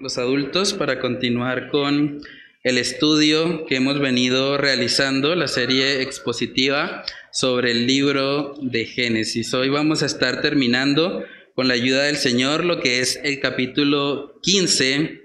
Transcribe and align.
los 0.00 0.16
adultos 0.16 0.72
para 0.72 0.98
continuar 0.98 1.68
con 1.68 2.22
el 2.62 2.78
estudio 2.78 3.66
que 3.66 3.76
hemos 3.76 4.00
venido 4.00 4.56
realizando, 4.56 5.34
la 5.34 5.46
serie 5.46 6.00
expositiva 6.00 7.04
sobre 7.32 7.72
el 7.72 7.86
libro 7.86 8.54
de 8.62 8.86
Génesis. 8.86 9.52
Hoy 9.52 9.68
vamos 9.68 10.02
a 10.02 10.06
estar 10.06 10.40
terminando 10.40 11.24
con 11.54 11.68
la 11.68 11.74
ayuda 11.74 12.04
del 12.04 12.16
Señor 12.16 12.64
lo 12.64 12.80
que 12.80 13.00
es 13.00 13.20
el 13.24 13.40
capítulo 13.40 14.38
15 14.42 15.20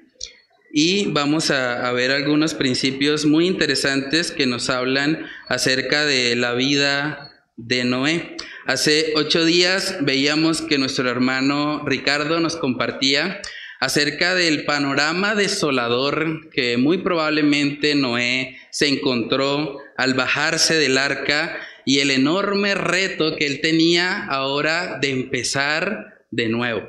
y 0.74 1.06
vamos 1.07 1.51
a, 1.51 1.87
a, 1.87 1.93
ver 1.93 2.12
algunos 2.12 2.54
principios 2.54 3.26
muy 3.26 3.48
interesantes 3.48 4.32
que 4.32 4.46
nos 4.46 4.70
hablan 4.70 5.26
acerca 5.48 6.06
de 6.06 6.36
la 6.36 6.54
vida 6.54 7.32
de 7.56 7.86
Noé. 7.86 8.36
Hace 8.65 9.14
ocho 9.15 9.46
días 9.46 9.98
veíamos 10.01 10.62
que 10.62 10.78
nuestro 10.78 11.10
hermano 11.10 11.86
Ricardo 11.86 12.42
nos 12.42 12.57
compartía 12.57 13.42
acerca 13.86 14.34
del 14.34 14.66
panorama 14.66 15.36
desolador 15.36 16.50
que 16.50 16.76
muy 16.76 16.98
probablemente 16.98 17.93
Noé 17.93 18.57
se 18.71 18.88
encontró 18.88 19.78
al 19.96 20.16
bajarse 20.16 20.74
del 20.74 20.98
arca 20.98 21.56
y 21.86 22.00
el 22.00 22.10
enorme 22.10 22.74
reto 22.74 23.36
que 23.36 23.46
él 23.46 23.62
tenía 23.62 24.26
ahora 24.26 24.98
de 25.00 25.12
empezar 25.12 26.26
de 26.32 26.50
nuevo. 26.50 26.82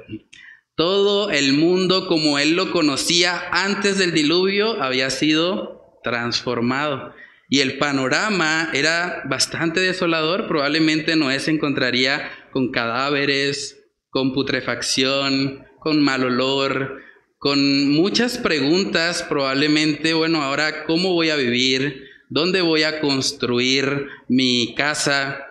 Todo 0.74 1.30
el 1.30 1.52
mundo 1.52 2.06
como 2.06 2.38
él 2.38 2.56
lo 2.56 2.70
conocía 2.70 3.42
antes 3.52 3.98
del 3.98 4.12
diluvio 4.12 4.82
había 4.82 5.10
sido 5.10 6.01
transformado. 6.02 7.15
Y 7.51 7.60
el 7.60 7.76
panorama 7.76 8.70
era 8.73 9.23
bastante 9.26 9.80
desolador. 9.80 10.48
Probablemente 10.48 11.15
Noé 11.15 11.40
se 11.40 11.51
encontraría 11.51 12.30
con 12.52 12.73
cadáveres, 12.73 13.85
con 14.09 14.32
putrefacción, 14.32 15.66
con 15.87 16.02
mal 16.02 16.24
olor, 16.24 17.01
con 17.38 17.92
muchas 17.92 18.38
preguntas 18.38 19.23
probablemente, 19.23 20.15
bueno, 20.15 20.42
ahora, 20.42 20.84
¿cómo 20.84 21.12
voy 21.12 21.30
a 21.30 21.37
vivir? 21.37 22.09
¿Dónde 22.29 22.60
voy 22.60 22.82
a 22.82 23.01
construir 23.01 24.09
mi 24.26 24.74
casa? 24.74 25.46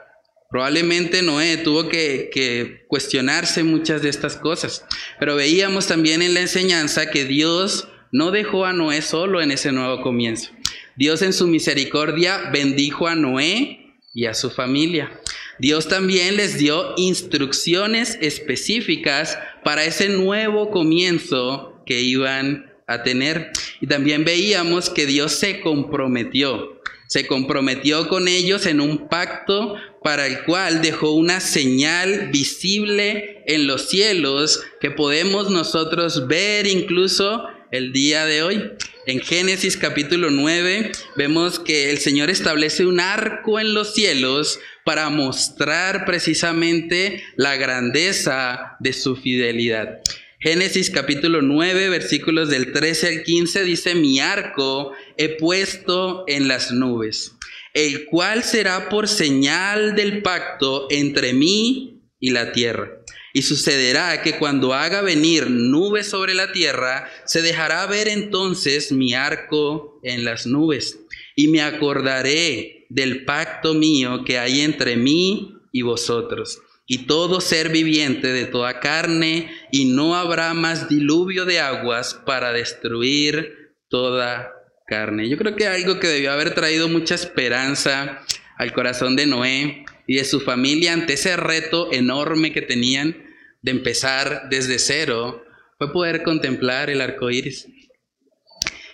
Probablemente 0.49 1.21
Noé 1.21 1.55
tuvo 1.55 1.87
que, 1.87 2.29
que, 2.33 2.83
cuestionarse 2.89 3.63
muchas 3.63 4.01
de 4.01 4.09
estas 4.09 4.35
cosas. 4.35 4.83
Pero 5.21 5.37
veíamos 5.37 5.87
también 5.87 6.21
en 6.21 6.33
la 6.33 6.41
enseñanza 6.41 7.09
que 7.09 7.23
Dios 7.23 7.87
no 8.11 8.31
dejó 8.31 8.65
a 8.65 8.73
Noé 8.73 9.01
solo 9.01 9.41
en 9.41 9.51
ese 9.51 9.71
nuevo 9.71 10.01
comienzo. 10.01 10.51
Dios 10.97 11.21
en 11.21 11.31
su 11.31 11.47
misericordia 11.47 12.49
bendijo 12.51 13.07
a 13.07 13.15
Noé 13.15 13.95
y 14.13 14.25
a 14.25 14.33
su 14.33 14.49
familia. 14.49 15.17
Dios 15.59 15.87
también 15.87 16.35
les 16.35 16.57
dio 16.57 16.93
instrucciones 16.97 18.17
específicas 18.19 19.37
para 19.65 19.83
ese 19.83 20.09
nuevo 20.09 20.69
comienzo 20.69 21.81
que 21.87 21.99
iban 21.99 22.71
a 22.85 23.01
tener. 23.01 23.51
Y 23.81 23.87
también 23.87 24.23
veíamos 24.23 24.91
que 24.91 25.07
Dios 25.07 25.31
se 25.31 25.59
comprometió, 25.59 26.79
se 27.07 27.25
comprometió 27.25 28.07
con 28.07 28.27
ellos 28.27 28.67
en 28.67 28.79
un 28.79 29.07
pacto 29.07 29.75
para 30.03 30.27
el 30.27 30.43
cual 30.43 30.83
dejó 30.83 31.13
una 31.13 31.39
señal 31.39 32.29
visible 32.31 33.43
en 33.47 33.65
los 33.65 33.89
cielos 33.89 34.61
que 34.79 34.91
podemos 34.91 35.49
nosotros 35.49 36.27
ver 36.27 36.67
incluso 36.67 37.47
el 37.71 37.91
día 37.93 38.25
de 38.25 38.43
hoy. 38.43 38.71
En 39.07 39.19
Génesis 39.19 39.77
capítulo 39.77 40.29
9 40.31 40.91
vemos 41.15 41.59
que 41.59 41.91
el 41.91 41.99
Señor 41.99 42.29
establece 42.29 42.85
un 42.85 42.99
arco 42.99 43.59
en 43.59 43.73
los 43.73 43.93
cielos 43.93 44.59
para 44.83 45.09
mostrar 45.09 46.05
precisamente 46.05 47.23
la 47.35 47.55
grandeza 47.55 48.77
de 48.79 48.93
su 48.93 49.15
fidelidad. 49.15 49.99
Génesis 50.39 50.89
capítulo 50.89 51.41
9 51.41 51.89
versículos 51.89 52.49
del 52.49 52.71
13 52.71 53.07
al 53.07 53.23
15 53.23 53.63
dice, 53.63 53.95
mi 53.95 54.19
arco 54.19 54.91
he 55.17 55.29
puesto 55.29 56.23
en 56.27 56.47
las 56.47 56.71
nubes, 56.71 57.33
el 57.73 58.05
cual 58.05 58.43
será 58.43 58.89
por 58.89 59.07
señal 59.07 59.95
del 59.95 60.21
pacto 60.21 60.87
entre 60.91 61.33
mí 61.33 62.01
y 62.19 62.31
la 62.31 62.51
tierra. 62.51 63.04
Y 63.35 63.41
sucederá 63.41 64.21
que 64.21 64.37
cuando 64.37 64.73
haga 64.73 65.01
venir 65.01 65.49
nubes 65.49 66.07
sobre 66.07 66.33
la 66.33 66.53
tierra, 66.53 67.11
se 67.25 67.41
dejará 67.41 67.85
ver 67.85 68.07
entonces 68.07 68.93
mi 68.93 69.13
arco 69.13 69.99
en 70.03 70.23
las 70.23 70.47
nubes. 70.47 71.01
Y 71.35 71.49
me 71.49 71.61
acordaré 71.61 72.85
del 72.87 73.25
pacto 73.25 73.73
mío 73.73 74.23
que 74.23 74.39
hay 74.39 74.61
entre 74.61 74.95
mí 74.95 75.53
y 75.73 75.81
vosotros. 75.81 76.59
Y 76.87 77.07
todo 77.07 77.41
ser 77.41 77.67
viviente 77.67 78.31
de 78.31 78.45
toda 78.45 78.79
carne, 78.79 79.51
y 79.69 79.83
no 79.83 80.15
habrá 80.15 80.53
más 80.53 80.87
diluvio 80.87 81.43
de 81.43 81.59
aguas 81.59 82.13
para 82.13 82.53
destruir 82.53 83.73
toda 83.89 84.53
carne. 84.87 85.27
Yo 85.27 85.37
creo 85.37 85.57
que 85.57 85.67
algo 85.67 85.99
que 85.99 86.07
debió 86.07 86.31
haber 86.31 86.55
traído 86.55 86.87
mucha 86.87 87.15
esperanza 87.15 88.21
al 88.57 88.71
corazón 88.71 89.17
de 89.17 89.25
Noé 89.25 89.83
y 90.07 90.15
de 90.15 90.23
su 90.23 90.39
familia 90.39 90.93
ante 90.93 91.15
ese 91.15 91.35
reto 91.35 91.91
enorme 91.91 92.53
que 92.53 92.61
tenían 92.61 93.24
de 93.65 93.71
empezar 93.71 94.43
desde 94.51 94.77
cero 94.77 95.43
fue 95.79 95.91
poder 95.91 96.21
contemplar 96.21 96.91
el 96.91 97.01
arco 97.01 97.31
iris. 97.31 97.67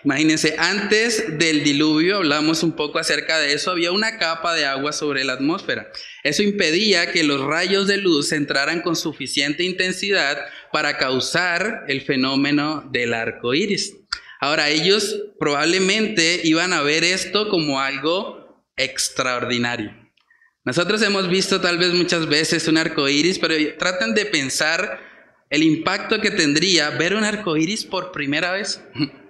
Imagínense, 0.05 0.55
antes 0.57 1.37
del 1.37 1.63
diluvio, 1.63 2.17
hablamos 2.17 2.63
un 2.63 2.71
poco 2.71 2.97
acerca 2.97 3.37
de 3.37 3.53
eso, 3.53 3.69
había 3.69 3.91
una 3.91 4.17
capa 4.17 4.55
de 4.55 4.65
agua 4.65 4.93
sobre 4.93 5.25
la 5.25 5.33
atmósfera. 5.33 5.91
Eso 6.23 6.41
impedía 6.41 7.11
que 7.11 7.23
los 7.23 7.41
rayos 7.41 7.85
de 7.85 7.97
luz 7.97 8.31
entraran 8.31 8.81
con 8.81 8.95
suficiente 8.95 9.63
intensidad 9.63 10.37
para 10.71 10.97
causar 10.97 11.83
el 11.89 12.01
fenómeno 12.01 12.89
del 12.91 13.13
arco 13.13 13.53
iris. 13.53 13.93
Ahora, 14.39 14.69
ellos 14.69 15.21
probablemente 15.37 16.39
iban 16.45 16.71
a 16.71 16.81
ver 16.81 17.03
esto 17.03 17.49
como 17.49 17.81
algo 17.81 18.65
extraordinario. 18.77 20.00
Nosotros 20.63 21.01
hemos 21.01 21.27
visto 21.27 21.59
tal 21.59 21.77
vez 21.77 21.93
muchas 21.93 22.27
veces 22.27 22.67
un 22.67 22.77
arco 22.77 23.09
iris, 23.09 23.39
pero 23.39 23.55
traten 23.77 24.13
de 24.13 24.25
pensar 24.25 24.99
el 25.49 25.63
impacto 25.63 26.21
que 26.21 26.31
tendría 26.31 26.91
ver 26.91 27.15
un 27.15 27.23
arco 27.23 27.57
iris 27.57 27.85
por 27.85 28.11
primera 28.11 28.51
vez. 28.51 28.81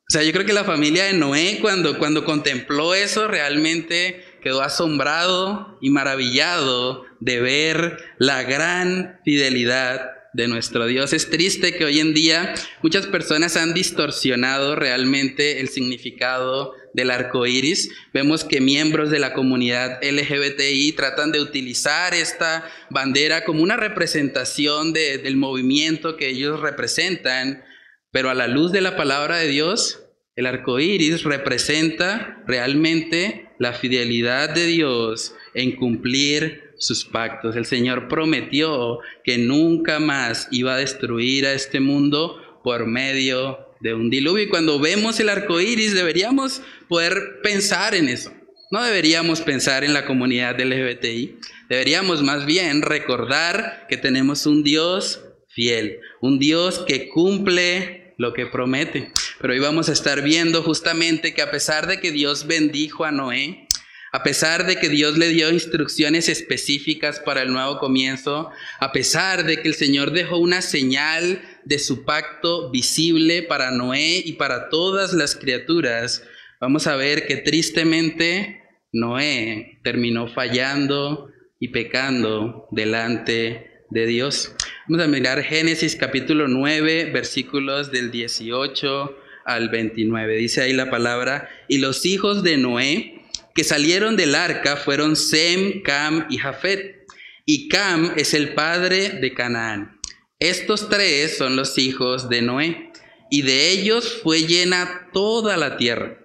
O 0.00 0.10
sea, 0.10 0.22
yo 0.22 0.32
creo 0.32 0.46
que 0.46 0.54
la 0.54 0.64
familia 0.64 1.04
de 1.04 1.12
Noé, 1.12 1.58
cuando, 1.60 1.98
cuando 1.98 2.24
contempló 2.24 2.94
eso, 2.94 3.28
realmente 3.28 4.24
quedó 4.42 4.62
asombrado 4.62 5.76
y 5.82 5.90
maravillado 5.90 7.04
de 7.20 7.42
ver 7.42 7.98
la 8.16 8.42
gran 8.42 9.20
fidelidad 9.22 10.17
de 10.32 10.48
nuestro 10.48 10.86
Dios. 10.86 11.12
Es 11.12 11.30
triste 11.30 11.74
que 11.74 11.84
hoy 11.84 12.00
en 12.00 12.14
día 12.14 12.54
muchas 12.82 13.06
personas 13.06 13.56
han 13.56 13.74
distorsionado 13.74 14.76
realmente 14.76 15.60
el 15.60 15.68
significado 15.68 16.74
del 16.94 17.10
arco 17.10 17.46
iris. 17.46 17.90
Vemos 18.12 18.44
que 18.44 18.60
miembros 18.60 19.10
de 19.10 19.18
la 19.18 19.32
comunidad 19.32 20.00
LGBTI 20.02 20.92
tratan 20.92 21.32
de 21.32 21.40
utilizar 21.40 22.14
esta 22.14 22.68
bandera 22.90 23.44
como 23.44 23.62
una 23.62 23.76
representación 23.76 24.92
del 24.92 25.36
movimiento 25.36 26.16
que 26.16 26.28
ellos 26.28 26.60
representan, 26.60 27.64
pero 28.10 28.30
a 28.30 28.34
la 28.34 28.48
luz 28.48 28.72
de 28.72 28.80
la 28.80 28.96
palabra 28.96 29.38
de 29.38 29.48
Dios, 29.48 30.04
el 30.36 30.46
arco 30.46 30.78
iris 30.78 31.24
representa 31.24 32.42
realmente 32.46 33.50
la 33.58 33.72
fidelidad 33.72 34.50
de 34.50 34.66
Dios 34.66 35.34
en 35.54 35.74
cumplir 35.74 36.67
sus 36.78 37.04
pactos. 37.04 37.56
El 37.56 37.66
Señor 37.66 38.08
prometió 38.08 39.00
que 39.24 39.38
nunca 39.38 39.98
más 39.98 40.48
iba 40.50 40.74
a 40.74 40.78
destruir 40.78 41.46
a 41.46 41.52
este 41.52 41.80
mundo 41.80 42.60
por 42.62 42.86
medio 42.86 43.58
de 43.80 43.94
un 43.94 44.10
diluvio. 44.10 44.44
Y 44.44 44.48
cuando 44.48 44.78
vemos 44.78 45.20
el 45.20 45.28
arco 45.28 45.60
iris, 45.60 45.94
deberíamos 45.94 46.62
poder 46.88 47.40
pensar 47.42 47.94
en 47.94 48.08
eso. 48.08 48.32
No 48.70 48.82
deberíamos 48.82 49.40
pensar 49.40 49.84
en 49.84 49.94
la 49.94 50.04
comunidad 50.04 50.60
LGBTI. 50.60 51.38
Deberíamos 51.68 52.22
más 52.22 52.44
bien 52.44 52.82
recordar 52.82 53.86
que 53.88 53.96
tenemos 53.96 54.46
un 54.46 54.62
Dios 54.62 55.24
fiel, 55.48 56.00
un 56.20 56.38
Dios 56.38 56.84
que 56.86 57.08
cumple 57.08 58.14
lo 58.18 58.34
que 58.34 58.46
promete. 58.46 59.12
Pero 59.40 59.52
hoy 59.54 59.60
vamos 59.60 59.88
a 59.88 59.92
estar 59.92 60.22
viendo 60.22 60.62
justamente 60.62 61.32
que 61.32 61.40
a 61.40 61.50
pesar 61.50 61.86
de 61.86 62.00
que 62.00 62.12
Dios 62.12 62.46
bendijo 62.46 63.04
a 63.04 63.12
Noé, 63.12 63.67
a 64.12 64.22
pesar 64.22 64.66
de 64.66 64.76
que 64.76 64.88
Dios 64.88 65.18
le 65.18 65.28
dio 65.28 65.52
instrucciones 65.52 66.28
específicas 66.28 67.20
para 67.20 67.42
el 67.42 67.52
nuevo 67.52 67.78
comienzo, 67.78 68.50
a 68.80 68.92
pesar 68.92 69.44
de 69.44 69.60
que 69.60 69.68
el 69.68 69.74
Señor 69.74 70.12
dejó 70.12 70.38
una 70.38 70.62
señal 70.62 71.42
de 71.64 71.78
su 71.78 72.04
pacto 72.04 72.70
visible 72.70 73.42
para 73.42 73.70
Noé 73.70 74.22
y 74.24 74.34
para 74.34 74.68
todas 74.68 75.12
las 75.12 75.36
criaturas, 75.36 76.24
vamos 76.60 76.86
a 76.86 76.96
ver 76.96 77.26
que 77.26 77.36
tristemente 77.36 78.62
Noé 78.92 79.80
terminó 79.84 80.28
fallando 80.28 81.30
y 81.60 81.68
pecando 81.68 82.68
delante 82.70 83.84
de 83.90 84.06
Dios. 84.06 84.54
Vamos 84.86 85.04
a 85.04 85.08
mirar 85.08 85.42
Génesis 85.42 85.96
capítulo 85.96 86.48
9, 86.48 87.10
versículos 87.12 87.90
del 87.90 88.10
18 88.10 89.16
al 89.44 89.68
29. 89.68 90.36
Dice 90.36 90.62
ahí 90.62 90.72
la 90.72 90.90
palabra, 90.90 91.48
y 91.68 91.78
los 91.78 92.06
hijos 92.06 92.42
de 92.42 92.56
Noé, 92.56 93.17
que 93.58 93.64
salieron 93.64 94.14
del 94.14 94.36
arca 94.36 94.76
fueron 94.76 95.16
Sem, 95.16 95.82
Cam 95.82 96.28
y 96.30 96.38
Jafet. 96.38 97.04
Y 97.44 97.66
Cam 97.68 98.12
es 98.16 98.32
el 98.32 98.54
padre 98.54 99.18
de 99.20 99.34
Canaán. 99.34 99.98
Estos 100.38 100.88
tres 100.88 101.36
son 101.36 101.56
los 101.56 101.76
hijos 101.76 102.28
de 102.28 102.40
Noé. 102.40 102.92
y 103.32 103.42
de 103.42 103.72
ellos 103.72 104.20
fue 104.22 104.46
llena 104.46 105.10
toda 105.12 105.56
la 105.56 105.76
tierra. 105.76 106.20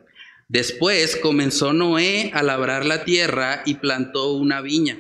Después 0.48 1.16
comenzó 1.16 1.74
Noé 1.74 2.30
a 2.36 2.44
labrar 2.44 2.86
la 2.86 3.04
tierra 3.04 3.64
y 3.66 3.74
plantó 3.74 4.34
una 4.34 4.62
viña, 4.62 5.00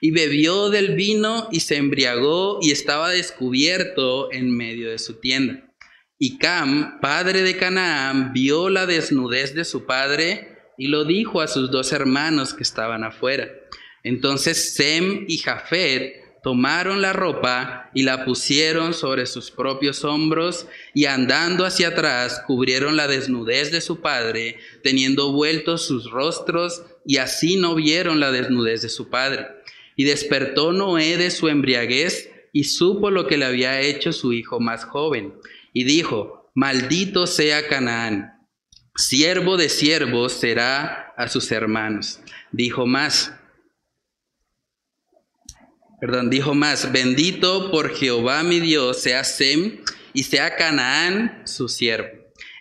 y 0.00 0.10
bebió 0.10 0.70
del 0.70 0.94
vino 0.94 1.50
y 1.52 1.60
se 1.60 1.76
embriagó 1.76 2.60
y 2.62 2.70
estaba 2.70 3.10
descubierto 3.10 4.32
en 4.32 4.56
medio 4.56 4.88
de 4.88 4.98
su 4.98 5.20
tienda. 5.20 5.70
Y 6.18 6.38
Cam, 6.38 6.98
padre 7.02 7.42
de 7.42 7.58
Canaán, 7.58 8.32
vio 8.32 8.70
la 8.70 8.86
desnudez 8.86 9.54
de 9.54 9.66
su 9.66 9.84
padre 9.84 10.53
y 10.78 10.88
lo 10.88 11.04
dijo 11.04 11.40
a 11.40 11.48
sus 11.48 11.70
dos 11.70 11.92
hermanos 11.92 12.54
que 12.54 12.62
estaban 12.62 13.04
afuera. 13.04 13.48
Entonces 14.02 14.74
Sem 14.74 15.24
y 15.28 15.38
Jafet 15.38 16.24
tomaron 16.42 17.00
la 17.00 17.14
ropa 17.14 17.90
y 17.94 18.02
la 18.02 18.26
pusieron 18.26 18.92
sobre 18.92 19.24
sus 19.24 19.50
propios 19.50 20.04
hombros 20.04 20.66
y 20.92 21.06
andando 21.06 21.64
hacia 21.64 21.88
atrás 21.88 22.42
cubrieron 22.46 22.96
la 22.98 23.08
desnudez 23.08 23.72
de 23.72 23.80
su 23.80 24.02
padre, 24.02 24.58
teniendo 24.82 25.32
vueltos 25.32 25.86
sus 25.86 26.10
rostros 26.10 26.82
y 27.06 27.16
así 27.16 27.56
no 27.56 27.74
vieron 27.74 28.20
la 28.20 28.30
desnudez 28.30 28.82
de 28.82 28.90
su 28.90 29.08
padre. 29.08 29.46
Y 29.96 30.04
despertó 30.04 30.72
Noé 30.72 31.16
de 31.16 31.30
su 31.30 31.48
embriaguez 31.48 32.30
y 32.52 32.64
supo 32.64 33.10
lo 33.10 33.26
que 33.26 33.38
le 33.38 33.46
había 33.46 33.80
hecho 33.80 34.12
su 34.12 34.34
hijo 34.34 34.60
más 34.60 34.84
joven. 34.84 35.32
Y 35.72 35.84
dijo, 35.84 36.50
maldito 36.54 37.26
sea 37.26 37.66
Canaán, 37.68 38.43
siervo 38.96 39.56
de 39.56 39.68
siervos 39.68 40.32
será 40.32 41.12
a 41.16 41.28
sus 41.28 41.50
hermanos. 41.50 42.20
Dijo 42.52 42.86
más, 42.86 43.32
perdón, 46.00 46.30
dijo 46.30 46.54
más, 46.54 46.92
bendito 46.92 47.70
por 47.70 47.94
Jehová 47.94 48.42
mi 48.42 48.60
Dios 48.60 49.02
sea 49.02 49.24
Sem 49.24 49.80
y 50.12 50.24
sea 50.24 50.56
Canaán 50.56 51.42
su 51.44 51.68
siervo. 51.68 52.08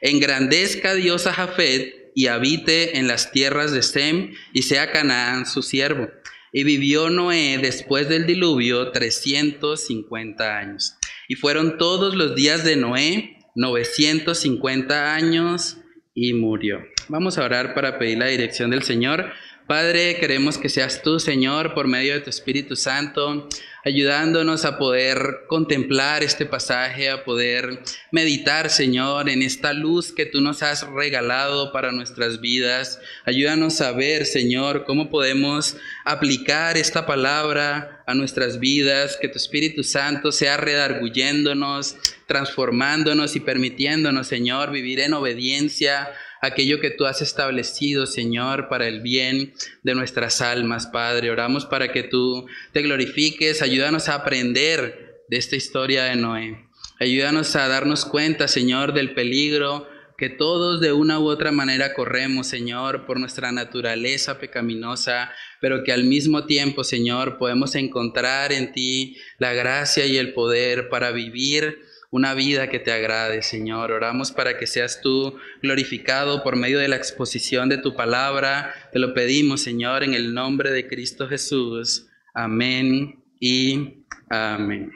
Engrandezca 0.02 0.96
Dios 0.96 1.28
a 1.28 1.34
Jafet 1.34 2.12
y 2.16 2.28
habite 2.28 2.98
en 2.98 3.08
las 3.08 3.32
tierras 3.32 3.72
de 3.72 3.84
Sem 3.84 4.34
y 4.54 4.64
sea 4.64 4.92
Canaán 4.92 5.46
su 5.46 5.62
siervo. 5.62 6.10
Y 6.52 6.64
vivió 6.64 7.10
Noé 7.10 7.58
después 7.60 8.10
del 8.10 8.28
diluvio 8.28 8.92
350 8.92 10.58
años. 10.58 10.96
Y 11.28 11.36
fueron 11.36 11.78
todos 11.80 12.16
los 12.16 12.36
días 12.36 12.64
de 12.64 12.76
Noé 12.76 13.40
950 13.56 15.16
años 15.16 15.78
y 16.14 16.34
murió. 16.34 16.82
Vamos 17.08 17.38
a 17.38 17.44
orar 17.44 17.74
para 17.74 17.98
pedir 17.98 18.18
la 18.18 18.28
dirección 18.28 18.72
del 18.72 18.84
Señor. 18.84 19.32
Padre, 19.68 20.18
queremos 20.20 20.58
que 20.58 20.68
seas 20.68 21.02
tú, 21.02 21.20
Señor, 21.20 21.74
por 21.74 21.88
medio 21.88 22.14
de 22.14 22.20
tu 22.20 22.30
Espíritu 22.30 22.76
Santo, 22.76 23.48
ayudándonos 23.86 24.66
a 24.66 24.78
poder 24.78 25.46
contemplar 25.48 26.22
este 26.22 26.46
pasaje, 26.46 27.10
a 27.10 27.24
poder 27.24 27.80
meditar, 28.12 28.70
Señor, 28.70 29.30
en 29.30 29.42
esta 29.42 29.72
luz 29.72 30.12
que 30.12 30.26
tú 30.26 30.42
nos 30.42 30.64
has 30.64 30.86
regalado 30.88 31.72
para 31.72 31.94
nuestras 31.94 32.42
vidas. 32.42 33.00
Ayúdanos 33.24 33.80
a 33.80 33.94
ver, 33.94 34.26
Señor, 34.26 34.84
cómo 34.84 35.10
podemos 35.10 35.78
aplicar 36.04 36.76
esta 36.76 37.06
palabra 37.06 37.93
a 38.06 38.14
nuestras 38.14 38.60
vidas, 38.60 39.18
que 39.20 39.30
tu 39.30 39.38
Espíritu 39.38 39.84
Santo 39.84 40.32
sea 40.32 40.58
redarguyéndonos, 40.58 41.96
transformándonos 42.28 43.36
y 43.36 43.40
permitiéndonos, 43.40 44.28
Señor, 44.28 44.72
vivir 44.72 45.00
en 45.00 45.14
obediencia 45.14 46.10
aquello 46.42 46.82
que 46.82 46.92
tú 46.92 47.06
has 47.06 47.22
establecido, 47.22 48.06
Señor, 48.06 48.68
para 48.68 48.88
el 48.88 49.02
bien 49.02 49.54
de 49.84 49.96
nuestras 49.96 50.42
almas, 50.42 50.88
Padre. 50.88 51.32
Oramos 51.32 51.66
para 51.66 51.92
que 51.92 52.04
tú 52.04 52.46
te 52.74 52.82
glorifiques, 52.82 53.62
ayúdanos 53.62 54.10
a 54.10 54.16
aprender 54.16 55.24
de 55.30 55.38
esta 55.38 55.56
historia 55.56 56.04
de 56.04 56.18
Noé. 56.18 56.68
Ayúdanos 57.00 57.56
a 57.56 57.68
darnos 57.68 58.06
cuenta, 58.06 58.48
Señor, 58.48 58.94
del 58.94 59.14
peligro 59.14 59.88
que 60.24 60.30
todos 60.30 60.80
de 60.80 60.94
una 60.94 61.20
u 61.20 61.26
otra 61.26 61.52
manera 61.52 61.94
corremos, 61.94 62.48
Señor, 62.48 63.06
por 63.06 63.20
nuestra 63.20 63.52
naturaleza 63.52 64.40
pecaminosa, 64.40 65.30
pero 65.60 65.84
que 65.84 65.92
al 65.92 66.06
mismo 66.06 66.46
tiempo, 66.46 66.86
Señor, 66.86 67.38
podemos 67.38 67.76
encontrar 67.76 68.54
en 68.54 68.72
ti 68.72 69.18
la 69.38 69.52
gracia 69.52 70.06
y 70.06 70.16
el 70.16 70.34
poder 70.34 70.88
para 70.88 71.12
vivir 71.12 71.82
una 72.10 72.34
vida 72.36 72.70
que 72.70 72.80
te 72.80 72.94
agrade, 72.94 73.42
Señor. 73.42 73.92
Oramos 73.92 74.32
para 74.32 74.58
que 74.58 74.66
seas 74.66 75.02
tú 75.02 75.36
glorificado 75.62 76.42
por 76.42 76.56
medio 76.56 76.80
de 76.80 76.88
la 76.88 76.96
exposición 76.96 77.68
de 77.68 77.80
tu 77.80 77.94
palabra. 77.94 78.74
Te 78.94 79.00
lo 79.00 79.14
pedimos, 79.14 79.60
Señor, 79.60 80.06
en 80.06 80.14
el 80.14 80.34
nombre 80.34 80.72
de 80.72 80.88
Cristo 80.88 81.28
Jesús. 81.28 82.08
Amén 82.34 83.22
y 83.42 84.06
amén. 84.30 84.90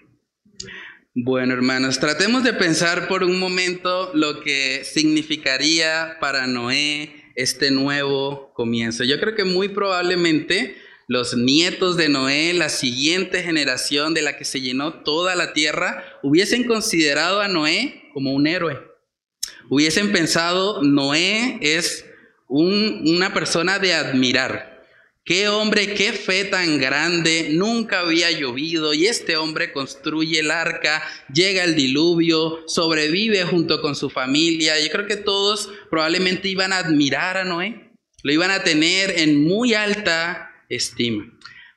Bueno, 1.19 1.55
hermanos, 1.55 1.99
tratemos 1.99 2.43
de 2.43 2.53
pensar 2.53 3.07
por 3.07 3.23
un 3.23 3.39
momento 3.39 4.11
lo 4.13 4.39
que 4.41 4.83
significaría 4.83 6.17
para 6.21 6.45
Noé 6.45 7.31
este 7.33 7.71
nuevo 7.71 8.53
comienzo. 8.53 9.03
Yo 9.03 9.19
creo 9.19 9.33
que 9.33 9.43
muy 9.43 9.69
probablemente 9.69 10.77
los 11.07 11.35
nietos 11.35 11.97
de 11.97 12.07
Noé, 12.07 12.53
la 12.53 12.69
siguiente 12.69 13.41
generación 13.41 14.13
de 14.13 14.21
la 14.21 14.37
que 14.37 14.45
se 14.45 14.61
llenó 14.61 15.01
toda 15.01 15.33
la 15.33 15.53
tierra, 15.53 16.03
hubiesen 16.21 16.65
considerado 16.65 17.41
a 17.41 17.47
Noé 17.47 18.11
como 18.13 18.35
un 18.35 18.45
héroe. 18.45 18.79
Hubiesen 19.71 20.11
pensado, 20.11 20.83
Noé 20.83 21.57
es 21.61 22.05
una 22.47 23.33
persona 23.33 23.79
de 23.79 23.95
admirar. 23.95 24.76
Qué 25.27 25.49
hombre, 25.49 25.93
qué 25.93 26.13
fe 26.13 26.45
tan 26.45 26.79
grande, 26.79 27.49
nunca 27.51 27.99
había 27.99 28.31
llovido 28.31 28.93
y 28.93 29.07
este 29.07 29.35
hombre 29.35 29.73
construye 29.73 30.39
el 30.39 30.51
arca, 30.51 31.03
llega 31.33 31.65
el 31.65 31.75
diluvio, 31.75 32.63
sobrevive 32.65 33.43
junto 33.43 33.81
con 33.81 33.97
su 33.97 34.09
familia. 34.09 34.79
Yo 34.79 34.89
creo 34.89 35.05
que 35.05 35.17
todos 35.17 35.69
probablemente 35.89 36.47
iban 36.47 36.71
a 36.71 36.77
admirar 36.77 37.35
a 37.35 37.43
Noé, 37.43 37.91
lo 38.23 38.31
iban 38.31 38.51
a 38.51 38.63
tener 38.63 39.19
en 39.19 39.43
muy 39.43 39.73
alta 39.73 40.49
estima. 40.69 41.25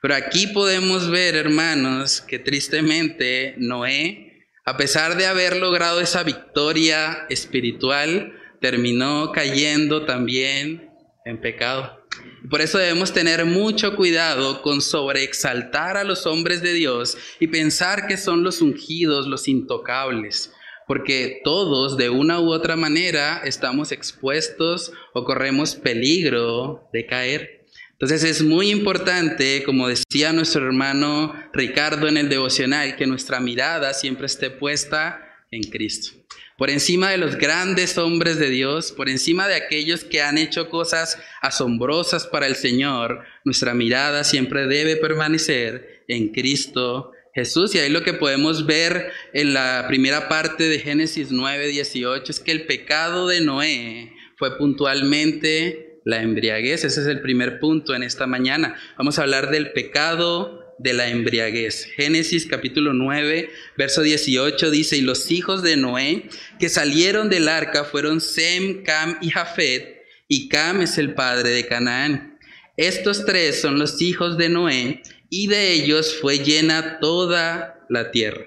Pero 0.01 0.15
aquí 0.15 0.47
podemos 0.47 1.11
ver, 1.11 1.35
hermanos, 1.35 2.21
que 2.21 2.39
tristemente 2.39 3.55
Noé, 3.57 4.45
a 4.63 4.77
pesar 4.77 5.17
de 5.17 5.25
haber 5.25 5.57
logrado 5.57 5.99
esa 5.99 6.23
victoria 6.23 7.25
espiritual, 7.29 8.33
terminó 8.61 9.33
cayendo 9.33 10.05
también 10.05 10.89
en 11.25 11.41
pecado. 11.41 12.00
Por 12.49 12.61
eso 12.61 12.79
debemos 12.79 13.13
tener 13.13 13.45
mucho 13.45 13.95
cuidado 13.95 14.61
con 14.63 14.81
sobreexaltar 14.81 15.95
a 15.95 16.03
los 16.03 16.25
hombres 16.25 16.61
de 16.61 16.73
Dios 16.73 17.17
y 17.39 17.47
pensar 17.47 18.07
que 18.07 18.17
son 18.17 18.43
los 18.43 18.61
ungidos, 18.61 19.27
los 19.27 19.47
intocables, 19.47 20.51
porque 20.87 21.41
todos 21.43 21.97
de 21.97 22.09
una 22.09 22.39
u 22.39 22.51
otra 22.51 22.75
manera 22.75 23.41
estamos 23.45 23.91
expuestos 23.91 24.91
o 25.13 25.23
corremos 25.23 25.75
peligro 25.75 26.89
de 26.91 27.05
caer. 27.05 27.67
Entonces 27.91 28.23
es 28.23 28.41
muy 28.41 28.71
importante, 28.71 29.61
como 29.63 29.87
decía 29.87 30.33
nuestro 30.33 30.65
hermano 30.65 31.35
Ricardo 31.53 32.07
en 32.07 32.17
el 32.17 32.29
devocional, 32.29 32.95
que 32.95 33.05
nuestra 33.05 33.39
mirada 33.39 33.93
siempre 33.93 34.25
esté 34.25 34.49
puesta 34.49 35.21
en 35.51 35.61
Cristo. 35.63 36.20
Por 36.61 36.69
encima 36.69 37.09
de 37.09 37.17
los 37.17 37.37
grandes 37.37 37.97
hombres 37.97 38.37
de 38.37 38.51
Dios, 38.51 38.91
por 38.91 39.09
encima 39.09 39.47
de 39.47 39.55
aquellos 39.55 40.03
que 40.03 40.21
han 40.21 40.37
hecho 40.37 40.69
cosas 40.69 41.17
asombrosas 41.41 42.27
para 42.27 42.45
el 42.45 42.55
Señor, 42.55 43.23
nuestra 43.43 43.73
mirada 43.73 44.23
siempre 44.23 44.67
debe 44.67 44.95
permanecer 44.95 46.03
en 46.07 46.27
Cristo 46.27 47.13
Jesús. 47.33 47.73
Y 47.73 47.79
ahí 47.79 47.89
lo 47.89 48.03
que 48.03 48.13
podemos 48.13 48.67
ver 48.67 49.11
en 49.33 49.55
la 49.55 49.85
primera 49.87 50.29
parte 50.29 50.69
de 50.69 50.77
Génesis 50.77 51.31
9, 51.31 51.65
18 51.65 52.31
es 52.31 52.39
que 52.39 52.51
el 52.51 52.67
pecado 52.67 53.27
de 53.27 53.41
Noé 53.41 54.13
fue 54.37 54.55
puntualmente 54.59 55.99
la 56.05 56.21
embriaguez. 56.21 56.83
Ese 56.83 57.01
es 57.01 57.07
el 57.07 57.21
primer 57.21 57.59
punto 57.59 57.95
en 57.95 58.03
esta 58.03 58.27
mañana. 58.27 58.75
Vamos 58.99 59.17
a 59.17 59.23
hablar 59.23 59.49
del 59.49 59.71
pecado 59.71 60.60
de 60.81 60.93
la 60.93 61.09
embriaguez. 61.09 61.85
Génesis 61.95 62.45
capítulo 62.45 62.93
9, 62.93 63.49
verso 63.77 64.01
18 64.01 64.71
dice, 64.71 64.97
y 64.97 65.01
los 65.01 65.29
hijos 65.31 65.61
de 65.61 65.77
Noé 65.77 66.29
que 66.59 66.69
salieron 66.69 67.29
del 67.29 67.47
arca 67.47 67.83
fueron 67.83 68.21
Sem, 68.21 68.83
Cam 68.83 69.17
y 69.21 69.29
Jafet, 69.29 70.03
y 70.27 70.49
Cam 70.49 70.81
es 70.81 70.97
el 70.97 71.13
padre 71.13 71.51
de 71.51 71.67
Canaán. 71.67 72.39
Estos 72.77 73.25
tres 73.25 73.61
son 73.61 73.77
los 73.77 74.01
hijos 74.01 74.37
de 74.37 74.49
Noé, 74.49 75.01
y 75.29 75.47
de 75.47 75.73
ellos 75.73 76.17
fue 76.19 76.39
llena 76.39 76.99
toda 76.99 77.85
la 77.89 78.11
tierra. 78.11 78.45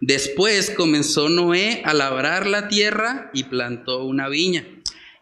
Después 0.00 0.70
comenzó 0.70 1.28
Noé 1.28 1.82
a 1.84 1.94
labrar 1.94 2.46
la 2.46 2.68
tierra 2.68 3.30
y 3.34 3.44
plantó 3.44 4.04
una 4.04 4.28
viña 4.28 4.64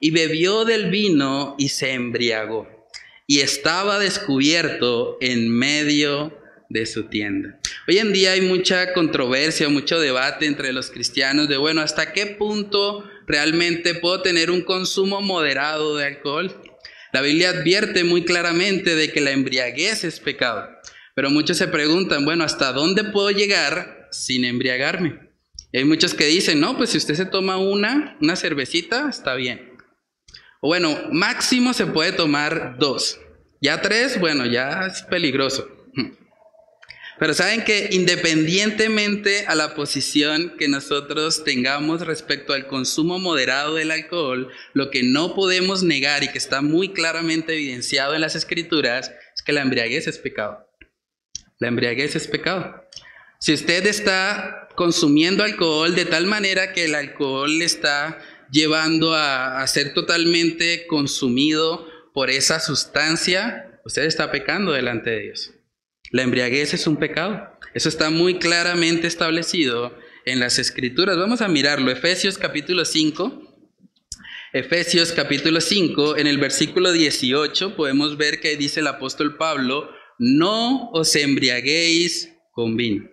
y 0.00 0.10
bebió 0.10 0.64
del 0.64 0.90
vino 0.90 1.56
y 1.58 1.70
se 1.70 1.92
embriagó, 1.92 2.68
y 3.26 3.40
estaba 3.40 3.98
descubierto 3.98 5.18
en 5.20 5.50
medio 5.50 6.37
de 6.68 6.86
su 6.86 7.04
tienda. 7.04 7.58
Hoy 7.86 7.98
en 7.98 8.12
día 8.12 8.32
hay 8.32 8.42
mucha 8.42 8.92
controversia, 8.92 9.68
mucho 9.68 9.98
debate 9.98 10.46
entre 10.46 10.72
los 10.72 10.90
cristianos 10.90 11.48
de, 11.48 11.56
bueno, 11.56 11.80
¿hasta 11.80 12.12
qué 12.12 12.26
punto 12.26 13.08
realmente 13.26 13.94
puedo 13.94 14.22
tener 14.22 14.50
un 14.50 14.62
consumo 14.62 15.20
moderado 15.20 15.96
de 15.96 16.06
alcohol? 16.06 16.62
La 17.12 17.22
Biblia 17.22 17.50
advierte 17.50 18.04
muy 18.04 18.24
claramente 18.24 18.94
de 18.94 19.10
que 19.10 19.22
la 19.22 19.30
embriaguez 19.30 20.04
es 20.04 20.20
pecado, 20.20 20.68
pero 21.14 21.30
muchos 21.30 21.56
se 21.56 21.68
preguntan, 21.68 22.24
bueno, 22.24 22.44
¿hasta 22.44 22.72
dónde 22.72 23.04
puedo 23.04 23.30
llegar 23.30 24.08
sin 24.10 24.44
embriagarme? 24.44 25.28
hay 25.72 25.84
muchos 25.84 26.14
que 26.14 26.24
dicen, 26.26 26.60
no, 26.60 26.76
pues 26.76 26.90
si 26.90 26.98
usted 26.98 27.14
se 27.14 27.26
toma 27.26 27.58
una, 27.58 28.16
una 28.20 28.36
cervecita, 28.36 29.08
está 29.08 29.34
bien. 29.34 29.76
O 30.60 30.68
bueno, 30.68 30.96
máximo 31.12 31.72
se 31.72 31.86
puede 31.86 32.12
tomar 32.12 32.76
dos. 32.78 33.20
Ya 33.60 33.80
tres, 33.82 34.18
bueno, 34.18 34.46
ya 34.46 34.86
es 34.86 35.02
peligroso. 35.02 35.77
Pero 37.18 37.34
saben 37.34 37.64
que 37.64 37.88
independientemente 37.90 39.44
a 39.46 39.56
la 39.56 39.74
posición 39.74 40.54
que 40.56 40.68
nosotros 40.68 41.42
tengamos 41.42 42.06
respecto 42.06 42.52
al 42.52 42.68
consumo 42.68 43.18
moderado 43.18 43.74
del 43.74 43.90
alcohol, 43.90 44.52
lo 44.72 44.90
que 44.90 45.02
no 45.02 45.34
podemos 45.34 45.82
negar 45.82 46.22
y 46.22 46.28
que 46.28 46.38
está 46.38 46.62
muy 46.62 46.92
claramente 46.92 47.54
evidenciado 47.54 48.14
en 48.14 48.20
las 48.20 48.36
escrituras 48.36 49.12
es 49.34 49.42
que 49.42 49.52
la 49.52 49.62
embriaguez 49.62 50.06
es 50.06 50.18
pecado. 50.18 50.68
La 51.58 51.68
embriaguez 51.68 52.14
es 52.14 52.28
pecado. 52.28 52.84
Si 53.40 53.52
usted 53.52 53.84
está 53.86 54.68
consumiendo 54.76 55.42
alcohol 55.42 55.96
de 55.96 56.04
tal 56.04 56.26
manera 56.26 56.72
que 56.72 56.84
el 56.84 56.94
alcohol 56.94 57.58
le 57.58 57.64
está 57.64 58.20
llevando 58.52 59.14
a, 59.14 59.60
a 59.60 59.66
ser 59.66 59.92
totalmente 59.92 60.86
consumido 60.86 61.88
por 62.14 62.30
esa 62.30 62.60
sustancia, 62.60 63.80
usted 63.84 64.04
está 64.04 64.30
pecando 64.30 64.72
delante 64.72 65.10
de 65.10 65.20
Dios. 65.20 65.57
La 66.10 66.22
embriaguez 66.22 66.72
es 66.74 66.86
un 66.86 66.96
pecado. 66.96 67.58
Eso 67.74 67.88
está 67.88 68.10
muy 68.10 68.38
claramente 68.38 69.06
establecido 69.06 69.94
en 70.24 70.40
las 70.40 70.58
escrituras. 70.58 71.16
Vamos 71.18 71.42
a 71.42 71.48
mirarlo. 71.48 71.90
Efesios 71.90 72.38
capítulo 72.38 72.84
5. 72.84 73.48
Efesios 74.54 75.12
capítulo 75.12 75.60
5, 75.60 76.16
en 76.16 76.26
el 76.26 76.38
versículo 76.38 76.90
18 76.90 77.76
podemos 77.76 78.16
ver 78.16 78.40
que 78.40 78.56
dice 78.56 78.80
el 78.80 78.86
apóstol 78.86 79.36
Pablo, 79.36 79.90
no 80.18 80.90
os 80.92 81.14
embriaguéis 81.16 82.32
con 82.50 82.74
vino, 82.74 83.10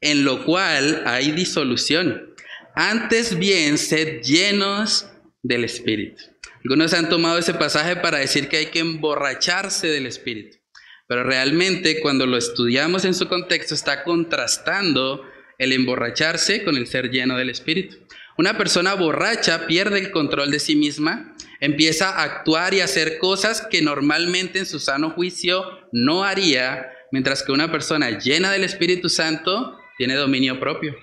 en 0.00 0.24
lo 0.24 0.44
cual 0.44 1.04
hay 1.06 1.30
disolución. 1.30 2.34
Antes 2.74 3.38
bien, 3.38 3.78
sed 3.78 4.22
llenos 4.22 5.08
del 5.40 5.62
Espíritu. 5.62 6.24
Algunos 6.64 6.92
han 6.94 7.08
tomado 7.08 7.38
ese 7.38 7.54
pasaje 7.54 7.94
para 7.94 8.18
decir 8.18 8.48
que 8.48 8.56
hay 8.56 8.66
que 8.66 8.80
emborracharse 8.80 9.86
del 9.86 10.06
Espíritu. 10.06 10.58
Pero 11.08 11.24
realmente 11.24 12.00
cuando 12.00 12.26
lo 12.26 12.36
estudiamos 12.36 13.04
en 13.04 13.14
su 13.14 13.28
contexto 13.28 13.74
está 13.74 14.02
contrastando 14.02 15.22
el 15.58 15.72
emborracharse 15.72 16.64
con 16.64 16.76
el 16.76 16.86
ser 16.86 17.10
lleno 17.10 17.36
del 17.36 17.50
Espíritu. 17.50 17.96
Una 18.38 18.58
persona 18.58 18.94
borracha 18.94 19.66
pierde 19.66 19.98
el 19.98 20.10
control 20.10 20.50
de 20.50 20.58
sí 20.58 20.76
misma, 20.76 21.34
empieza 21.60 22.10
a 22.10 22.22
actuar 22.22 22.74
y 22.74 22.80
hacer 22.80 23.18
cosas 23.18 23.66
que 23.70 23.80
normalmente 23.80 24.58
en 24.58 24.66
su 24.66 24.78
sano 24.78 25.10
juicio 25.10 25.64
no 25.92 26.24
haría, 26.24 26.90
mientras 27.12 27.42
que 27.42 27.52
una 27.52 27.72
persona 27.72 28.18
llena 28.18 28.52
del 28.52 28.64
Espíritu 28.64 29.08
Santo 29.08 29.78
tiene 29.96 30.14
dominio 30.14 30.60
propio. 30.60 30.94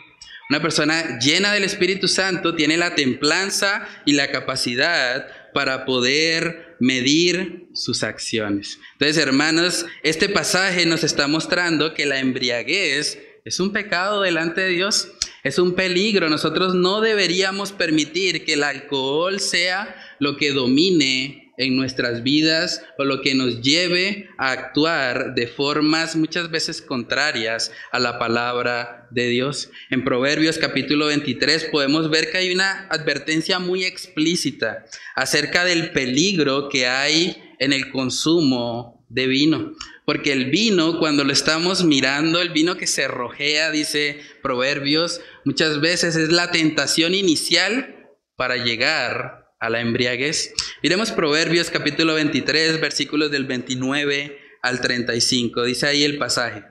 Una 0.49 0.61
persona 0.61 1.17
llena 1.19 1.53
del 1.53 1.63
Espíritu 1.63 2.07
Santo 2.07 2.53
tiene 2.53 2.77
la 2.77 2.93
templanza 2.93 3.87
y 4.05 4.13
la 4.13 4.29
capacidad 4.29 5.25
para 5.53 5.85
poder 5.85 6.75
medir 6.79 7.67
sus 7.73 8.03
acciones. 8.03 8.79
Entonces, 8.93 9.17
hermanos, 9.17 9.85
este 10.03 10.29
pasaje 10.29 10.85
nos 10.85 11.03
está 11.03 11.27
mostrando 11.27 11.93
que 11.93 12.05
la 12.05 12.19
embriaguez 12.19 13.19
es 13.45 13.59
un 13.59 13.71
pecado 13.71 14.21
delante 14.21 14.61
de 14.61 14.69
Dios, 14.69 15.09
es 15.43 15.59
un 15.59 15.73
peligro. 15.73 16.29
Nosotros 16.29 16.75
no 16.75 17.01
deberíamos 17.01 17.71
permitir 17.71 18.45
que 18.45 18.53
el 18.53 18.63
alcohol 18.63 19.39
sea 19.39 19.95
lo 20.19 20.37
que 20.37 20.51
domine 20.51 21.42
en 21.57 21.75
nuestras 21.75 22.23
vidas 22.23 22.83
o 22.97 23.03
lo 23.03 23.21
que 23.21 23.35
nos 23.35 23.61
lleve 23.61 24.29
a 24.37 24.51
actuar 24.51 25.35
de 25.35 25.47
formas 25.47 26.15
muchas 26.15 26.49
veces 26.49 26.81
contrarias 26.81 27.71
a 27.91 27.99
la 27.99 28.17
palabra 28.17 29.07
de 29.11 29.27
Dios. 29.27 29.69
En 29.89 30.03
Proverbios 30.03 30.57
capítulo 30.57 31.07
23 31.07 31.65
podemos 31.65 32.09
ver 32.09 32.31
que 32.31 32.37
hay 32.37 32.53
una 32.53 32.87
advertencia 32.89 33.59
muy 33.59 33.83
explícita 33.83 34.85
acerca 35.15 35.63
del 35.65 35.91
peligro 35.91 36.69
que 36.69 36.87
hay 36.87 37.37
en 37.59 37.73
el 37.73 37.91
consumo 37.91 39.05
de 39.09 39.27
vino. 39.27 39.73
Porque 40.05 40.33
el 40.33 40.49
vino, 40.49 40.99
cuando 40.99 41.23
lo 41.23 41.31
estamos 41.31 41.83
mirando, 41.83 42.41
el 42.41 42.49
vino 42.49 42.75
que 42.75 42.87
se 42.87 43.07
rojea, 43.07 43.71
dice 43.71 44.19
Proverbios, 44.41 45.21
muchas 45.45 45.79
veces 45.79 46.15
es 46.15 46.29
la 46.29 46.51
tentación 46.51 47.13
inicial 47.13 48.09
para 48.35 48.57
llegar 48.57 49.42
a 49.63 49.69
la 49.69 49.79
embriaguez. 49.79 50.53
Miremos 50.83 51.11
Proverbios 51.11 51.69
capítulo 51.69 52.15
23, 52.15 52.81
versículos 52.81 53.31
del 53.31 53.45
29 53.45 54.37
al 54.61 54.81
35. 54.81 55.63
Dice 55.63 55.87
ahí 55.87 56.03
el 56.03 56.17
pasaje. 56.17 56.65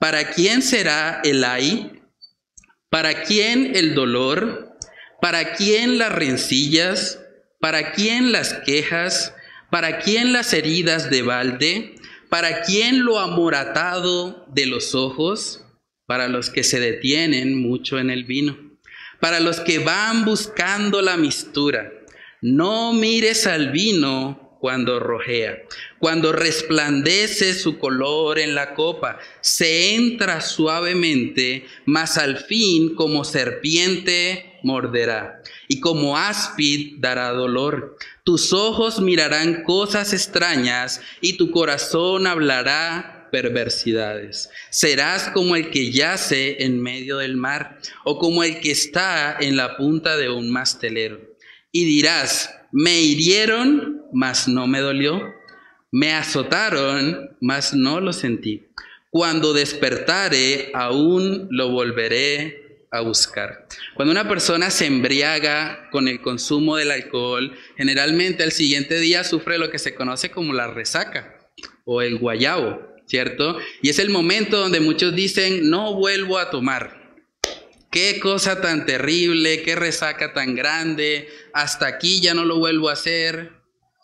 ¿Para 0.00 0.30
quién 0.30 0.62
será 0.62 1.20
el 1.24 1.44
ay? 1.44 2.00
¿Para 2.88 3.22
quién 3.24 3.76
el 3.76 3.94
dolor? 3.94 4.78
¿Para 5.20 5.56
quién 5.56 5.98
las 5.98 6.10
rencillas? 6.10 7.20
¿Para 7.60 7.92
quién 7.92 8.32
las 8.32 8.54
quejas? 8.54 9.34
¿Para 9.70 9.98
quién 9.98 10.32
las 10.32 10.54
heridas 10.54 11.10
de 11.10 11.20
balde? 11.20 11.96
¿Para 12.30 12.62
quién 12.62 13.04
lo 13.04 13.18
amoratado 13.18 14.46
de 14.54 14.64
los 14.64 14.94
ojos? 14.94 15.66
Para 16.06 16.28
los 16.28 16.48
que 16.48 16.64
se 16.64 16.80
detienen 16.80 17.60
mucho 17.60 17.98
en 17.98 18.08
el 18.08 18.24
vino. 18.24 18.56
Para 19.20 19.38
los 19.38 19.60
que 19.60 19.80
van 19.80 20.24
buscando 20.24 21.02
la 21.02 21.18
mistura 21.18 21.92
no 22.40 22.92
mires 22.92 23.46
al 23.46 23.70
vino 23.70 24.48
cuando 24.60 24.98
rojea, 24.98 25.58
cuando 25.98 26.32
resplandece 26.32 27.54
su 27.54 27.78
color 27.78 28.38
en 28.38 28.54
la 28.54 28.74
copa, 28.74 29.18
se 29.40 29.94
entra 29.94 30.40
suavemente, 30.40 31.64
mas 31.84 32.18
al 32.18 32.38
fin 32.38 32.94
como 32.94 33.24
serpiente 33.24 34.58
morderá, 34.62 35.42
y 35.68 35.80
como 35.80 36.16
áspid 36.16 36.96
dará 36.98 37.30
dolor. 37.30 37.96
Tus 38.24 38.52
ojos 38.52 39.00
mirarán 39.00 39.62
cosas 39.62 40.12
extrañas, 40.12 41.00
y 41.20 41.34
tu 41.34 41.50
corazón 41.50 42.26
hablará 42.26 43.28
perversidades. 43.30 44.50
Serás 44.70 45.28
como 45.28 45.54
el 45.54 45.70
que 45.70 45.92
yace 45.92 46.64
en 46.64 46.80
medio 46.82 47.18
del 47.18 47.36
mar, 47.36 47.78
o 48.04 48.18
como 48.18 48.42
el 48.42 48.58
que 48.60 48.72
está 48.72 49.36
en 49.38 49.56
la 49.56 49.76
punta 49.76 50.16
de 50.16 50.30
un 50.30 50.50
mastelero 50.50 51.27
y 51.72 51.84
dirás, 51.84 52.54
me 52.72 53.00
hirieron, 53.00 54.02
mas 54.12 54.48
no 54.48 54.66
me 54.66 54.80
dolió, 54.80 55.22
me 55.90 56.12
azotaron, 56.12 57.36
mas 57.40 57.74
no 57.74 58.00
lo 58.00 58.12
sentí. 58.12 58.66
Cuando 59.10 59.52
despertare, 59.52 60.70
aún 60.74 61.48
lo 61.50 61.70
volveré 61.70 62.86
a 62.90 63.00
buscar. 63.00 63.66
Cuando 63.94 64.12
una 64.12 64.28
persona 64.28 64.70
se 64.70 64.86
embriaga 64.86 65.88
con 65.90 66.08
el 66.08 66.20
consumo 66.20 66.76
del 66.76 66.90
alcohol, 66.90 67.56
generalmente 67.76 68.42
al 68.42 68.52
siguiente 68.52 68.98
día 68.98 69.24
sufre 69.24 69.58
lo 69.58 69.70
que 69.70 69.78
se 69.78 69.94
conoce 69.94 70.30
como 70.30 70.52
la 70.52 70.68
resaca 70.68 71.50
o 71.84 72.02
el 72.02 72.18
guayabo, 72.18 72.80
¿cierto? 73.06 73.58
Y 73.82 73.88
es 73.88 73.98
el 73.98 74.10
momento 74.10 74.58
donde 74.58 74.80
muchos 74.80 75.14
dicen, 75.14 75.68
no 75.70 75.94
vuelvo 75.94 76.38
a 76.38 76.50
tomar. 76.50 76.97
Qué 78.00 78.20
cosa 78.20 78.60
tan 78.60 78.86
terrible, 78.86 79.62
qué 79.64 79.74
resaca 79.74 80.32
tan 80.32 80.54
grande, 80.54 81.28
hasta 81.52 81.88
aquí 81.88 82.20
ya 82.20 82.32
no 82.32 82.44
lo 82.44 82.56
vuelvo 82.56 82.90
a 82.90 82.92
hacer. 82.92 83.50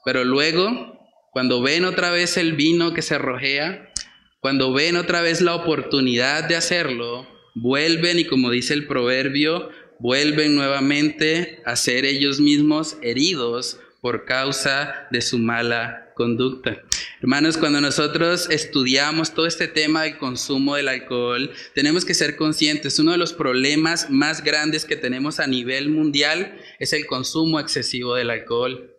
Pero 0.04 0.24
luego, 0.24 0.98
cuando 1.30 1.62
ven 1.62 1.84
otra 1.84 2.10
vez 2.10 2.36
el 2.36 2.54
vino 2.54 2.92
que 2.92 3.02
se 3.02 3.18
rojea, 3.18 3.92
cuando 4.40 4.72
ven 4.72 4.96
otra 4.96 5.20
vez 5.20 5.40
la 5.40 5.54
oportunidad 5.54 6.42
de 6.42 6.56
hacerlo, 6.56 7.28
vuelven 7.54 8.18
y 8.18 8.24
como 8.24 8.50
dice 8.50 8.74
el 8.74 8.88
proverbio, 8.88 9.70
vuelven 10.00 10.56
nuevamente 10.56 11.62
a 11.64 11.76
ser 11.76 12.04
ellos 12.04 12.40
mismos 12.40 12.96
heridos 13.00 13.78
por 14.00 14.24
causa 14.24 15.06
de 15.12 15.22
su 15.22 15.38
mala 15.38 16.03
conducta. 16.14 16.82
Hermanos, 17.20 17.56
cuando 17.56 17.80
nosotros 17.80 18.48
estudiamos 18.50 19.34
todo 19.34 19.46
este 19.46 19.68
tema 19.68 20.02
del 20.02 20.18
consumo 20.18 20.76
del 20.76 20.88
alcohol, 20.88 21.50
tenemos 21.74 22.04
que 22.04 22.14
ser 22.14 22.36
conscientes, 22.36 22.98
uno 22.98 23.12
de 23.12 23.18
los 23.18 23.32
problemas 23.32 24.10
más 24.10 24.42
grandes 24.42 24.84
que 24.84 24.96
tenemos 24.96 25.40
a 25.40 25.46
nivel 25.46 25.88
mundial 25.90 26.58
es 26.78 26.92
el 26.92 27.06
consumo 27.06 27.60
excesivo 27.60 28.14
del 28.14 28.30
alcohol. 28.30 28.90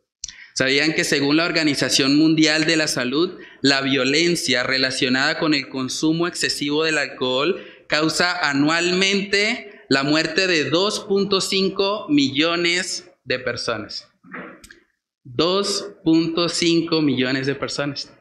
¿Sabían 0.54 0.94
que 0.94 1.04
según 1.04 1.36
la 1.36 1.46
Organización 1.46 2.16
Mundial 2.16 2.66
de 2.66 2.78
la 2.78 2.88
Salud, 2.88 3.38
la 3.62 3.82
violencia 3.82 4.64
relacionada 4.64 5.38
con 5.38 5.54
el 5.54 5.68
consumo 5.68 6.28
excesivo 6.28 6.86
del 6.86 6.98
alcohol 6.98 7.62
causa 7.88 8.50
anualmente 8.50 9.84
la 9.90 10.04
muerte 10.04 10.48
de 10.48 10.72
2.5 10.72 12.10
millones 12.10 13.12
de 13.26 13.40
personas? 13.40 14.08
2.5 15.26 17.02
millones 17.02 17.48
de 17.48 17.56
personas. 17.56 18.14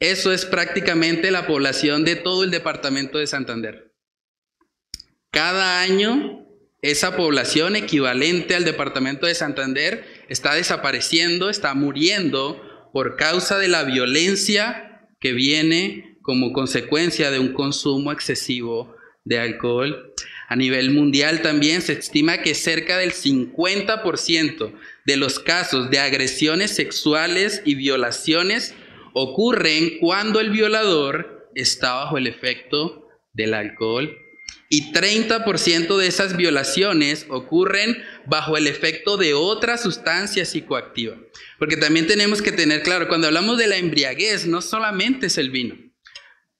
Eso 0.00 0.32
es 0.32 0.46
prácticamente 0.46 1.30
la 1.30 1.46
población 1.46 2.04
de 2.04 2.16
todo 2.16 2.44
el 2.44 2.50
departamento 2.50 3.18
de 3.18 3.26
Santander. 3.26 3.92
Cada 5.30 5.80
año, 5.80 6.46
esa 6.80 7.16
población 7.16 7.74
equivalente 7.74 8.54
al 8.54 8.64
departamento 8.64 9.26
de 9.26 9.34
Santander 9.34 10.04
está 10.28 10.54
desapareciendo, 10.54 11.50
está 11.50 11.74
muriendo 11.74 12.62
por 12.92 13.16
causa 13.16 13.58
de 13.58 13.68
la 13.68 13.82
violencia 13.82 15.08
que 15.20 15.32
viene 15.32 16.18
como 16.22 16.52
consecuencia 16.52 17.30
de 17.30 17.40
un 17.40 17.52
consumo 17.52 18.12
excesivo 18.12 18.94
de 19.24 19.40
alcohol. 19.40 20.14
A 20.48 20.56
nivel 20.56 20.90
mundial 20.90 21.42
también 21.42 21.82
se 21.82 21.92
estima 21.92 22.38
que 22.38 22.54
cerca 22.54 22.96
del 22.96 23.12
50% 23.12 24.72
de 25.04 25.16
los 25.18 25.38
casos 25.38 25.90
de 25.90 25.98
agresiones 25.98 26.74
sexuales 26.74 27.60
y 27.66 27.74
violaciones 27.74 28.74
ocurren 29.12 29.98
cuando 30.00 30.40
el 30.40 30.48
violador 30.48 31.50
está 31.54 31.92
bajo 31.94 32.16
el 32.16 32.26
efecto 32.26 33.08
del 33.34 33.52
alcohol. 33.52 34.16
Y 34.70 34.92
30% 34.92 35.96
de 35.98 36.06
esas 36.06 36.36
violaciones 36.36 37.26
ocurren 37.28 38.02
bajo 38.24 38.56
el 38.56 38.66
efecto 38.66 39.18
de 39.18 39.34
otra 39.34 39.76
sustancia 39.76 40.46
psicoactiva. 40.46 41.16
Porque 41.58 41.76
también 41.76 42.06
tenemos 42.06 42.40
que 42.40 42.52
tener 42.52 42.82
claro, 42.82 43.08
cuando 43.08 43.26
hablamos 43.26 43.58
de 43.58 43.66
la 43.66 43.76
embriaguez, 43.76 44.46
no 44.46 44.62
solamente 44.62 45.26
es 45.26 45.36
el 45.36 45.50
vino. 45.50 45.87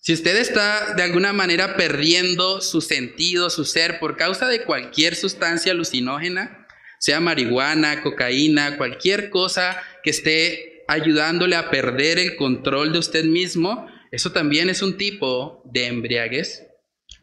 Si 0.08 0.14
usted 0.14 0.38
está 0.38 0.94
de 0.94 1.02
alguna 1.02 1.34
manera 1.34 1.76
perdiendo 1.76 2.62
su 2.62 2.80
sentido, 2.80 3.50
su 3.50 3.66
ser, 3.66 3.98
por 3.98 4.16
causa 4.16 4.48
de 4.48 4.64
cualquier 4.64 5.14
sustancia 5.14 5.72
alucinógena, 5.72 6.66
sea 6.98 7.20
marihuana, 7.20 8.02
cocaína, 8.02 8.78
cualquier 8.78 9.28
cosa 9.28 9.76
que 10.02 10.08
esté 10.08 10.86
ayudándole 10.88 11.56
a 11.56 11.68
perder 11.68 12.18
el 12.18 12.36
control 12.36 12.94
de 12.94 13.00
usted 13.00 13.26
mismo, 13.26 13.86
eso 14.10 14.32
también 14.32 14.70
es 14.70 14.80
un 14.80 14.96
tipo 14.96 15.62
de 15.66 15.88
embriaguez, 15.88 16.62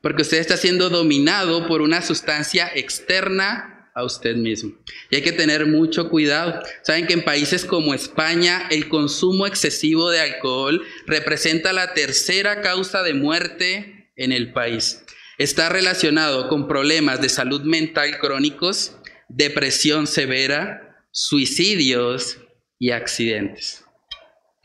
porque 0.03 0.21
usted 0.21 0.37
está 0.37 0.55
siendo 0.55 0.91
dominado 0.91 1.67
por 1.67 1.81
una 1.81 2.03
sustancia 2.03 2.69
externa 2.71 3.74
a 3.95 4.03
usted 4.03 4.35
mismo. 4.35 4.73
Y 5.09 5.15
hay 5.15 5.21
que 5.21 5.31
tener 5.31 5.65
mucho 5.65 6.09
cuidado. 6.09 6.61
Saben 6.83 7.07
que 7.07 7.13
en 7.13 7.23
países 7.23 7.63
como 7.63 7.93
España 7.93 8.67
el 8.69 8.89
consumo 8.89 9.47
excesivo 9.47 10.11
de 10.11 10.19
alcohol 10.19 10.83
representa 11.07 11.71
la 11.73 11.93
tercera 11.93 12.61
causa 12.61 13.01
de 13.03 13.13
muerte 13.13 14.11
en 14.17 14.33
el 14.33 14.51
país. 14.51 15.03
Está 15.37 15.69
relacionado 15.69 16.49
con 16.49 16.67
problemas 16.67 17.21
de 17.21 17.29
salud 17.29 17.61
mental 17.61 18.19
crónicos, 18.19 18.97
depresión 19.29 20.07
severa, 20.07 21.07
suicidios 21.11 22.37
y 22.77 22.91
accidentes. 22.91 23.85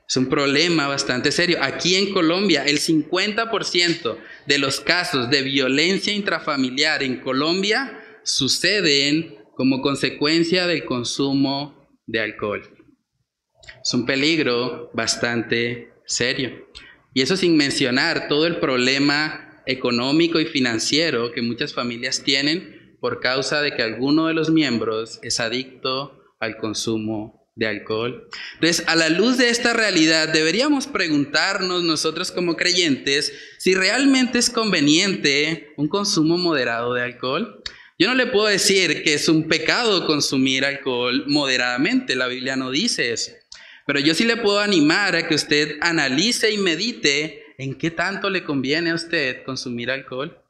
Es 0.09 0.17
un 0.17 0.29
problema 0.29 0.89
bastante 0.89 1.31
serio. 1.31 1.59
Aquí 1.63 1.95
en 1.95 2.13
Colombia, 2.13 2.65
el 2.65 2.81
50% 2.81 4.19
de 4.47 4.59
los 4.59 4.81
casos 4.81 5.31
de 5.31 5.43
violencia 5.43 6.13
intrafamiliar 6.13 7.05
en 7.05 7.21
Colombia 7.21 8.00
suceden 8.25 9.37
como 9.55 9.83
consecuencia 9.83 10.67
del 10.67 10.85
consumo 10.85 11.89
de 12.07 12.21
alcohol. 12.21 12.63
Es 13.83 13.95
un 13.95 14.07
peligro 14.07 14.91
bastante 14.95 15.93
serio. 16.07 16.67
Y 17.15 17.23
eso 17.23 17.37
sin 17.37 17.57
mencionar 17.57 18.29
todo 18.29 18.47
el 18.47 18.59
problema 18.59 19.63
económico 19.67 20.41
y 20.41 20.47
financiero 20.47 21.33
que 21.33 21.43
muchas 21.43 21.75
familias 21.75 22.23
tienen 22.23 22.97
por 23.01 23.21
causa 23.21 23.63
de 23.63 23.75
que 23.75 23.83
alguno 23.83 24.27
de 24.27 24.35
los 24.35 24.51
miembros 24.51 25.19
es 25.23 25.41
adicto 25.41 26.21
al 26.39 26.57
consumo 26.57 27.49
de 27.57 27.67
alcohol. 27.67 28.29
Entonces, 28.55 28.85
a 28.87 28.97
la 28.97 29.09
luz 29.09 29.37
de 29.37 29.51
esta 29.51 29.73
realidad, 29.73 30.29
deberíamos 30.29 30.87
preguntarnos 30.87 31.83
nosotros 31.83 32.31
como 32.33 32.57
creyentes 32.57 33.33
si 33.59 33.75
realmente 33.75 34.39
es 34.39 34.51
conveniente 34.51 35.73
un 35.77 35.89
consumo 35.89 36.39
moderado 36.39 36.95
de 36.95 37.03
alcohol. 37.03 37.63
Yo 38.01 38.09
no 38.09 38.15
le 38.15 38.29
puedo 38.29 38.47
decir 38.47 39.03
que 39.03 39.13
es 39.13 39.29
un 39.29 39.47
pecado 39.47 40.07
consumir 40.07 40.65
alcohol 40.65 41.25
moderadamente, 41.27 42.17
la 42.17 42.29
Biblia 42.29 42.57
no 42.57 42.71
dice 42.71 43.13
eso. 43.13 43.33
Pero 43.87 44.01
yo 44.01 44.15
sí 44.15 44.25
le 44.25 44.39
puedo 44.39 44.59
animar 44.59 45.15
a 45.15 45.29
que 45.29 45.35
usted 45.35 45.77
analice 45.83 46.51
y 46.51 46.57
medite 46.57 47.45
en 47.59 47.75
qué 47.75 47.91
tanto 47.91 48.31
le 48.31 48.43
conviene 48.43 48.89
a 48.89 48.95
usted 48.95 49.43
consumir 49.45 49.91
alcohol. 49.91 50.43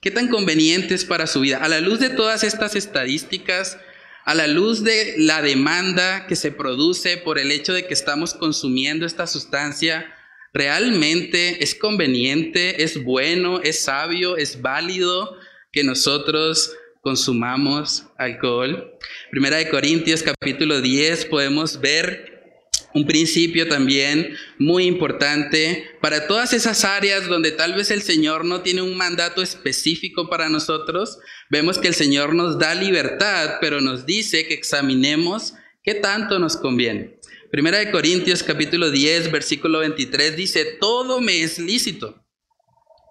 ¿Qué 0.00 0.12
tan 0.12 0.28
conveniente 0.28 0.94
es 0.94 1.04
para 1.04 1.26
su 1.26 1.40
vida? 1.40 1.58
A 1.58 1.68
la 1.68 1.80
luz 1.80 1.98
de 1.98 2.10
todas 2.10 2.44
estas 2.44 2.76
estadísticas, 2.76 3.78
a 4.24 4.36
la 4.36 4.46
luz 4.46 4.84
de 4.84 5.16
la 5.18 5.42
demanda 5.42 6.28
que 6.28 6.36
se 6.36 6.52
produce 6.52 7.16
por 7.16 7.40
el 7.40 7.50
hecho 7.50 7.72
de 7.72 7.88
que 7.88 7.94
estamos 7.94 8.32
consumiendo 8.32 9.06
esta 9.06 9.26
sustancia, 9.26 10.14
¿realmente 10.54 11.64
es 11.64 11.74
conveniente, 11.74 12.84
es 12.84 13.02
bueno, 13.02 13.60
es 13.60 13.80
sabio, 13.80 14.36
es 14.36 14.62
válido 14.62 15.35
que 15.76 15.84
nosotros 15.84 16.72
consumamos 17.02 18.06
alcohol. 18.16 18.96
Primera 19.30 19.58
de 19.58 19.68
Corintios 19.68 20.22
capítulo 20.22 20.80
10 20.80 21.26
podemos 21.26 21.82
ver 21.82 22.62
un 22.94 23.06
principio 23.06 23.68
también 23.68 24.34
muy 24.58 24.86
importante 24.86 25.86
para 26.00 26.26
todas 26.28 26.54
esas 26.54 26.82
áreas 26.86 27.28
donde 27.28 27.50
tal 27.50 27.74
vez 27.74 27.90
el 27.90 28.00
Señor 28.00 28.46
no 28.46 28.62
tiene 28.62 28.80
un 28.80 28.96
mandato 28.96 29.42
específico 29.42 30.30
para 30.30 30.48
nosotros. 30.48 31.18
Vemos 31.50 31.76
que 31.76 31.88
el 31.88 31.94
Señor 31.94 32.34
nos 32.34 32.58
da 32.58 32.74
libertad, 32.74 33.56
pero 33.60 33.82
nos 33.82 34.06
dice 34.06 34.48
que 34.48 34.54
examinemos 34.54 35.52
qué 35.82 35.92
tanto 35.92 36.38
nos 36.38 36.56
conviene. 36.56 37.20
Primera 37.50 37.76
de 37.76 37.90
Corintios 37.90 38.42
capítulo 38.42 38.90
10 38.90 39.30
versículo 39.30 39.80
23 39.80 40.36
dice, 40.36 40.78
todo 40.80 41.20
me 41.20 41.42
es 41.42 41.58
lícito. 41.58 42.24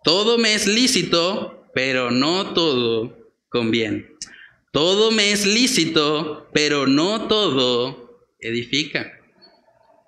Todo 0.04 0.40
me 0.40 0.56
es 0.56 0.66
lícito, 0.66 1.65
pero 1.76 2.10
no 2.10 2.54
todo 2.54 3.34
conviene. 3.50 4.08
Todo 4.72 5.12
me 5.12 5.34
es 5.34 5.46
lícito, 5.46 6.50
pero 6.54 6.88
no 6.88 7.28
todo 7.28 8.30
edifica. 8.40 9.12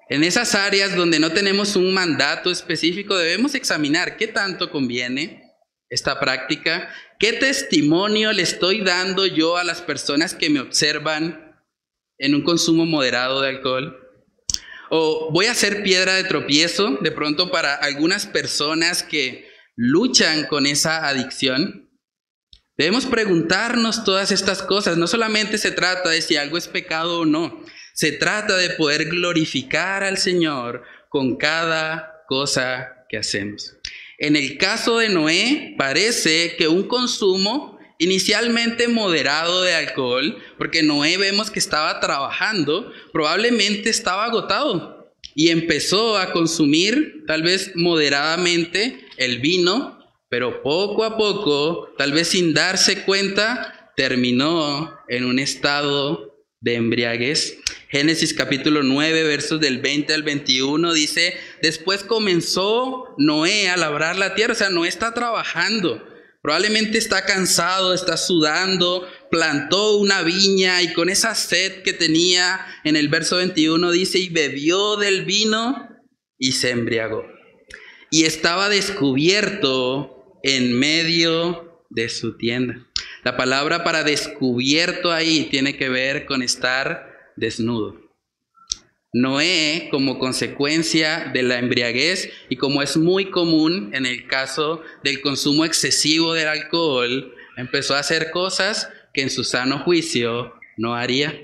En 0.09 0.23
esas 0.23 0.55
áreas 0.55 0.95
donde 0.95 1.19
no 1.19 1.33
tenemos 1.33 1.75
un 1.75 1.93
mandato 1.93 2.49
específico, 2.51 3.17
debemos 3.17 3.53
examinar 3.53 4.15
qué 4.15 4.27
tanto 4.27 4.71
conviene 4.71 5.43
esta 5.89 6.21
práctica, 6.21 6.89
qué 7.19 7.33
testimonio 7.33 8.31
le 8.31 8.43
estoy 8.43 8.81
dando 8.81 9.25
yo 9.25 9.57
a 9.57 9.65
las 9.65 9.81
personas 9.81 10.33
que 10.33 10.49
me 10.49 10.61
observan 10.61 11.53
en 12.17 12.33
un 12.33 12.43
consumo 12.43 12.85
moderado 12.85 13.41
de 13.41 13.49
alcohol. 13.49 13.99
O 14.89 15.31
voy 15.33 15.47
a 15.47 15.53
ser 15.53 15.83
piedra 15.83 16.13
de 16.13 16.23
tropiezo 16.23 16.97
de 17.01 17.11
pronto 17.11 17.51
para 17.51 17.75
algunas 17.75 18.25
personas 18.25 19.03
que 19.03 19.46
luchan 19.77 20.47
con 20.47 20.65
esa 20.65 21.07
adicción. 21.07 21.89
Debemos 22.77 23.05
preguntarnos 23.05 24.03
todas 24.03 24.31
estas 24.31 24.61
cosas. 24.61 24.97
No 24.97 25.07
solamente 25.07 25.57
se 25.57 25.71
trata 25.71 26.09
de 26.09 26.21
si 26.21 26.35
algo 26.35 26.57
es 26.57 26.67
pecado 26.67 27.21
o 27.21 27.25
no. 27.25 27.63
Se 27.93 28.11
trata 28.11 28.57
de 28.57 28.71
poder 28.71 29.05
glorificar 29.05 30.03
al 30.03 30.17
Señor 30.17 30.83
con 31.09 31.37
cada 31.37 32.23
cosa 32.27 33.05
que 33.07 33.17
hacemos. 33.17 33.77
En 34.19 34.35
el 34.35 34.57
caso 34.57 34.97
de 34.97 35.09
Noé, 35.09 35.75
parece 35.77 36.55
que 36.57 36.67
un 36.67 36.87
consumo 36.87 37.77
inicialmente 37.99 38.87
moderado 38.87 39.63
de 39.63 39.73
alcohol, 39.73 40.37
porque 40.57 40.83
Noé 40.83 41.17
vemos 41.17 41.49
que 41.49 41.59
estaba 41.59 41.99
trabajando, 41.99 42.91
probablemente 43.11 43.89
estaba 43.89 44.25
agotado 44.25 44.96
y 45.37 45.51
empezó 45.51 46.17
a 46.17 46.31
consumir 46.31 47.23
tal 47.27 47.43
vez 47.43 47.73
moderadamente 47.75 49.05
el 49.17 49.37
vino, 49.37 49.99
pero 50.29 50.63
poco 50.63 51.03
a 51.03 51.15
poco, 51.15 51.93
tal 51.95 52.11
vez 52.11 52.29
sin 52.29 52.55
darse 52.55 53.03
cuenta, 53.03 53.91
terminó 53.95 54.97
en 55.07 55.25
un 55.25 55.37
estado 55.37 56.35
de 56.59 56.73
embriaguez. 56.73 57.59
Génesis 57.89 58.33
capítulo 58.33 58.81
9, 58.81 59.23
versos 59.25 59.61
del 59.61 59.77
20 59.77 60.11
al 60.15 60.23
21 60.23 60.91
dice, 60.93 61.37
después 61.61 62.03
comenzó 62.03 63.13
Noé 63.19 63.69
a 63.69 63.77
labrar 63.77 64.15
la 64.15 64.33
tierra, 64.33 64.53
o 64.53 64.55
sea, 64.55 64.71
Noé 64.71 64.89
está 64.89 65.13
trabajando, 65.13 66.03
probablemente 66.47 66.97
está 66.97 67.25
cansado, 67.25 67.93
está 67.93 68.15
sudando, 68.15 69.05
plantó 69.29 69.97
una 69.97 70.21
viña 70.21 70.81
y 70.81 70.93
con 70.93 71.09
esa 71.09 71.35
sed 71.35 71.81
que 71.83 71.91
tenía, 71.91 72.65
en 72.85 72.95
el 72.95 73.09
verso 73.09 73.35
21 73.35 73.91
dice, 73.91 74.17
y 74.17 74.29
bebió 74.29 74.95
del 74.95 75.25
vino 75.25 75.89
y 76.37 76.53
se 76.53 76.69
embriagó. 76.69 77.25
Y 78.11 78.23
estaba 78.23 78.69
descubierto 78.69 80.39
en 80.41 80.71
medio 80.79 81.83
de 81.89 82.07
su 82.07 82.37
tienda. 82.37 82.87
La 83.25 83.35
palabra 83.35 83.83
para 83.83 84.05
descubierto 84.05 85.11
ahí 85.11 85.49
tiene 85.51 85.75
que 85.75 85.89
ver 85.89 86.25
con 86.25 86.41
estar 86.41 87.33
desnudo. 87.35 88.06
Noé, 89.17 89.87
como 89.89 90.19
consecuencia 90.19 91.31
de 91.33 91.41
la 91.41 91.57
embriaguez 91.57 92.29
y 92.49 92.55
como 92.55 92.83
es 92.83 92.97
muy 92.97 93.31
común 93.31 93.89
en 93.93 94.05
el 94.05 94.27
caso 94.27 94.83
del 95.03 95.21
consumo 95.21 95.65
excesivo 95.65 96.35
del 96.35 96.47
alcohol, 96.47 97.33
empezó 97.57 97.95
a 97.95 97.99
hacer 97.99 98.29
cosas 98.29 98.89
que 99.15 99.23
en 99.23 99.31
su 99.31 99.43
sano 99.43 99.79
juicio 99.79 100.53
no 100.77 100.93
haría. 100.93 101.35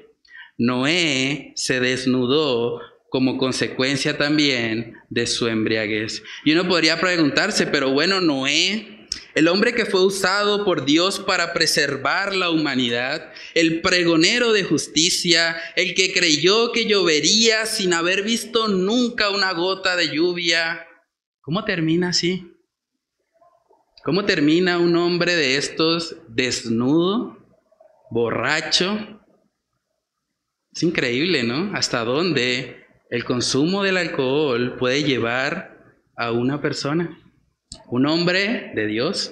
Noé 0.56 1.54
se 1.56 1.80
desnudó 1.80 2.80
como 3.10 3.40
consecuencia 3.40 4.20
también 4.20 4.94
de 5.10 5.26
su 5.26 5.48
embriaguez. 5.48 6.22
Y 6.46 6.52
uno 6.52 6.68
podría 6.68 7.02
preguntarse, 7.02 7.66
pero 7.66 7.90
bueno, 7.92 8.22
Noé, 8.22 8.93
el 9.36 9.48
hombre 9.48 9.74
que 9.74 9.86
fue 9.86 10.06
usado 10.06 10.64
por 10.64 10.86
Dios 10.86 11.20
para 11.20 11.54
preservar 11.54 12.36
la 12.36 12.50
humanidad, 12.50 13.32
el 13.56 13.82
pregonero 13.82 14.54
de 14.54 14.64
justicia, 14.64 15.58
el 15.76 15.96
que 15.96 16.14
creyó 16.14 16.72
que 16.72 16.86
llovería 16.86 17.66
sin 17.66 17.94
haber 17.94 18.24
visto 18.24 18.68
nunca 18.68 19.30
una 19.30 19.52
gota 19.54 19.96
de 19.96 20.10
lluvia, 20.10 20.86
¿cómo 21.42 21.64
termina 21.64 22.10
así? 22.10 22.50
¿Cómo 24.04 24.26
termina 24.26 24.80
un 24.80 24.96
hombre 24.98 25.36
de 25.36 25.58
estos 25.58 26.18
desnudo, 26.28 27.38
borracho? 28.12 29.22
Es 30.74 30.84
increíble, 30.84 31.44
¿no? 31.44 31.72
Hasta 31.76 32.04
dónde 32.04 32.86
el 33.10 33.24
consumo 33.24 33.82
del 33.84 33.98
alcohol 33.98 34.76
puede 34.78 35.04
llevar 35.04 35.98
a 36.18 36.32
una 36.32 36.62
persona. 36.62 37.23
Un 37.88 38.06
hombre 38.06 38.72
de 38.76 38.88
Dios, 38.88 39.32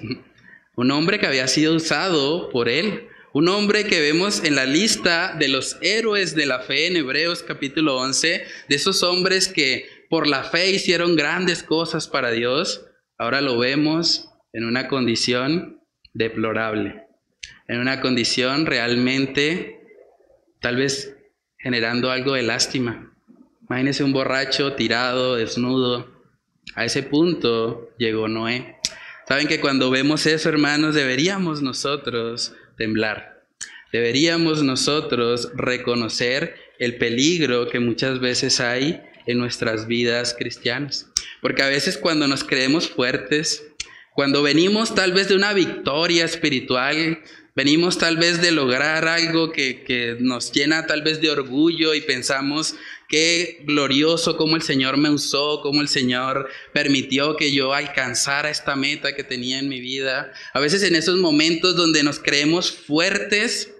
un 0.76 0.92
hombre 0.92 1.20
que 1.20 1.28
había 1.28 1.48
sido 1.48 1.76
usado 1.76 2.50
por 2.50 2.70
él, 2.70 3.08
un 3.34 3.48
hombre 3.48 3.86
que 3.86 4.02
vemos 4.02 4.44
en 4.44 4.56
la 4.56 4.66
lista 4.66 5.36
de 5.40 5.48
los 5.48 5.78
héroes 5.82 6.36
de 6.36 6.46
la 6.46 6.60
fe 6.60 6.88
en 6.88 6.98
Hebreos 6.98 7.44
capítulo 7.44 7.98
11, 7.98 8.44
de 8.68 8.76
esos 8.76 9.04
hombres 9.04 9.48
que 9.48 9.88
por 10.10 10.28
la 10.28 10.44
fe 10.44 10.72
hicieron 10.72 11.16
grandes 11.16 11.64
cosas 11.64 12.08
para 12.08 12.32
Dios, 12.32 12.86
ahora 13.18 13.42
lo 13.42 13.58
vemos 13.58 14.30
en 14.52 14.66
una 14.66 14.88
condición 14.88 15.82
deplorable, 16.14 17.06
en 17.68 17.80
una 17.80 18.02
condición 18.02 18.66
realmente 18.66 19.80
tal 20.60 20.76
vez 20.76 21.16
generando 21.58 22.12
algo 22.12 22.34
de 22.34 22.44
lástima. 22.44 23.14
Imagínese 23.70 24.04
un 24.04 24.12
borracho 24.12 24.74
tirado, 24.74 25.36
desnudo. 25.36 26.11
A 26.76 26.86
ese 26.86 27.04
punto 27.04 27.92
llegó 27.98 28.28
Noé. 28.28 28.78
Saben 29.28 29.48
que 29.48 29.60
cuando 29.60 29.90
vemos 29.90 30.26
eso, 30.26 30.50
hermanos, 30.50 30.96
deberíamos 30.96 31.62
nosotros 31.62 32.54
temblar. 32.78 33.44
Deberíamos 33.92 34.64
nosotros 34.64 35.52
reconocer 35.56 36.56
el 36.80 36.98
peligro 36.98 37.68
que 37.68 37.80
muchas 37.80 38.20
veces 38.20 38.60
hay 38.60 39.02
en 39.28 39.38
nuestras 39.38 39.88
vidas 39.88 40.36
cristianas. 40.38 41.10
Porque 41.42 41.64
a 41.64 41.68
veces 41.68 41.98
cuando 41.98 42.28
nos 42.28 42.44
creemos 42.44 42.90
fuertes, 42.90 43.68
cuando 44.14 44.44
venimos 44.44 44.96
tal 44.96 45.14
vez 45.14 45.28
de 45.30 45.36
una 45.36 45.54
victoria 45.54 46.26
espiritual, 46.26 47.20
venimos 47.56 47.98
tal 47.98 48.18
vez 48.18 48.42
de 48.42 48.52
lograr 48.52 49.08
algo 49.08 49.52
que, 49.52 49.84
que, 49.84 50.18
nos 50.20 50.52
llena 50.52 50.88
tal 50.88 51.02
vez 51.02 51.22
de 51.22 51.30
orgullo 51.30 51.94
y 51.94 52.02
pensamos 52.02 52.76
qué 53.10 53.60
glorioso 53.66 54.38
cómo 54.38 54.56
el 54.56 54.62
Señor 54.62 54.98
me 54.98 55.10
usó, 55.10 55.62
cómo 55.62 55.82
el 55.82 55.88
Señor 55.88 56.50
permitió 56.74 57.36
que 57.36 57.54
yo 57.54 57.74
alcanzara 57.74 58.50
esta 58.50 58.76
meta 58.76 59.16
que 59.16 59.24
tenía 59.24 59.60
en 59.60 59.70
mi 59.70 59.82
vida. 59.82 60.32
A 60.54 60.60
veces 60.60 60.84
en 60.84 60.96
esos 60.96 61.18
momentos 61.18 61.76
donde 61.76 62.04
nos 62.04 62.20
creemos 62.20 62.72
fuertes 62.72 63.74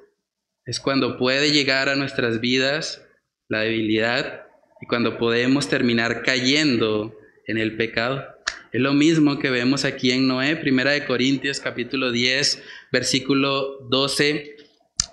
es 0.66 0.80
cuando 0.80 1.18
puede 1.18 1.52
llegar 1.52 1.90
a 1.90 1.96
nuestras 1.96 2.40
vidas 2.40 3.02
la 3.48 3.62
debilidad 3.62 4.46
y 4.82 4.88
cuando 4.88 5.18
podemos 5.18 5.68
terminar 5.68 6.24
cayendo 6.24 7.14
en 7.48 7.58
el 7.58 7.76
pecado. 7.78 8.26
Es 8.72 8.80
lo 8.80 8.94
mismo 8.94 9.38
que 9.38 9.50
vemos 9.50 9.84
aquí 9.84 10.12
en 10.12 10.28
Noé, 10.28 10.56
Primera 10.56 10.92
de 10.92 11.06
Corintios 11.06 11.60
capítulo 11.60 12.10
10, 12.10 12.64
versículo 12.90 13.80
12. 13.90 14.56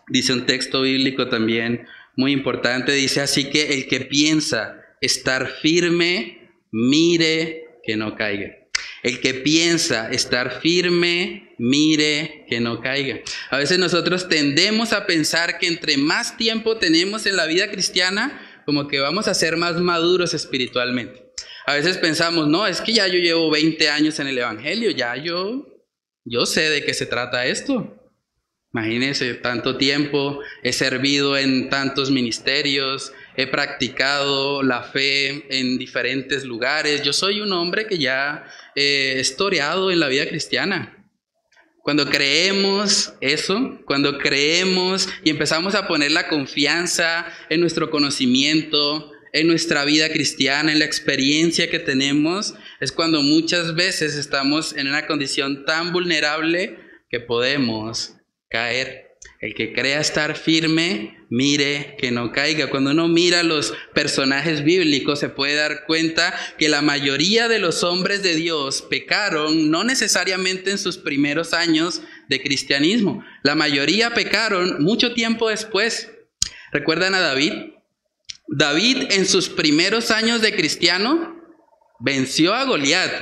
Dice 0.07 0.33
un 0.33 0.47
texto 0.47 0.83
bíblico 0.83 1.27
también 1.29 1.85
muy 2.15 2.31
importante, 2.31 2.93
dice 2.93 3.21
así 3.21 3.51
que 3.51 3.75
el 3.75 3.89
que 3.89 4.03
piensa 4.03 4.77
estar 5.01 5.49
firme, 5.61 6.53
mire 6.71 7.81
que 7.83 7.97
no 7.97 8.15
caiga. 8.15 8.55
El 9.03 9.19
que 9.19 9.35
piensa 9.35 10.09
estar 10.09 10.61
firme, 10.61 11.57
mire 11.59 12.45
que 12.49 12.61
no 12.61 12.81
caiga. 12.81 13.19
A 13.51 13.59
veces 13.59 13.81
nosotros 13.81 14.29
tendemos 14.29 14.93
a 14.93 15.05
pensar 15.05 15.59
que 15.59 15.67
entre 15.67 15.97
más 15.97 16.37
tiempo 16.37 16.77
tenemos 16.77 17.27
en 17.27 17.35
la 17.35 17.47
vida 17.47 17.73
cristiana, 17.73 18.41
como 18.67 18.87
que 18.87 19.01
vamos 19.01 19.27
a 19.27 19.35
ser 19.35 19.57
más 19.57 19.81
maduros 19.81 20.33
espiritualmente. 20.33 21.28
A 21.69 21.75
veces 21.75 21.99
pensamos, 21.99 22.49
no, 22.49 22.67
es 22.67 22.81
que 22.81 22.95
ya 22.95 23.07
yo 23.09 23.19
llevo 23.19 23.51
20 23.51 23.91
años 23.91 24.19
en 24.21 24.27
el 24.27 24.39
Evangelio, 24.39 24.91
ya 24.91 25.17
yo, 25.17 25.67
yo 26.25 26.47
sé 26.47 26.71
de 26.71 26.83
qué 26.83 26.95
se 26.95 27.05
trata 27.05 27.45
esto. 27.45 27.95
Imagínense, 28.73 29.35
tanto 29.35 29.77
tiempo, 29.77 30.41
he 30.63 30.73
servido 30.73 31.37
en 31.37 31.69
tantos 31.69 32.11
ministerios, 32.11 33.13
he 33.37 33.47
practicado 33.47 34.63
la 34.63 34.83
fe 34.83 35.45
en 35.51 35.77
diferentes 35.77 36.43
lugares. 36.45 37.03
Yo 37.03 37.13
soy 37.13 37.43
un 37.43 37.53
hombre 37.53 37.87
que 37.87 37.99
ya 37.99 38.47
he 38.75 39.19
historiado 39.21 39.91
en 39.91 40.01
la 40.01 40.09
vida 40.09 40.27
cristiana. 40.27 41.07
Cuando 41.83 42.09
creemos 42.09 43.13
eso, 43.21 43.79
cuando 43.85 44.17
creemos 44.17 45.07
y 45.23 45.29
empezamos 45.29 45.75
a 45.75 45.87
poner 45.87 46.13
la 46.13 46.29
confianza 46.29 47.27
en 47.51 47.61
nuestro 47.61 47.91
conocimiento, 47.91 49.13
en 49.33 49.47
nuestra 49.47 49.85
vida 49.85 50.09
cristiana, 50.11 50.73
en 50.73 50.79
la 50.79 50.85
experiencia 50.85 51.71
que 51.71 51.79
tenemos, 51.79 52.55
es 52.81 52.93
cuando 52.93 53.23
muchas 53.23 53.75
veces 53.75 54.17
estamos 54.17 54.75
en 54.77 54.89
una 54.89 55.07
condición 55.07 55.65
tan 55.65 55.93
vulnerable 55.93 56.79
que 57.11 57.21
podemos 57.21 58.15
caer. 58.49 59.09
El 59.41 59.55
que 59.55 59.73
crea 59.73 60.01
estar 60.01 60.37
firme, 60.37 61.17
mire 61.31 61.97
que 62.01 62.11
no 62.11 62.33
caiga. 62.33 62.71
Cuando 62.71 62.91
uno 62.91 63.07
mira 63.07 63.45
los 63.45 63.73
personajes 63.95 64.65
bíblicos, 64.65 65.21
se 65.21 65.29
puede 65.29 65.55
dar 65.55 65.85
cuenta 65.87 66.35
que 66.59 66.69
la 66.69 66.83
mayoría 66.83 67.47
de 67.47 67.61
los 67.61 67.85
hombres 67.85 68.25
de 68.25 68.35
Dios 68.35 68.83
pecaron, 68.83 69.71
no 69.71 69.85
necesariamente 69.85 70.73
en 70.73 70.79
sus 70.79 70.99
primeros 70.99 71.55
años 71.55 72.03
de 72.29 72.43
cristianismo. 72.43 73.25
La 73.45 73.55
mayoría 73.55 74.11
pecaron 74.11 74.83
mucho 74.83 75.15
tiempo 75.15 75.49
después. 75.49 76.11
¿Recuerdan 76.73 77.15
a 77.15 77.21
David? 77.21 77.53
David 78.49 79.11
en 79.11 79.27
sus 79.27 79.51
primeros 79.51 80.11
años 80.11 80.41
de 80.41 80.55
cristiano 80.55 81.39
venció 82.01 82.55
a 82.55 82.65
Goliat. 82.65 83.13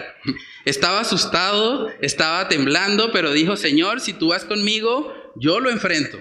Estaba 0.64 1.00
asustado, 1.00 1.88
estaba 2.00 2.48
temblando, 2.48 3.10
pero 3.12 3.32
dijo, 3.32 3.56
Señor, 3.56 4.00
si 4.00 4.12
tú 4.12 4.28
vas 4.28 4.44
conmigo, 4.44 5.12
yo 5.36 5.58
lo 5.60 5.70
enfrento. 5.70 6.18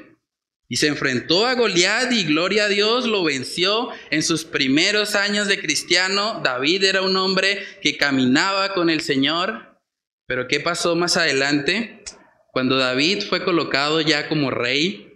Y 0.68 0.78
se 0.78 0.88
enfrentó 0.88 1.46
a 1.46 1.54
Goliat 1.54 2.12
y 2.12 2.24
gloria 2.24 2.66
a 2.66 2.68
Dios 2.68 3.06
lo 3.06 3.24
venció 3.24 3.90
en 4.10 4.24
sus 4.24 4.44
primeros 4.44 5.14
años 5.14 5.48
de 5.48 5.60
cristiano. 5.60 6.42
David 6.44 6.84
era 6.84 7.04
un 7.04 7.16
hombre 7.18 7.64
que 7.84 7.98
caminaba 7.98 8.74
con 8.74 8.90
el 8.90 9.02
Señor. 9.02 9.80
Pero 10.26 10.48
¿qué 10.48 10.60
pasó 10.60 10.96
más 10.96 11.18
adelante? 11.18 12.04
Cuando 12.52 12.78
David 12.78 13.24
fue 13.30 13.44
colocado 13.44 14.02
ya 14.02 14.28
como 14.28 14.50
rey, 14.50 15.15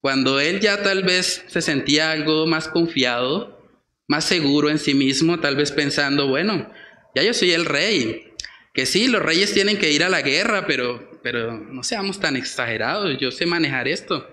cuando 0.00 0.40
él 0.40 0.60
ya 0.60 0.82
tal 0.82 1.02
vez 1.02 1.44
se 1.48 1.60
sentía 1.60 2.12
algo 2.12 2.46
más 2.46 2.68
confiado, 2.68 3.58
más 4.06 4.24
seguro 4.24 4.70
en 4.70 4.78
sí 4.78 4.94
mismo, 4.94 5.40
tal 5.40 5.56
vez 5.56 5.72
pensando, 5.72 6.28
bueno, 6.28 6.70
ya 7.14 7.22
yo 7.22 7.34
soy 7.34 7.52
el 7.52 7.64
rey, 7.64 8.32
que 8.72 8.86
sí, 8.86 9.08
los 9.08 9.22
reyes 9.22 9.52
tienen 9.52 9.76
que 9.76 9.92
ir 9.92 10.04
a 10.04 10.08
la 10.08 10.22
guerra, 10.22 10.66
pero, 10.66 11.20
pero 11.22 11.58
no 11.58 11.82
seamos 11.82 12.20
tan 12.20 12.36
exagerados, 12.36 13.18
yo 13.18 13.30
sé 13.30 13.44
manejar 13.44 13.88
esto, 13.88 14.32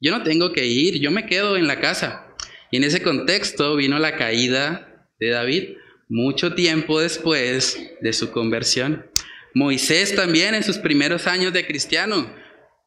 yo 0.00 0.10
no 0.10 0.22
tengo 0.22 0.52
que 0.52 0.66
ir, 0.66 1.00
yo 1.00 1.10
me 1.10 1.26
quedo 1.26 1.56
en 1.56 1.66
la 1.66 1.80
casa. 1.80 2.26
Y 2.70 2.78
en 2.78 2.84
ese 2.84 3.02
contexto 3.02 3.76
vino 3.76 3.98
la 3.98 4.16
caída 4.16 5.08
de 5.20 5.30
David, 5.30 5.76
mucho 6.08 6.54
tiempo 6.54 7.00
después 7.00 7.78
de 8.00 8.12
su 8.12 8.30
conversión. 8.32 9.06
Moisés 9.54 10.14
también 10.16 10.54
en 10.54 10.64
sus 10.64 10.78
primeros 10.78 11.26
años 11.28 11.52
de 11.52 11.66
cristiano, 11.66 12.34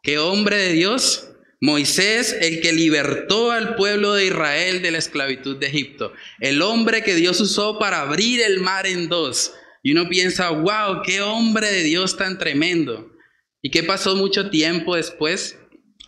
qué 0.03 0.19
hombre 0.19 0.57
de 0.57 0.73
Dios, 0.73 1.31
Moisés, 1.59 2.37
el 2.39 2.61
que 2.61 2.71
libertó 2.71 3.51
al 3.51 3.75
pueblo 3.75 4.13
de 4.13 4.27
Israel 4.27 4.81
de 4.83 4.91
la 4.91 4.99
esclavitud 4.99 5.57
de 5.57 5.67
Egipto. 5.67 6.13
El 6.39 6.61
hombre 6.61 7.01
que 7.01 7.15
Dios 7.15 7.41
usó 7.41 7.79
para 7.79 8.01
abrir 8.01 8.41
el 8.41 8.59
mar 8.59 8.85
en 8.85 9.09
dos. 9.09 9.53
Y 9.81 9.93
uno 9.93 10.07
piensa, 10.07 10.49
wow, 10.49 11.01
qué 11.03 11.21
hombre 11.21 11.67
de 11.67 11.83
Dios 11.83 12.15
tan 12.15 12.37
tremendo. 12.37 13.11
¿Y 13.61 13.71
qué 13.71 13.81
pasó 13.81 14.15
mucho 14.15 14.51
tiempo 14.51 14.95
después? 14.95 15.57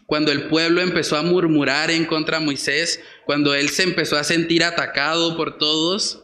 Cuando 0.06 0.32
el 0.32 0.50
pueblo 0.50 0.82
empezó 0.82 1.18
a 1.18 1.24
murmurar 1.24 1.90
en 1.90 2.06
contra 2.06 2.40
de 2.40 2.46
Moisés, 2.46 3.02
cuando 3.26 3.56
él 3.56 3.70
se 3.70 3.84
empezó 3.84 4.18
a 4.18 4.24
sentir 4.24 4.64
atacado 4.64 5.36
por 5.36 5.58
todos, 5.58 6.24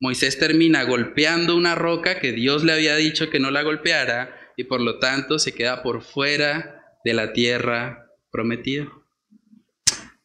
Moisés 0.00 0.38
termina 0.38 0.82
golpeando 0.84 1.56
una 1.56 1.74
roca 1.74 2.18
que 2.18 2.32
Dios 2.32 2.62
le 2.62 2.72
había 2.72 2.96
dicho 2.96 3.30
que 3.30 3.40
no 3.40 3.50
la 3.50 3.62
golpeara 3.62 4.52
y 4.56 4.64
por 4.64 4.80
lo 4.80 4.98
tanto 4.98 5.38
se 5.38 5.52
queda 5.52 5.82
por 5.82 6.02
fuera 6.02 6.98
de 7.04 7.14
la 7.14 7.32
tierra 7.32 8.05
prometido. 8.36 9.02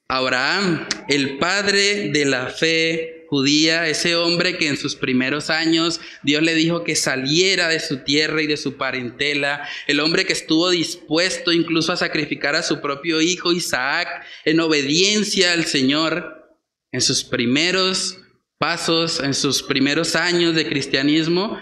Abraham, 0.09 0.85
el 1.07 1.37
padre 1.37 2.09
de 2.09 2.25
la 2.25 2.47
fe 2.47 3.25
judía, 3.29 3.87
ese 3.87 4.17
hombre 4.17 4.57
que 4.57 4.67
en 4.67 4.75
sus 4.75 4.97
primeros 4.97 5.49
años 5.49 6.01
Dios 6.23 6.43
le 6.43 6.53
dijo 6.53 6.83
que 6.83 6.97
saliera 6.97 7.69
de 7.69 7.79
su 7.79 7.99
tierra 7.99 8.41
y 8.41 8.47
de 8.47 8.57
su 8.57 8.75
parentela, 8.75 9.65
el 9.87 10.01
hombre 10.01 10.25
que 10.25 10.33
estuvo 10.33 10.69
dispuesto 10.69 11.53
incluso 11.53 11.93
a 11.93 11.97
sacrificar 11.97 12.53
a 12.55 12.63
su 12.63 12.81
propio 12.81 13.21
hijo 13.21 13.53
Isaac 13.53 14.09
en 14.43 14.59
obediencia 14.59 15.53
al 15.53 15.63
Señor, 15.63 16.57
en 16.91 16.99
sus 16.99 17.23
primeros 17.23 18.19
pasos, 18.57 19.21
en 19.21 19.33
sus 19.33 19.63
primeros 19.63 20.17
años 20.17 20.53
de 20.53 20.67
cristianismo, 20.67 21.57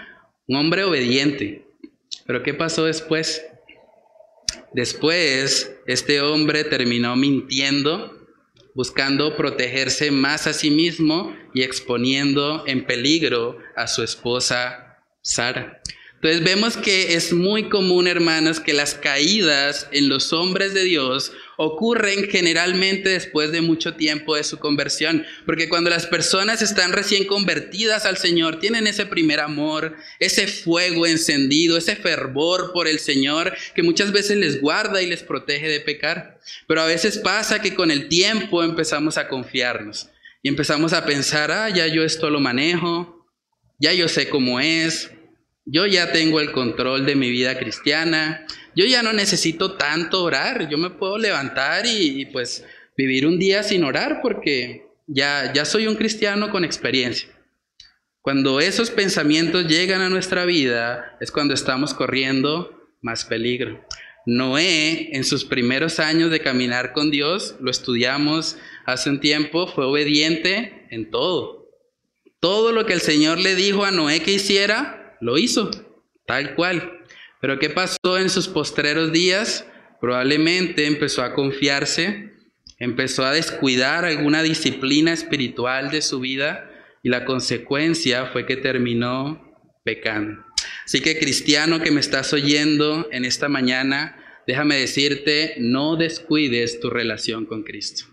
un 0.48 0.56
hombre 0.56 0.82
obediente. 0.82 1.64
Pero 2.26 2.42
¿qué 2.42 2.54
pasó 2.54 2.86
después? 2.86 3.40
Después, 4.72 5.72
este 5.86 6.20
hombre 6.20 6.64
terminó 6.64 7.16
mintiendo, 7.16 8.16
buscando 8.74 9.36
protegerse 9.36 10.10
más 10.10 10.46
a 10.46 10.52
sí 10.52 10.70
mismo 10.70 11.36
y 11.52 11.62
exponiendo 11.62 12.64
en 12.66 12.84
peligro 12.86 13.58
a 13.76 13.88
su 13.88 14.02
esposa 14.02 14.98
Sara. 15.22 15.80
Entonces 16.14 16.44
vemos 16.44 16.76
que 16.76 17.14
es 17.14 17.32
muy 17.32 17.70
común, 17.70 18.06
hermanos, 18.06 18.60
que 18.60 18.74
las 18.74 18.94
caídas 18.94 19.88
en 19.90 20.08
los 20.08 20.32
hombres 20.34 20.74
de 20.74 20.84
Dios 20.84 21.32
ocurren 21.62 22.26
generalmente 22.30 23.10
después 23.10 23.52
de 23.52 23.60
mucho 23.60 23.94
tiempo 23.94 24.34
de 24.34 24.44
su 24.44 24.58
conversión, 24.58 25.26
porque 25.44 25.68
cuando 25.68 25.90
las 25.90 26.06
personas 26.06 26.62
están 26.62 26.90
recién 26.90 27.26
convertidas 27.26 28.06
al 28.06 28.16
Señor, 28.16 28.58
tienen 28.58 28.86
ese 28.86 29.04
primer 29.04 29.40
amor, 29.40 29.94
ese 30.20 30.46
fuego 30.46 31.06
encendido, 31.06 31.76
ese 31.76 31.96
fervor 31.96 32.72
por 32.72 32.88
el 32.88 32.98
Señor 32.98 33.52
que 33.74 33.82
muchas 33.82 34.10
veces 34.10 34.38
les 34.38 34.62
guarda 34.62 35.02
y 35.02 35.06
les 35.06 35.22
protege 35.22 35.68
de 35.68 35.80
pecar. 35.80 36.40
Pero 36.66 36.80
a 36.80 36.86
veces 36.86 37.18
pasa 37.18 37.60
que 37.60 37.74
con 37.74 37.90
el 37.90 38.08
tiempo 38.08 38.64
empezamos 38.64 39.18
a 39.18 39.28
confiarnos 39.28 40.08
y 40.42 40.48
empezamos 40.48 40.94
a 40.94 41.04
pensar, 41.04 41.50
ah, 41.50 41.68
ya 41.68 41.86
yo 41.88 42.04
esto 42.04 42.30
lo 42.30 42.40
manejo, 42.40 43.28
ya 43.78 43.92
yo 43.92 44.08
sé 44.08 44.30
cómo 44.30 44.60
es, 44.60 45.10
yo 45.66 45.84
ya 45.84 46.10
tengo 46.10 46.40
el 46.40 46.52
control 46.52 47.04
de 47.04 47.16
mi 47.16 47.28
vida 47.28 47.58
cristiana, 47.58 48.46
yo 48.74 48.84
ya 48.86 49.02
no 49.02 49.12
necesito 49.12 49.72
tanto 49.72 50.22
orar, 50.22 50.68
yo 50.68 50.78
me 50.78 50.90
puedo 50.90 51.18
levantar 51.18 51.84
y, 51.86 52.26
pues 52.26 52.64
vivir 52.96 53.26
un 53.26 53.38
día 53.38 53.62
sin 53.62 53.84
orar 53.84 54.20
porque 54.22 54.86
ya, 55.06 55.52
ya 55.54 55.64
soy 55.64 55.86
un 55.86 55.96
cristiano 55.96 56.50
con 56.50 56.64
experiencia. 56.64 57.28
Cuando 58.20 58.60
esos 58.60 58.90
pensamientos 58.90 59.66
llegan 59.66 60.02
a 60.02 60.10
nuestra 60.10 60.44
vida 60.44 61.16
es 61.20 61.32
cuando 61.32 61.54
estamos 61.54 61.94
corriendo 61.94 62.78
más 63.00 63.24
peligro. 63.24 63.82
Noé, 64.26 65.16
en 65.16 65.24
sus 65.24 65.46
primeros 65.46 65.98
años 65.98 66.30
de 66.30 66.40
caminar 66.40 66.92
con 66.92 67.10
Dios, 67.10 67.56
lo 67.60 67.70
estudiamos 67.70 68.58
hace 68.84 69.08
un 69.08 69.20
tiempo, 69.20 69.66
fue 69.66 69.86
obediente 69.86 70.86
en 70.90 71.10
todo. 71.10 71.70
Todo 72.38 72.72
lo 72.72 72.84
que 72.84 72.92
el 72.92 73.00
Señor 73.00 73.38
le 73.38 73.54
dijo 73.54 73.84
a 73.84 73.90
Noé 73.90 74.20
que 74.20 74.32
hiciera, 74.32 75.16
lo 75.20 75.38
hizo, 75.38 75.70
tal 76.26 76.54
cual. 76.54 76.99
Pero 77.40 77.58
¿qué 77.58 77.70
pasó 77.70 78.18
en 78.18 78.28
sus 78.28 78.48
postreros 78.48 79.12
días? 79.12 79.64
Probablemente 80.00 80.86
empezó 80.86 81.22
a 81.22 81.34
confiarse, 81.34 82.32
empezó 82.78 83.24
a 83.24 83.32
descuidar 83.32 84.04
alguna 84.04 84.42
disciplina 84.42 85.12
espiritual 85.12 85.90
de 85.90 86.02
su 86.02 86.20
vida 86.20 86.70
y 87.02 87.08
la 87.08 87.24
consecuencia 87.24 88.26
fue 88.26 88.46
que 88.46 88.56
terminó 88.56 89.54
pecando. 89.84 90.44
Así 90.84 91.00
que 91.00 91.18
cristiano 91.18 91.80
que 91.80 91.90
me 91.90 92.00
estás 92.00 92.32
oyendo 92.32 93.08
en 93.10 93.24
esta 93.24 93.48
mañana, 93.48 94.42
déjame 94.46 94.76
decirte, 94.76 95.54
no 95.58 95.96
descuides 95.96 96.80
tu 96.80 96.90
relación 96.90 97.46
con 97.46 97.62
Cristo. 97.62 98.09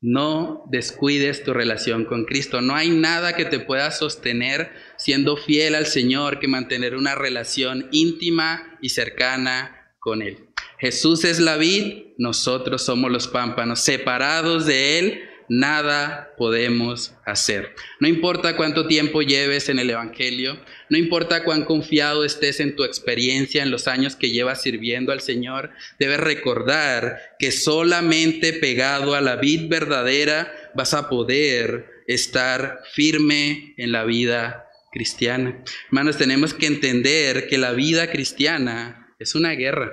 No 0.00 0.64
descuides 0.70 1.42
tu 1.42 1.52
relación 1.52 2.04
con 2.04 2.24
Cristo. 2.24 2.60
No 2.60 2.74
hay 2.74 2.90
nada 2.90 3.34
que 3.34 3.44
te 3.44 3.60
pueda 3.60 3.90
sostener 3.90 4.70
siendo 4.96 5.36
fiel 5.36 5.74
al 5.74 5.86
Señor 5.86 6.38
que 6.38 6.48
mantener 6.48 6.96
una 6.96 7.14
relación 7.14 7.88
íntima 7.92 8.78
y 8.82 8.90
cercana 8.90 9.94
con 9.98 10.22
Él. 10.22 10.46
Jesús 10.78 11.24
es 11.24 11.40
la 11.40 11.56
vid, 11.56 12.08
nosotros 12.18 12.82
somos 12.82 13.10
los 13.10 13.28
pámpanos. 13.28 13.80
Separados 13.80 14.66
de 14.66 14.98
Él, 14.98 15.22
nada 15.48 16.32
podemos 16.36 17.14
hacer. 17.24 17.74
No 18.00 18.08
importa 18.08 18.56
cuánto 18.56 18.86
tiempo 18.86 19.22
lleves 19.22 19.68
en 19.68 19.78
el 19.78 19.90
Evangelio, 19.90 20.58
no 20.88 20.98
importa 20.98 21.44
cuán 21.44 21.64
confiado 21.64 22.24
estés 22.24 22.60
en 22.60 22.76
tu 22.76 22.84
experiencia 22.84 23.62
en 23.62 23.70
los 23.70 23.88
años 23.88 24.16
que 24.16 24.30
llevas 24.30 24.62
sirviendo 24.62 25.12
al 25.12 25.20
Señor, 25.20 25.70
debes 25.98 26.20
recordar 26.20 27.20
que 27.38 27.52
solamente 27.52 28.52
pegado 28.52 29.14
a 29.14 29.20
la 29.20 29.36
vid 29.36 29.68
verdadera 29.68 30.52
vas 30.74 30.94
a 30.94 31.08
poder 31.08 31.90
estar 32.06 32.80
firme 32.92 33.74
en 33.76 33.92
la 33.92 34.04
vida 34.04 34.66
cristiana. 34.92 35.62
Hermanos, 35.88 36.16
tenemos 36.16 36.54
que 36.54 36.66
entender 36.66 37.48
que 37.48 37.58
la 37.58 37.72
vida 37.72 38.10
cristiana 38.10 39.14
es 39.18 39.34
una 39.34 39.50
guerra. 39.50 39.92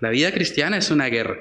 La 0.00 0.10
vida 0.10 0.32
cristiana 0.32 0.76
es 0.76 0.90
una 0.90 1.06
guerra. 1.06 1.40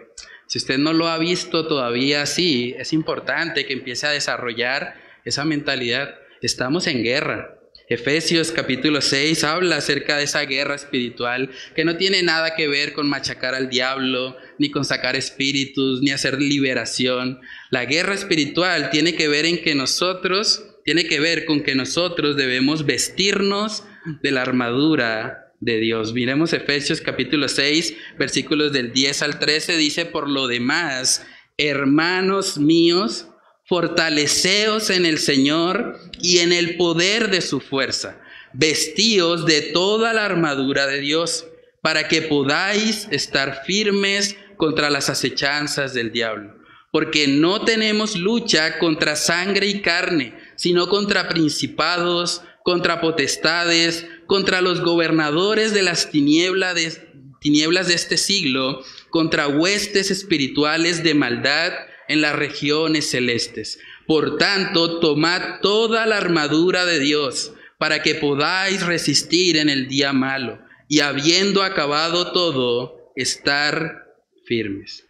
Si 0.53 0.59
usted 0.59 0.77
no 0.77 0.93
lo 0.93 1.07
ha 1.07 1.17
visto 1.17 1.65
todavía 1.65 2.21
así, 2.21 2.75
es 2.77 2.93
importante 2.93 3.65
que 3.65 3.73
empiece 3.73 4.05
a 4.05 4.11
desarrollar 4.11 4.93
esa 5.25 5.45
mentalidad. 5.45 6.13
Estamos 6.43 6.85
en 6.85 7.01
guerra. 7.01 7.57
Efesios 7.89 8.51
capítulo 8.51 9.01
6 9.01 9.43
habla 9.45 9.77
acerca 9.77 10.15
de 10.15 10.25
esa 10.25 10.41
guerra 10.41 10.75
espiritual 10.75 11.49
que 11.75 11.85
no 11.85 11.97
tiene 11.97 12.21
nada 12.21 12.53
que 12.55 12.67
ver 12.67 12.93
con 12.93 13.09
machacar 13.09 13.55
al 13.55 13.67
diablo, 13.67 14.37
ni 14.59 14.69
con 14.69 14.85
sacar 14.85 15.15
espíritus, 15.15 16.03
ni 16.03 16.11
hacer 16.11 16.39
liberación. 16.39 17.41
La 17.71 17.85
guerra 17.85 18.13
espiritual 18.13 18.91
tiene 18.91 19.15
que 19.15 19.27
ver 19.27 19.47
en 19.47 19.57
que 19.57 19.73
nosotros, 19.73 20.67
tiene 20.85 21.07
que 21.07 21.19
ver 21.19 21.45
con 21.45 21.63
que 21.63 21.73
nosotros 21.73 22.35
debemos 22.35 22.85
vestirnos 22.85 23.85
de 24.21 24.29
la 24.29 24.43
armadura 24.43 25.42
de 25.63 25.80
Dios. 25.80 26.13
Miremos 26.13 26.54
Efesios 26.54 27.02
capítulo 27.02 27.47
6, 27.47 27.95
versículos 28.17 28.73
del 28.73 28.91
10 28.91 29.21
al 29.21 29.39
13, 29.39 29.78
dice, 29.78 30.06
por 30.06 30.30
lo 30.30 30.47
demás, 30.47 31.26
hermanos 31.58 32.58
míos, 32.58 33.28
fortaleceos 33.65 34.89
en 34.89 35.06
el 35.06 35.17
Señor 35.19 35.99
y 36.21 36.39
en 36.39 36.52
el 36.52 36.76
poder 36.76 37.30
de 37.30 37.41
su 37.41 37.60
fuerza, 37.60 38.19
vestíos 38.54 39.45
de 39.45 39.62
toda 39.62 40.13
la 40.13 40.26
armadura 40.26 40.86
de 40.88 40.99
Dios, 40.99 41.47
para 41.82 42.08
que 42.08 42.21
podáis 42.21 43.08
estar 43.12 43.63
firmes 43.65 44.38
contra 44.58 44.89
las 44.89 45.10
acechanzas 45.10 45.93
del 45.93 46.12
diablo. 46.12 46.56
Porque 46.91 47.28
no 47.28 47.65
tenemos 47.65 48.15
lucha 48.15 48.78
contra 48.78 49.15
sangre 49.15 49.67
y 49.67 49.82
carne, 49.82 50.36
sino 50.56 50.88
contra 50.88 51.28
principados, 51.28 52.43
contra 52.63 53.02
potestades, 53.02 54.08
contra 54.26 54.62
los 54.62 54.82
gobernadores 54.82 55.73
de 55.73 55.84
las 55.84 56.10
tinieblas 56.10 56.76
de, 56.76 57.93
este 57.93 58.17
siglo, 58.17 58.84
contra 59.10 59.47
huestes 59.47 60.10
espirituales 60.12 61.04
de 61.04 61.13
maldad 61.13 61.73
en 62.08 62.21
las 62.21 62.36
regiones 62.36 63.10
celestes. 63.10 63.80
Por 64.08 64.38
tanto, 64.38 64.99
tomad 64.99 65.60
toda 65.62 66.06
la 66.06 66.17
armadura 66.17 66.86
de 66.86 66.99
Dios 66.99 67.54
para 67.78 68.02
que 68.02 68.15
podáis 68.15 68.86
resistir 68.86 69.58
en 69.58 69.69
el 69.69 69.88
día 69.88 70.13
malo 70.13 70.60
y 70.88 71.02
habiendo 71.02 71.63
acabado 71.63 72.32
todo, 72.32 73.12
estar 73.15 74.06
firmes. 74.45 75.06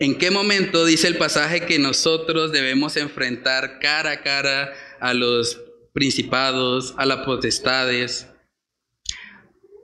¿En 0.00 0.18
qué 0.18 0.30
momento 0.30 0.84
dice 0.84 1.08
el 1.08 1.16
pasaje 1.16 1.66
que 1.66 1.78
nosotros 1.78 2.52
debemos 2.52 2.96
enfrentar 2.96 3.78
cara 3.80 4.12
a 4.12 4.22
cara 4.22 4.72
a 4.98 5.12
los 5.12 5.60
principados, 5.92 6.94
a 6.96 7.06
las 7.06 7.24
potestades. 7.24 8.28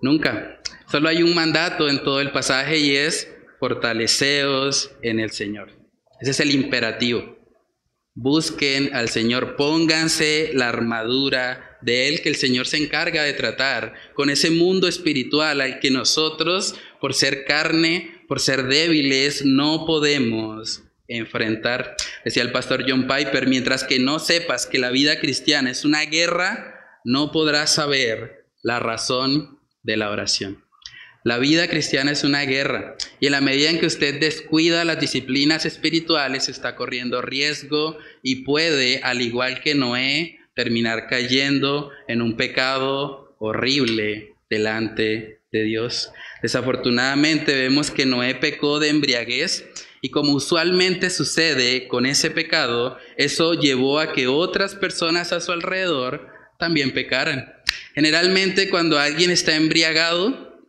Nunca. 0.00 0.60
Solo 0.90 1.08
hay 1.08 1.22
un 1.22 1.34
mandato 1.34 1.88
en 1.88 2.02
todo 2.02 2.20
el 2.20 2.30
pasaje 2.30 2.78
y 2.78 2.94
es 2.94 3.28
fortaleceos 3.58 4.92
en 5.02 5.20
el 5.20 5.30
Señor. 5.30 5.70
Ese 6.20 6.30
es 6.30 6.40
el 6.40 6.52
imperativo. 6.52 7.36
Busquen 8.14 8.94
al 8.94 9.10
Señor, 9.10 9.56
pónganse 9.56 10.50
la 10.54 10.68
armadura 10.68 11.78
de 11.82 12.08
Él 12.08 12.22
que 12.22 12.30
el 12.30 12.36
Señor 12.36 12.66
se 12.66 12.78
encarga 12.78 13.22
de 13.22 13.34
tratar 13.34 13.94
con 14.14 14.30
ese 14.30 14.50
mundo 14.50 14.88
espiritual 14.88 15.60
al 15.60 15.80
que 15.80 15.90
nosotros, 15.90 16.74
por 17.00 17.12
ser 17.12 17.44
carne, 17.44 18.22
por 18.26 18.40
ser 18.40 18.68
débiles, 18.68 19.44
no 19.44 19.84
podemos 19.84 20.85
enfrentar. 21.08 21.96
Decía 22.24 22.42
el 22.42 22.52
pastor 22.52 22.84
John 22.88 23.06
Piper, 23.06 23.46
mientras 23.48 23.84
que 23.84 23.98
no 23.98 24.18
sepas 24.18 24.66
que 24.66 24.78
la 24.78 24.90
vida 24.90 25.20
cristiana 25.20 25.70
es 25.70 25.84
una 25.84 26.02
guerra, 26.02 27.00
no 27.04 27.32
podrás 27.32 27.74
saber 27.74 28.46
la 28.62 28.80
razón 28.80 29.60
de 29.82 29.96
la 29.96 30.10
oración. 30.10 30.64
La 31.26 31.38
vida 31.38 31.66
cristiana 31.66 32.12
es 32.12 32.22
una 32.22 32.42
guerra 32.42 32.96
y 33.18 33.26
en 33.26 33.32
la 33.32 33.40
medida 33.40 33.70
en 33.70 33.80
que 33.80 33.86
usted 33.86 34.20
descuida 34.20 34.84
las 34.84 35.00
disciplinas 35.00 35.66
espirituales 35.66 36.48
está 36.48 36.76
corriendo 36.76 37.20
riesgo 37.20 37.98
y 38.22 38.44
puede, 38.44 39.00
al 39.02 39.20
igual 39.22 39.60
que 39.60 39.74
Noé, 39.74 40.38
terminar 40.54 41.08
cayendo 41.08 41.90
en 42.06 42.22
un 42.22 42.36
pecado 42.36 43.34
horrible 43.40 44.34
delante 44.48 45.40
de 45.50 45.62
Dios. 45.64 46.12
Desafortunadamente 46.42 47.54
vemos 47.54 47.90
que 47.90 48.06
Noé 48.06 48.36
pecó 48.36 48.78
de 48.78 48.90
embriaguez 48.90 49.68
y 50.06 50.10
como 50.10 50.34
usualmente 50.34 51.10
sucede 51.10 51.88
con 51.88 52.06
ese 52.06 52.30
pecado, 52.30 52.96
eso 53.16 53.54
llevó 53.54 53.98
a 53.98 54.12
que 54.12 54.28
otras 54.28 54.76
personas 54.76 55.32
a 55.32 55.40
su 55.40 55.50
alrededor 55.50 56.28
también 56.60 56.94
pecaran. 56.94 57.52
Generalmente 57.92 58.70
cuando 58.70 59.00
alguien 59.00 59.32
está 59.32 59.56
embriagado, 59.56 60.62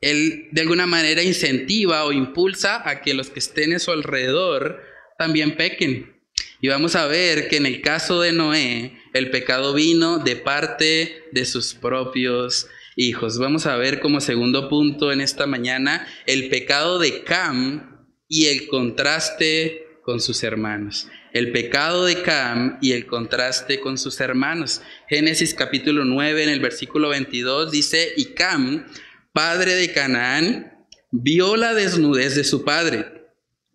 él 0.00 0.48
de 0.50 0.62
alguna 0.62 0.86
manera 0.86 1.22
incentiva 1.22 2.04
o 2.04 2.10
impulsa 2.10 2.82
a 2.84 3.02
que 3.02 3.14
los 3.14 3.30
que 3.30 3.38
estén 3.38 3.72
a 3.72 3.78
su 3.78 3.92
alrededor 3.92 4.82
también 5.16 5.56
pequen. 5.56 6.20
Y 6.60 6.66
vamos 6.66 6.96
a 6.96 7.06
ver 7.06 7.46
que 7.46 7.58
en 7.58 7.66
el 7.66 7.82
caso 7.82 8.20
de 8.20 8.32
Noé, 8.32 8.98
el 9.14 9.30
pecado 9.30 9.74
vino 9.74 10.18
de 10.18 10.34
parte 10.34 11.22
de 11.30 11.44
sus 11.44 11.74
propios 11.74 12.66
hijos. 12.96 13.38
Vamos 13.38 13.66
a 13.66 13.76
ver 13.76 14.00
como 14.00 14.20
segundo 14.20 14.68
punto 14.68 15.12
en 15.12 15.20
esta 15.20 15.46
mañana 15.46 16.04
el 16.26 16.48
pecado 16.48 16.98
de 16.98 17.22
Cam 17.22 17.91
y 18.32 18.46
el 18.46 18.66
contraste 18.66 19.98
con 20.02 20.18
sus 20.18 20.42
hermanos. 20.42 21.06
El 21.34 21.52
pecado 21.52 22.06
de 22.06 22.22
Cam 22.22 22.78
y 22.80 22.92
el 22.92 23.04
contraste 23.04 23.78
con 23.78 23.98
sus 23.98 24.20
hermanos. 24.20 24.80
Génesis 25.06 25.52
capítulo 25.52 26.06
9 26.06 26.44
en 26.44 26.48
el 26.48 26.60
versículo 26.60 27.10
22 27.10 27.70
dice, 27.70 28.14
y 28.16 28.32
Cam, 28.32 28.86
padre 29.34 29.74
de 29.74 29.92
Canaán, 29.92 30.86
vio 31.10 31.56
la 31.56 31.74
desnudez 31.74 32.34
de 32.34 32.44
su 32.44 32.64
padre 32.64 33.04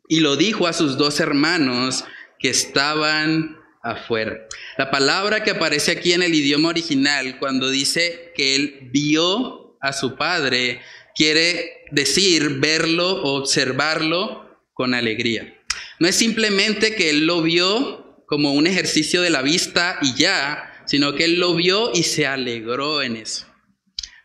y 0.09 0.21
lo 0.21 0.35
dijo 0.37 0.65
a 0.65 0.73
sus 0.73 0.97
dos 0.97 1.19
hermanos 1.19 2.03
que 2.39 2.49
estaban 2.49 3.57
afuera. 3.83 4.39
La 4.79 4.89
palabra 4.89 5.43
que 5.43 5.51
aparece 5.51 5.91
aquí 5.91 6.13
en 6.13 6.23
el 6.23 6.33
idioma 6.33 6.69
original 6.69 7.37
cuando 7.37 7.69
dice 7.69 8.33
que 8.35 8.55
él 8.55 8.89
vio 8.91 9.77
a 9.81 9.93
su 9.93 10.15
padre 10.15 10.81
quiere 11.13 11.85
decir 11.91 12.57
verlo 12.59 13.21
observarlo 13.21 14.46
con 14.77 14.93
alegría. 14.93 15.59
No 15.99 16.07
es 16.07 16.15
simplemente 16.15 16.95
que 16.95 17.09
él 17.09 17.25
lo 17.25 17.41
vio 17.41 18.23
como 18.27 18.53
un 18.53 18.67
ejercicio 18.67 19.23
de 19.23 19.31
la 19.31 19.41
vista 19.41 19.97
y 20.03 20.13
ya, 20.13 20.83
sino 20.85 21.15
que 21.15 21.25
él 21.25 21.39
lo 21.39 21.55
vio 21.55 21.91
y 21.93 22.03
se 22.03 22.27
alegró 22.27 23.01
en 23.01 23.17
eso. 23.17 23.47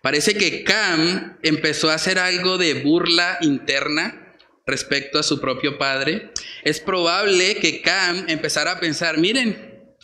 Parece 0.03 0.35
que 0.35 0.63
Cam 0.63 1.39
empezó 1.43 1.91
a 1.91 1.95
hacer 1.95 2.19
algo 2.19 2.59
de 2.59 2.75
burla 2.75 3.39
interna 3.41 4.37
respecto 4.67 5.19
a 5.19 5.23
su 5.23 5.41
propio 5.41 5.79
padre. 5.79 6.33
Es 6.65 6.81
probable 6.81 7.57
que 7.57 7.81
Cam 7.81 8.27
empezara 8.29 8.73
a 8.73 8.81
pensar, 8.81 9.17
miren, 9.17 9.97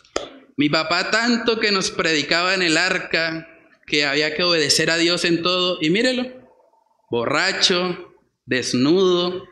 mi 0.57 0.67
papá 0.67 1.11
tanto 1.11 1.59
que 1.59 1.71
nos 1.71 1.91
predicaba 1.91 2.55
en 2.55 2.63
el 2.63 2.75
arca 2.75 3.47
que 3.85 4.05
había 4.05 4.35
que 4.35 4.43
obedecer 4.43 4.89
a 4.89 4.97
Dios 4.97 5.25
en 5.25 5.43
todo, 5.43 5.77
y 5.81 5.89
mírelo, 5.89 6.25
borracho, 7.11 8.15
desnudo, 8.45 9.45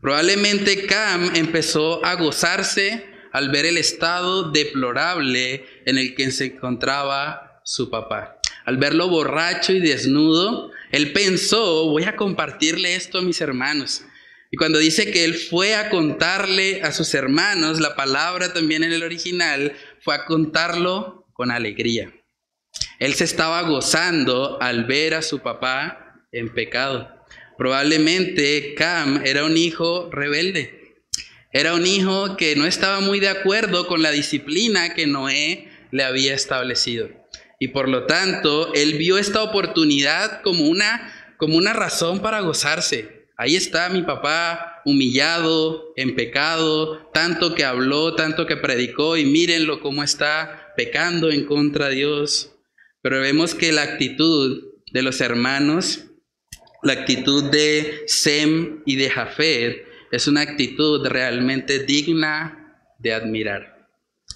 Probablemente 0.00 0.86
Cam 0.86 1.34
empezó 1.34 2.04
a 2.04 2.14
gozarse 2.14 3.04
al 3.32 3.50
ver 3.50 3.66
el 3.66 3.76
estado 3.76 4.50
deplorable 4.50 5.64
en 5.86 5.98
el 5.98 6.14
que 6.14 6.30
se 6.30 6.46
encontraba 6.46 7.60
su 7.64 7.90
papá. 7.90 8.40
Al 8.64 8.76
verlo 8.76 9.08
borracho 9.08 9.72
y 9.72 9.80
desnudo, 9.80 10.70
él 10.92 11.12
pensó, 11.12 11.86
voy 11.86 12.04
a 12.04 12.16
compartirle 12.16 12.94
esto 12.94 13.18
a 13.18 13.22
mis 13.22 13.40
hermanos. 13.40 14.04
Y 14.50 14.56
cuando 14.56 14.78
dice 14.78 15.10
que 15.10 15.24
él 15.24 15.34
fue 15.34 15.74
a 15.74 15.90
contarle 15.90 16.80
a 16.82 16.92
sus 16.92 17.12
hermanos, 17.14 17.80
la 17.80 17.96
palabra 17.96 18.52
también 18.52 18.84
en 18.84 18.92
el 18.92 19.02
original 19.02 19.74
fue 20.00 20.14
a 20.14 20.24
contarlo 20.24 21.26
con 21.32 21.50
alegría. 21.50 22.12
Él 22.98 23.14
se 23.14 23.24
estaba 23.24 23.62
gozando 23.62 24.60
al 24.60 24.84
ver 24.84 25.14
a 25.14 25.22
su 25.22 25.40
papá 25.40 26.22
en 26.32 26.52
pecado. 26.52 27.17
Probablemente 27.58 28.74
Cam 28.74 29.20
era 29.26 29.44
un 29.44 29.56
hijo 29.56 30.08
rebelde. 30.12 31.02
Era 31.52 31.74
un 31.74 31.86
hijo 31.86 32.36
que 32.36 32.54
no 32.54 32.66
estaba 32.66 33.00
muy 33.00 33.18
de 33.18 33.28
acuerdo 33.28 33.88
con 33.88 34.00
la 34.00 34.12
disciplina 34.12 34.94
que 34.94 35.08
Noé 35.08 35.68
le 35.90 36.04
había 36.04 36.34
establecido. 36.34 37.08
Y 37.58 37.68
por 37.68 37.88
lo 37.88 38.06
tanto, 38.06 38.72
él 38.74 38.94
vio 38.94 39.18
esta 39.18 39.42
oportunidad 39.42 40.40
como 40.42 40.68
una, 40.68 41.34
como 41.36 41.56
una 41.56 41.72
razón 41.72 42.20
para 42.20 42.40
gozarse. 42.40 43.26
Ahí 43.36 43.56
está 43.56 43.88
mi 43.88 44.02
papá 44.02 44.80
humillado, 44.84 45.92
en 45.96 46.14
pecado, 46.14 47.10
tanto 47.12 47.56
que 47.56 47.64
habló, 47.64 48.14
tanto 48.14 48.46
que 48.46 48.56
predicó 48.56 49.16
y 49.16 49.24
mírenlo 49.24 49.80
cómo 49.80 50.04
está 50.04 50.74
pecando 50.76 51.32
en 51.32 51.44
contra 51.44 51.88
de 51.88 51.96
Dios. 51.96 52.52
Pero 53.02 53.20
vemos 53.20 53.56
que 53.56 53.72
la 53.72 53.82
actitud 53.82 54.62
de 54.92 55.02
los 55.02 55.20
hermanos 55.20 56.07
la 56.82 56.92
actitud 56.92 57.44
de 57.44 58.02
Sem 58.06 58.82
y 58.86 58.96
de 58.96 59.10
Jafet 59.10 59.86
es 60.10 60.26
una 60.26 60.42
actitud 60.42 61.06
realmente 61.06 61.80
digna 61.80 62.94
de 62.98 63.12
admirar. 63.12 63.88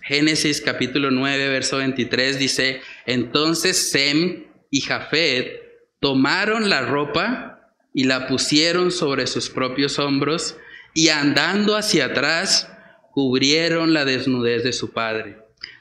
Génesis 0.03 0.61
capítulo 0.61 1.11
9, 1.11 1.49
verso 1.49 1.77
23 1.79 2.39
dice, 2.39 2.81
entonces 3.07 3.91
Sem 3.91 4.45
y 4.71 4.81
Jafet 4.81 5.61
tomaron 6.01 6.69
la 6.69 6.83
ropa 6.83 7.73
y 7.95 8.05
la 8.05 8.27
pusieron 8.27 8.91
sobre 8.91 9.27
sus 9.27 9.49
propios 9.51 9.99
hombros 9.99 10.57
y 10.95 11.09
andando 11.09 11.77
hacia 11.77 12.07
atrás 12.07 12.69
cubrieron 13.13 13.93
la 13.93 14.05
desnudez 14.05 14.65
de 14.65 14.73
su 14.73 14.91
padre, 14.91 15.39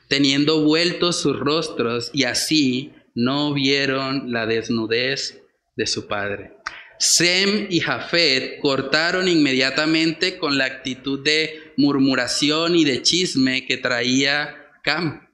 teniendo 0.07 0.63
vueltos 0.63 1.19
sus 1.19 1.39
rostros 1.39 2.11
y 2.13 2.25
así 2.25 2.93
no 3.15 3.53
vieron 3.53 4.31
la 4.31 4.45
desnudez 4.45 5.41
de 5.81 5.87
su 5.87 6.07
padre. 6.07 6.51
Sem 6.99 7.65
y 7.71 7.79
Jafet 7.79 8.59
cortaron 8.59 9.27
inmediatamente 9.27 10.37
con 10.37 10.59
la 10.59 10.65
actitud 10.65 11.23
de 11.23 11.73
murmuración 11.75 12.75
y 12.75 12.83
de 12.83 13.01
chisme 13.01 13.65
que 13.65 13.77
traía 13.77 14.55
Cam. 14.83 15.27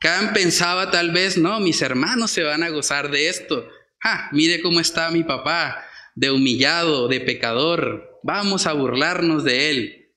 Cam 0.00 0.32
pensaba 0.32 0.90
tal 0.90 1.12
vez, 1.12 1.38
no, 1.38 1.60
mis 1.60 1.80
hermanos 1.80 2.32
se 2.32 2.42
van 2.42 2.64
a 2.64 2.70
gozar 2.70 3.12
de 3.12 3.28
esto. 3.28 3.68
Ah, 4.02 4.30
mire 4.32 4.60
cómo 4.60 4.80
está 4.80 5.12
mi 5.12 5.22
papá, 5.22 5.84
de 6.16 6.32
humillado, 6.32 7.06
de 7.06 7.20
pecador. 7.20 8.18
Vamos 8.24 8.66
a 8.66 8.72
burlarnos 8.72 9.44
de 9.44 9.70
él. 9.70 10.12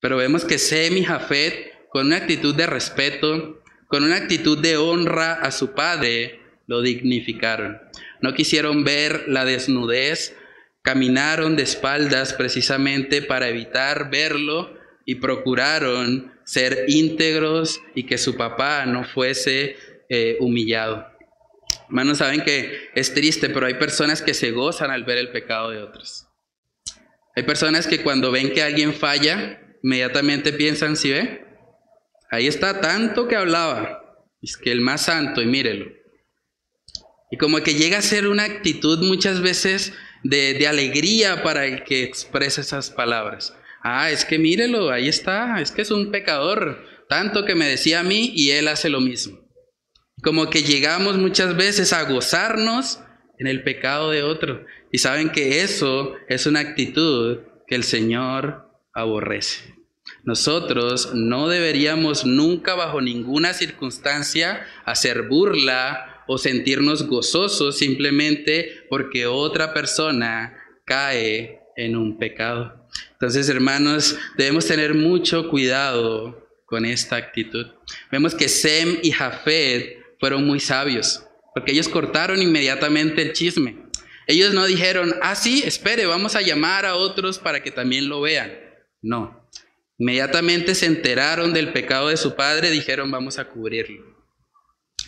Pero 0.00 0.18
vemos 0.18 0.44
que 0.44 0.58
Sem 0.58 0.98
y 0.98 1.04
Jafet, 1.04 1.88
con 1.88 2.08
una 2.08 2.16
actitud 2.16 2.54
de 2.54 2.66
respeto, 2.66 3.62
con 3.88 4.04
una 4.04 4.16
actitud 4.16 4.58
de 4.58 4.76
honra 4.76 5.32
a 5.32 5.50
su 5.50 5.72
padre, 5.72 6.40
lo 6.66 6.82
dignificaron 6.82 7.78
no 8.22 8.34
quisieron 8.34 8.84
ver 8.84 9.24
la 9.26 9.44
desnudez, 9.44 10.36
caminaron 10.82 11.56
de 11.56 11.64
espaldas 11.64 12.32
precisamente 12.32 13.22
para 13.22 13.48
evitar 13.48 14.10
verlo 14.10 14.74
y 15.04 15.16
procuraron 15.16 16.32
ser 16.44 16.84
íntegros 16.88 17.80
y 17.94 18.04
que 18.04 18.18
su 18.18 18.36
papá 18.36 18.86
no 18.86 19.04
fuese 19.04 19.76
eh, 20.08 20.36
humillado. 20.40 21.06
Hermanos, 21.88 22.18
saben 22.18 22.42
que 22.42 22.90
es 22.94 23.12
triste, 23.14 23.50
pero 23.50 23.66
hay 23.66 23.74
personas 23.74 24.22
que 24.22 24.34
se 24.34 24.50
gozan 24.50 24.90
al 24.90 25.04
ver 25.04 25.18
el 25.18 25.30
pecado 25.30 25.70
de 25.70 25.82
otros. 25.82 26.26
Hay 27.34 27.44
personas 27.44 27.86
que 27.86 28.02
cuando 28.02 28.30
ven 28.30 28.52
que 28.52 28.62
alguien 28.62 28.92
falla, 28.92 29.60
inmediatamente 29.82 30.52
piensan, 30.52 30.96
si 30.96 31.10
ve, 31.10 31.44
ahí 32.30 32.46
está 32.46 32.80
tanto 32.80 33.26
que 33.26 33.36
hablaba, 33.36 34.02
es 34.40 34.56
que 34.56 34.72
el 34.72 34.80
más 34.80 35.02
santo, 35.02 35.42
y 35.42 35.46
mírelo. 35.46 36.01
Y 37.32 37.38
como 37.38 37.62
que 37.62 37.74
llega 37.74 37.96
a 37.96 38.02
ser 38.02 38.28
una 38.28 38.44
actitud 38.44 38.98
muchas 38.98 39.40
veces 39.40 39.94
de, 40.22 40.66
alegría 40.68 41.42
para 41.42 41.64
el 41.64 41.82
que 41.82 42.02
expresa 42.02 42.60
esas 42.60 42.90
palabras. 42.90 43.56
Ah, 43.82 44.10
es 44.10 44.26
que 44.26 44.38
mírelo, 44.38 44.90
ahí 44.90 45.08
está, 45.08 45.58
es 45.62 45.72
que 45.72 45.80
es 45.80 45.90
un 45.90 46.10
pecador, 46.10 46.84
tanto 47.08 47.46
que 47.46 47.54
me 47.54 47.66
decía 47.66 48.00
a 48.00 48.04
mí 48.04 48.30
y 48.34 48.50
él 48.50 48.68
hace 48.68 48.90
lo 48.90 49.00
mismo. 49.00 49.38
Como 50.22 50.50
que 50.50 50.62
llegamos 50.62 51.16
muchas 51.16 51.56
veces 51.56 51.94
a 51.94 52.02
gozarnos 52.02 53.00
en 53.38 53.46
el 53.46 53.64
pecado 53.64 54.10
de 54.10 54.22
otro. 54.22 54.66
Y 54.92 54.98
saben 54.98 55.30
que 55.30 55.62
eso 55.62 56.14
es 56.28 56.44
una 56.44 56.60
actitud 56.60 57.38
que 57.66 57.76
el 57.76 57.84
Señor 57.84 58.68
aborrece. 58.92 59.74
Nosotros 60.22 61.14
no 61.14 61.48
deberíamos 61.48 62.26
nunca 62.26 62.74
bajo 62.74 63.00
ninguna 63.00 63.54
circunstancia 63.54 64.66
hacer 64.84 65.22
burla 65.22 66.11
o 66.26 66.38
sentirnos 66.38 67.06
gozosos 67.06 67.78
simplemente 67.78 68.84
porque 68.88 69.26
otra 69.26 69.74
persona 69.74 70.58
cae 70.84 71.60
en 71.76 71.96
un 71.96 72.18
pecado. 72.18 72.88
Entonces, 73.12 73.48
hermanos, 73.48 74.16
debemos 74.36 74.66
tener 74.66 74.94
mucho 74.94 75.48
cuidado 75.48 76.48
con 76.66 76.84
esta 76.84 77.16
actitud. 77.16 77.66
Vemos 78.10 78.34
que 78.34 78.48
Sem 78.48 78.98
y 79.02 79.10
Jafet 79.10 79.98
fueron 80.18 80.46
muy 80.46 80.60
sabios, 80.60 81.24
porque 81.54 81.72
ellos 81.72 81.88
cortaron 81.88 82.40
inmediatamente 82.40 83.22
el 83.22 83.32
chisme. 83.32 83.76
Ellos 84.26 84.54
no 84.54 84.66
dijeron, 84.66 85.14
ah, 85.20 85.34
sí, 85.34 85.62
espere, 85.64 86.06
vamos 86.06 86.36
a 86.36 86.42
llamar 86.42 86.86
a 86.86 86.96
otros 86.96 87.38
para 87.38 87.62
que 87.62 87.70
también 87.70 88.08
lo 88.08 88.20
vean. 88.20 88.52
No. 89.00 89.48
Inmediatamente 89.98 90.74
se 90.74 90.86
enteraron 90.86 91.52
del 91.52 91.72
pecado 91.72 92.08
de 92.08 92.16
su 92.16 92.34
padre, 92.34 92.70
dijeron, 92.70 93.10
vamos 93.10 93.38
a 93.38 93.48
cubrirlo. 93.48 94.21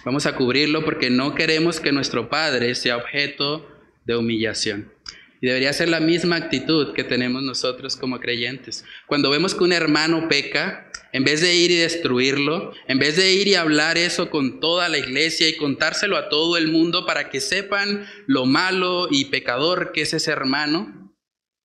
Vamos 0.05 0.27
a 0.27 0.37
cubrirlo 0.37 0.85
porque 0.85 1.09
no 1.09 1.35
queremos 1.35 1.81
que 1.81 1.91
nuestro 1.91 2.29
Padre 2.29 2.75
sea 2.75 2.99
objeto 2.99 3.67
de 4.05 4.17
humillación. 4.17 4.93
Y 5.41 5.47
debería 5.47 5.73
ser 5.73 5.89
la 5.89 6.01
misma 6.01 6.37
actitud 6.37 6.93
que 6.93 7.05
tenemos 7.05 7.43
nosotros 7.43 7.97
como 7.97 8.21
creyentes. 8.21 8.85
Cuando 9.07 9.31
vemos 9.31 9.55
que 9.55 9.65
un 9.65 9.73
hermano 9.73 10.29
peca, 10.29 10.91
en 11.13 11.25
vez 11.25 11.41
de 11.41 11.55
ir 11.55 11.71
y 11.71 11.77
destruirlo, 11.77 12.73
en 12.87 12.99
vez 12.99 13.17
de 13.17 13.33
ir 13.33 13.49
y 13.49 13.55
hablar 13.55 13.97
eso 13.97 14.29
con 14.29 14.61
toda 14.61 14.91
la 14.91 14.99
iglesia 14.99 15.49
y 15.49 15.57
contárselo 15.57 16.19
a 16.19 16.29
todo 16.29 16.59
el 16.59 16.69
mundo 16.69 17.07
para 17.07 17.31
que 17.31 17.41
sepan 17.41 18.07
lo 18.27 18.45
malo 18.45 19.09
y 19.11 19.27
pecador 19.27 19.93
que 19.93 20.03
es 20.03 20.13
ese 20.13 20.33
hermano, 20.33 21.15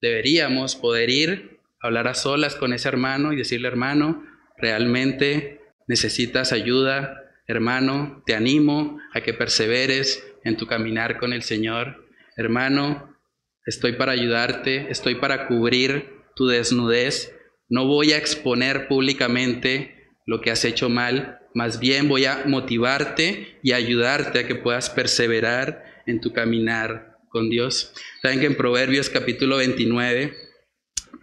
deberíamos 0.01 0.75
poder 0.75 1.09
ir, 1.09 1.59
hablar 1.81 2.07
a 2.07 2.13
solas 2.13 2.55
con 2.55 2.71
ese 2.71 2.87
hermano 2.87 3.33
y 3.33 3.37
decirle, 3.37 3.67
hermano, 3.67 4.23
realmente 4.57 5.61
necesitas 5.87 6.51
ayuda, 6.53 7.28
Hermano, 7.49 8.21
te 8.27 8.35
animo 8.35 8.99
a 9.11 9.21
que 9.21 9.33
perseveres 9.33 10.23
en 10.43 10.55
tu 10.55 10.67
caminar 10.67 11.17
con 11.17 11.33
el 11.33 11.41
Señor. 11.41 12.07
Hermano, 12.37 13.17
estoy 13.65 13.93
para 13.93 14.11
ayudarte, 14.11 14.91
estoy 14.91 15.15
para 15.15 15.47
cubrir 15.47 16.11
tu 16.35 16.45
desnudez, 16.45 17.35
No 17.67 17.87
voy 17.87 18.11
a 18.13 18.17
exponer 18.17 18.87
públicamente 18.87 20.11
lo 20.27 20.41
que 20.41 20.51
has 20.51 20.63
hecho 20.63 20.89
mal, 20.89 21.39
más 21.55 21.79
bien 21.79 22.07
voy 22.07 22.25
a 22.25 22.43
motivarte 22.45 23.57
y 23.63 23.71
ayudarte 23.71 24.39
a 24.39 24.47
que 24.47 24.53
puedas 24.53 24.91
perseverar 24.91 26.03
en 26.05 26.21
tu 26.21 26.31
caminar 26.33 27.17
con 27.29 27.49
Dios. 27.49 27.93
Saben 28.21 28.41
que 28.41 28.45
en 28.45 28.57
Proverbios 28.57 29.09
capítulo 29.09 29.57
29, 29.57 30.35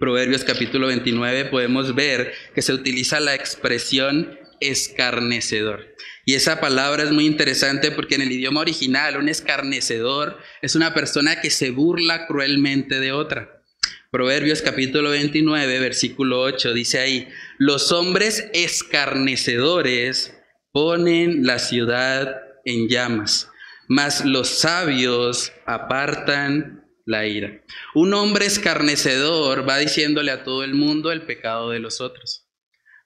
Proverbios 0.00 0.42
capítulo 0.42 0.88
29 0.88 1.44
podemos 1.44 1.94
ver 1.94 2.32
que 2.52 2.62
se 2.62 2.72
utiliza 2.72 3.20
la 3.20 3.36
expresión 3.36 4.36
escarnecedor. 4.60 5.94
Y 6.24 6.34
esa 6.34 6.60
palabra 6.60 7.04
es 7.04 7.12
muy 7.12 7.26
interesante 7.26 7.90
porque 7.90 8.16
en 8.16 8.22
el 8.22 8.32
idioma 8.32 8.60
original 8.60 9.16
un 9.16 9.28
escarnecedor 9.28 10.38
es 10.62 10.74
una 10.74 10.94
persona 10.94 11.40
que 11.40 11.50
se 11.50 11.70
burla 11.70 12.26
cruelmente 12.26 12.98
de 13.00 13.12
otra. 13.12 13.62
Proverbios 14.10 14.62
capítulo 14.62 15.10
29, 15.10 15.78
versículo 15.78 16.40
8 16.40 16.72
dice 16.72 16.98
ahí, 16.98 17.28
los 17.58 17.92
hombres 17.92 18.48
escarnecedores 18.52 20.34
ponen 20.72 21.46
la 21.46 21.58
ciudad 21.58 22.36
en 22.64 22.88
llamas, 22.88 23.48
mas 23.88 24.24
los 24.24 24.48
sabios 24.48 25.52
apartan 25.66 26.84
la 27.04 27.26
ira. 27.26 27.62
Un 27.94 28.14
hombre 28.14 28.46
escarnecedor 28.46 29.68
va 29.68 29.78
diciéndole 29.78 30.30
a 30.30 30.44
todo 30.44 30.64
el 30.64 30.74
mundo 30.74 31.12
el 31.12 31.22
pecado 31.22 31.70
de 31.70 31.78
los 31.78 32.00
otros 32.00 32.45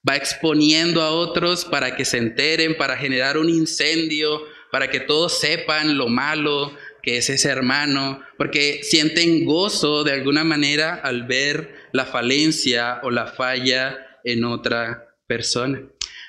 va 0.09 0.17
exponiendo 0.17 1.03
a 1.03 1.11
otros 1.11 1.65
para 1.65 1.97
que 1.97 2.05
se 2.05 2.19
enteren, 2.19 2.77
para 2.77 2.97
generar 2.97 3.37
un 3.39 3.49
incendio, 3.49 4.43
para 4.71 4.89
que 4.89 5.01
todos 5.01 5.39
sepan 5.39 5.99
lo 5.99 6.09
malo 6.09 6.73
que 7.03 7.17
es 7.17 7.31
ese 7.31 7.49
hermano, 7.49 8.23
porque 8.37 8.81
sienten 8.83 9.45
gozo 9.45 10.05
de 10.05 10.13
alguna 10.13 10.45
manera 10.45 10.95
al 10.95 11.27
ver 11.27 11.75
la 11.93 12.05
falencia 12.05 13.01
o 13.03 13.11
la 13.11 13.27
falla 13.27 14.19
en 14.25 14.45
otra 14.45 15.17
persona. 15.27 15.83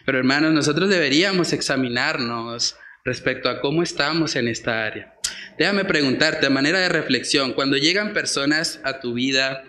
Pero 0.05 0.17
hermanos, 0.17 0.53
nosotros 0.53 0.89
deberíamos 0.89 1.53
examinarnos 1.53 2.77
respecto 3.03 3.49
a 3.49 3.59
cómo 3.61 3.83
estamos 3.83 4.35
en 4.35 4.47
esta 4.47 4.85
área. 4.85 5.15
Déjame 5.57 5.85
preguntarte, 5.85 6.47
a 6.47 6.49
manera 6.49 6.79
de 6.79 6.89
reflexión, 6.89 7.53
cuando 7.53 7.77
llegan 7.77 8.13
personas 8.13 8.79
a 8.83 8.99
tu 8.99 9.13
vida 9.13 9.63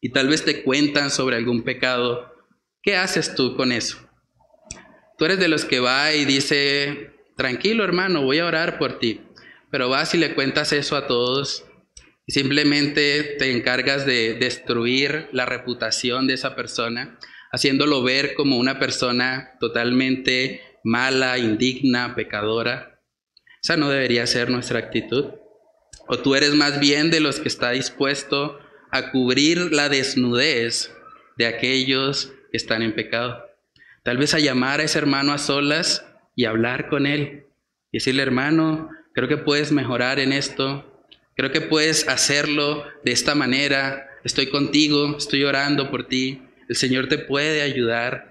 y 0.00 0.10
tal 0.10 0.28
vez 0.28 0.44
te 0.44 0.62
cuentan 0.62 1.10
sobre 1.10 1.36
algún 1.36 1.62
pecado, 1.62 2.39
¿Qué 2.82 2.96
haces 2.96 3.34
tú 3.34 3.56
con 3.56 3.72
eso? 3.72 3.98
Tú 5.18 5.26
eres 5.26 5.38
de 5.38 5.48
los 5.48 5.66
que 5.66 5.80
va 5.80 6.14
y 6.14 6.24
dice, 6.24 7.12
tranquilo 7.36 7.84
hermano, 7.84 8.22
voy 8.22 8.38
a 8.38 8.46
orar 8.46 8.78
por 8.78 8.98
ti. 8.98 9.20
Pero 9.70 9.90
vas 9.90 10.14
y 10.14 10.18
le 10.18 10.34
cuentas 10.34 10.72
eso 10.72 10.96
a 10.96 11.06
todos 11.06 11.64
y 12.26 12.32
simplemente 12.32 13.36
te 13.38 13.52
encargas 13.52 14.06
de 14.06 14.34
destruir 14.34 15.28
la 15.32 15.44
reputación 15.44 16.26
de 16.26 16.34
esa 16.34 16.56
persona, 16.56 17.18
haciéndolo 17.52 18.02
ver 18.02 18.34
como 18.34 18.56
una 18.56 18.78
persona 18.78 19.58
totalmente 19.60 20.62
mala, 20.82 21.36
indigna, 21.36 22.14
pecadora. 22.14 23.02
Esa 23.62 23.76
no 23.76 23.90
debería 23.90 24.26
ser 24.26 24.48
nuestra 24.48 24.78
actitud. 24.78 25.26
O 26.08 26.18
tú 26.18 26.34
eres 26.34 26.54
más 26.54 26.80
bien 26.80 27.10
de 27.10 27.20
los 27.20 27.40
que 27.40 27.48
está 27.48 27.72
dispuesto 27.72 28.58
a 28.90 29.10
cubrir 29.10 29.72
la 29.72 29.90
desnudez 29.90 30.92
de 31.36 31.46
aquellos 31.46 32.26
que 32.26 32.39
están 32.52 32.82
en 32.82 32.94
pecado. 32.94 33.44
Tal 34.02 34.16
vez 34.16 34.34
a 34.34 34.38
llamar 34.38 34.80
a 34.80 34.84
ese 34.84 34.98
hermano 34.98 35.32
a 35.32 35.38
solas 35.38 36.06
y 36.34 36.46
hablar 36.46 36.88
con 36.88 37.06
él. 37.06 37.44
Y 37.92 37.98
decirle, 37.98 38.22
hermano, 38.22 38.88
creo 39.12 39.28
que 39.28 39.36
puedes 39.36 39.72
mejorar 39.72 40.18
en 40.18 40.32
esto. 40.32 40.86
Creo 41.36 41.52
que 41.52 41.60
puedes 41.60 42.08
hacerlo 42.08 42.84
de 43.04 43.12
esta 43.12 43.34
manera. 43.34 44.08
Estoy 44.24 44.46
contigo, 44.46 45.16
estoy 45.18 45.44
orando 45.44 45.90
por 45.90 46.08
ti. 46.08 46.42
El 46.68 46.76
Señor 46.76 47.08
te 47.08 47.18
puede 47.18 47.62
ayudar. 47.62 48.30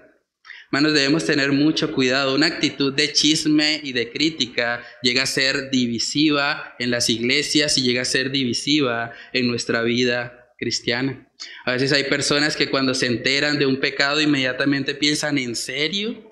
Hermanos, 0.72 0.94
debemos 0.94 1.24
tener 1.24 1.52
mucho 1.52 1.92
cuidado. 1.92 2.34
Una 2.34 2.46
actitud 2.46 2.92
de 2.92 3.12
chisme 3.12 3.80
y 3.82 3.92
de 3.92 4.10
crítica 4.10 4.82
llega 5.02 5.24
a 5.24 5.26
ser 5.26 5.70
divisiva 5.70 6.74
en 6.78 6.90
las 6.90 7.10
iglesias 7.10 7.76
y 7.76 7.82
llega 7.82 8.02
a 8.02 8.04
ser 8.04 8.30
divisiva 8.30 9.12
en 9.32 9.48
nuestra 9.48 9.82
vida 9.82 10.52
cristiana. 10.58 11.29
A 11.64 11.72
veces 11.72 11.92
hay 11.92 12.04
personas 12.04 12.56
que 12.56 12.70
cuando 12.70 12.94
se 12.94 13.06
enteran 13.06 13.58
de 13.58 13.66
un 13.66 13.80
pecado 13.80 14.20
inmediatamente 14.20 14.94
piensan, 14.94 15.38
¿en 15.38 15.56
serio? 15.56 16.28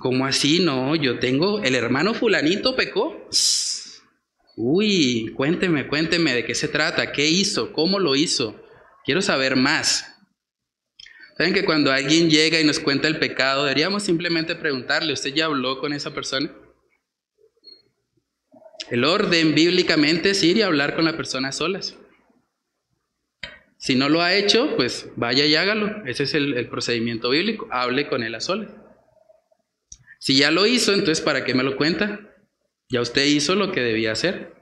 ¿Cómo 0.00 0.26
así? 0.26 0.60
No, 0.60 0.94
yo 0.94 1.18
tengo, 1.18 1.62
el 1.62 1.74
hermano 1.74 2.14
fulanito 2.14 2.76
pecó. 2.76 3.28
Uy, 4.56 5.32
cuénteme, 5.36 5.88
cuénteme 5.88 6.34
de 6.34 6.44
qué 6.44 6.54
se 6.54 6.68
trata, 6.68 7.12
qué 7.12 7.26
hizo, 7.26 7.72
cómo 7.72 7.98
lo 7.98 8.16
hizo. 8.16 8.60
Quiero 9.04 9.22
saber 9.22 9.56
más. 9.56 10.16
¿Saben 11.38 11.54
que 11.54 11.64
cuando 11.64 11.92
alguien 11.92 12.28
llega 12.28 12.60
y 12.60 12.64
nos 12.64 12.80
cuenta 12.80 13.06
el 13.08 13.18
pecado, 13.18 13.64
deberíamos 13.64 14.02
simplemente 14.02 14.56
preguntarle, 14.56 15.12
¿usted 15.12 15.32
ya 15.32 15.46
habló 15.46 15.78
con 15.78 15.92
esa 15.92 16.12
persona? 16.12 16.52
El 18.90 19.04
orden 19.04 19.54
bíblicamente 19.54 20.30
es 20.30 20.42
ir 20.42 20.56
y 20.56 20.62
hablar 20.62 20.96
con 20.96 21.04
la 21.04 21.16
persona 21.16 21.52
solas. 21.52 21.94
Si 23.78 23.94
no 23.94 24.08
lo 24.08 24.22
ha 24.22 24.34
hecho, 24.34 24.74
pues 24.76 25.08
vaya 25.14 25.46
y 25.46 25.54
hágalo. 25.54 26.04
Ese 26.04 26.24
es 26.24 26.34
el, 26.34 26.68
procedimiento 26.68 27.30
bíblico. 27.30 27.68
Hable 27.70 28.08
con 28.08 28.24
él 28.24 28.34
a 28.34 28.40
solas. 28.40 28.70
Si 30.18 30.36
ya 30.36 30.50
lo 30.50 30.66
hizo, 30.66 30.92
entonces 30.92 31.20
¿para 31.24 31.44
qué 31.44 31.54
me 31.54 31.62
lo 31.62 31.76
cuenta? 31.76 32.20
Ya 32.90 33.00
usted 33.00 33.24
hizo 33.24 33.54
lo 33.54 33.70
que 33.70 33.80
debía 33.80 34.12
hacer. 34.12 34.52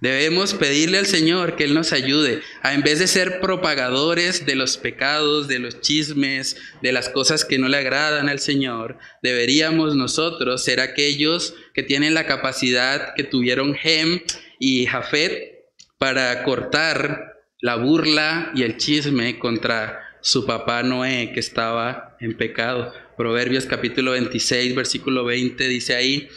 Debemos 0.00 0.54
pedirle 0.54 0.98
al 0.98 1.06
Señor 1.06 1.56
que 1.56 1.64
Él 1.64 1.72
nos 1.72 1.94
ayude 1.94 2.42
a, 2.62 2.74
en 2.74 2.82
vez 2.82 2.98
de 2.98 3.06
ser 3.06 3.40
propagadores 3.40 4.44
de 4.44 4.54
los 4.54 4.76
pecados, 4.76 5.48
de 5.48 5.58
los 5.58 5.80
chismes, 5.80 6.58
de 6.82 6.92
las 6.92 7.08
cosas 7.08 7.44
que 7.44 7.58
no 7.58 7.68
le 7.68 7.78
agradan 7.78 8.28
al 8.28 8.38
Señor, 8.38 8.98
deberíamos 9.22 9.96
nosotros 9.96 10.62
ser 10.62 10.80
aquellos 10.80 11.54
que 11.72 11.82
tienen 11.82 12.12
la 12.12 12.26
capacidad 12.26 13.14
que 13.14 13.24
tuvieron 13.24 13.74
Hem 13.82 14.20
y 14.58 14.84
Jafet 14.84 15.70
para 15.96 16.42
cortar 16.44 17.33
la 17.60 17.76
burla 17.76 18.52
y 18.54 18.62
el 18.62 18.76
chisme 18.76 19.38
contra 19.38 20.00
su 20.20 20.46
papá 20.46 20.82
Noé 20.82 21.32
que 21.32 21.40
estaba 21.40 22.16
en 22.20 22.36
pecado. 22.36 22.92
Proverbios 23.16 23.66
capítulo 23.66 24.12
26, 24.12 24.74
versículo 24.74 25.24
20 25.24 25.68
dice 25.68 25.94
ahí, 25.94 26.28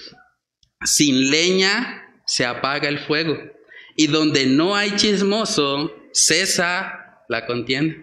sin 0.84 1.32
leña 1.32 2.03
se 2.26 2.45
apaga 2.45 2.89
el 2.89 2.99
fuego 2.99 3.38
y 3.95 4.07
donde 4.07 4.45
no 4.45 4.76
hay 4.76 4.95
chismoso 4.95 5.93
cesa 6.13 7.24
la 7.30 7.45
contienda. 7.45 7.95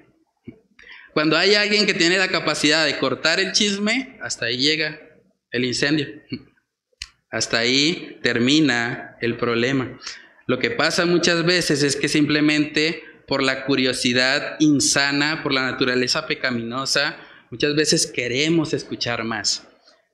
Cuando 1.12 1.37
hay 1.37 1.55
alguien 1.55 1.87
que 1.87 1.95
tiene 1.95 2.19
la 2.19 2.29
capacidad 2.29 2.85
de 2.85 2.99
cortar 2.99 3.39
el 3.39 3.53
chisme, 3.53 4.19
hasta 4.21 4.47
ahí 4.47 4.57
llega 4.57 5.01
el 5.53 5.65
incendio. 5.65 6.09
Hasta 7.31 7.59
ahí 7.59 8.19
termina 8.23 9.17
el 9.21 9.37
problema. 9.37 9.99
Lo 10.47 10.59
que 10.59 10.70
pasa 10.70 11.07
muchas 11.07 11.45
veces 11.45 11.82
es 11.82 11.97
que 11.97 12.09
simplemente 12.09 13.03
por 13.26 13.42
la 13.42 13.64
curiosidad 13.64 14.57
insana, 14.61 15.42
por 15.42 15.53
la 15.53 15.62
naturaleza 15.62 16.26
pecaminosa, 16.26 17.16
muchas 17.51 17.74
veces 17.74 18.07
queremos 18.07 18.74
escuchar 18.74 19.24
más. 19.24 19.66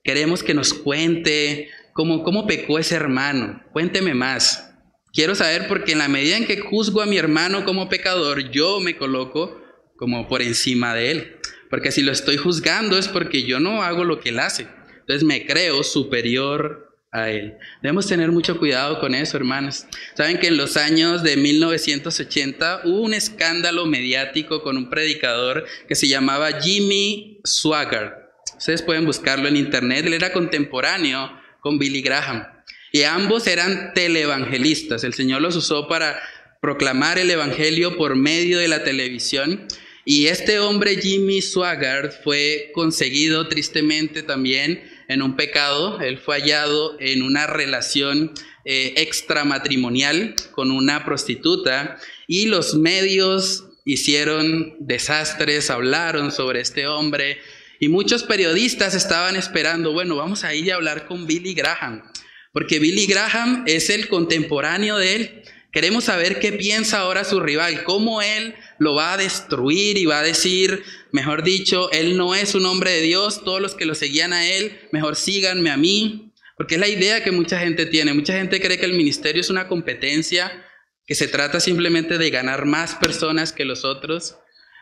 Queremos 0.04 0.42
que 0.42 0.54
nos 0.54 0.72
cuente 0.72 1.68
cómo, 1.92 2.22
cómo 2.22 2.46
pecó 2.46 2.78
ese 2.78 2.94
hermano. 2.94 3.62
Cuénteme 3.72 4.14
más. 4.14 4.72
Quiero 5.12 5.34
saber 5.34 5.66
porque 5.66 5.92
en 5.92 5.98
la 5.98 6.08
medida 6.08 6.36
en 6.36 6.46
que 6.46 6.60
juzgo 6.60 7.02
a 7.02 7.06
mi 7.06 7.18
hermano 7.18 7.64
como 7.64 7.88
pecador, 7.88 8.50
yo 8.50 8.80
me 8.80 8.96
coloco 8.96 9.60
como 9.96 10.28
por 10.28 10.40
encima 10.40 10.94
de 10.94 11.10
él. 11.10 11.36
Porque 11.68 11.90
si 11.90 12.02
lo 12.02 12.12
estoy 12.12 12.36
juzgando 12.36 12.96
es 12.96 13.08
porque 13.08 13.42
yo 13.42 13.58
no 13.58 13.82
hago 13.82 14.04
lo 14.04 14.20
que 14.20 14.28
él 14.28 14.38
hace. 14.38 14.68
Entonces 15.00 15.24
me 15.24 15.44
creo 15.44 15.82
superior 15.82 16.89
a 17.12 17.30
Él. 17.30 17.56
Debemos 17.82 18.06
tener 18.06 18.30
mucho 18.30 18.58
cuidado 18.58 19.00
con 19.00 19.14
eso, 19.14 19.36
hermanos. 19.36 19.86
Saben 20.14 20.38
que 20.38 20.48
en 20.48 20.56
los 20.56 20.76
años 20.76 21.22
de 21.22 21.36
1980 21.36 22.82
hubo 22.84 23.02
un 23.02 23.14
escándalo 23.14 23.86
mediático 23.86 24.62
con 24.62 24.76
un 24.76 24.90
predicador 24.90 25.66
que 25.88 25.94
se 25.94 26.08
llamaba 26.08 26.60
Jimmy 26.60 27.40
Swaggart. 27.44 28.14
Ustedes 28.56 28.82
pueden 28.82 29.06
buscarlo 29.06 29.48
en 29.48 29.56
internet. 29.56 30.06
Él 30.06 30.14
era 30.14 30.32
contemporáneo 30.32 31.32
con 31.60 31.78
Billy 31.78 32.02
Graham. 32.02 32.46
Y 32.92 33.02
ambos 33.02 33.46
eran 33.46 33.92
televangelistas. 33.94 35.04
El 35.04 35.14
Señor 35.14 35.40
los 35.40 35.56
usó 35.56 35.88
para 35.88 36.20
proclamar 36.60 37.18
el 37.18 37.30
Evangelio 37.30 37.96
por 37.96 38.16
medio 38.16 38.58
de 38.58 38.68
la 38.68 38.84
televisión. 38.84 39.66
Y 40.04 40.26
este 40.26 40.58
hombre, 40.58 40.96
Jimmy 40.96 41.40
Swaggart, 41.40 42.22
fue 42.22 42.70
conseguido 42.74 43.48
tristemente 43.48 44.22
también 44.22 44.82
en 45.10 45.22
un 45.22 45.34
pecado, 45.34 46.00
él 46.00 46.18
fue 46.18 46.36
hallado 46.36 46.96
en 47.00 47.22
una 47.22 47.48
relación 47.48 48.32
eh, 48.64 48.94
extramatrimonial 48.98 50.36
con 50.52 50.70
una 50.70 51.04
prostituta 51.04 51.98
y 52.28 52.46
los 52.46 52.76
medios 52.76 53.64
hicieron 53.84 54.76
desastres, 54.78 55.68
hablaron 55.68 56.30
sobre 56.30 56.60
este 56.60 56.86
hombre 56.86 57.38
y 57.80 57.88
muchos 57.88 58.22
periodistas 58.22 58.94
estaban 58.94 59.34
esperando, 59.34 59.92
bueno, 59.92 60.14
vamos 60.14 60.44
a 60.44 60.54
ir 60.54 60.70
a 60.70 60.76
hablar 60.76 61.06
con 61.06 61.26
Billy 61.26 61.54
Graham, 61.54 62.04
porque 62.52 62.78
Billy 62.78 63.06
Graham 63.06 63.64
es 63.66 63.90
el 63.90 64.06
contemporáneo 64.06 64.96
de 64.96 65.16
él. 65.16 65.42
Queremos 65.72 66.04
saber 66.04 66.38
qué 66.38 66.52
piensa 66.52 67.00
ahora 67.00 67.24
su 67.24 67.40
rival, 67.40 67.82
cómo 67.82 68.22
él 68.22 68.54
lo 68.80 68.94
va 68.94 69.12
a 69.12 69.16
destruir 69.18 69.98
y 69.98 70.06
va 70.06 70.20
a 70.20 70.24
decir, 70.24 70.82
mejor 71.12 71.44
dicho, 71.44 71.92
él 71.92 72.16
no 72.16 72.34
es 72.34 72.54
un 72.54 72.64
hombre 72.64 72.90
de 72.90 73.02
Dios, 73.02 73.44
todos 73.44 73.60
los 73.60 73.74
que 73.74 73.84
lo 73.84 73.94
seguían 73.94 74.32
a 74.32 74.48
él, 74.48 74.80
mejor 74.90 75.16
síganme 75.16 75.70
a 75.70 75.76
mí. 75.76 76.32
Porque 76.56 76.74
es 76.74 76.80
la 76.80 76.88
idea 76.88 77.22
que 77.22 77.30
mucha 77.30 77.60
gente 77.60 77.86
tiene. 77.86 78.14
Mucha 78.14 78.32
gente 78.32 78.60
cree 78.60 78.78
que 78.78 78.86
el 78.86 78.94
ministerio 78.94 79.40
es 79.40 79.50
una 79.50 79.68
competencia, 79.68 80.66
que 81.06 81.14
se 81.14 81.28
trata 81.28 81.60
simplemente 81.60 82.16
de 82.16 82.30
ganar 82.30 82.64
más 82.64 82.94
personas 82.94 83.52
que 83.52 83.66
los 83.66 83.84
otros. 83.84 84.36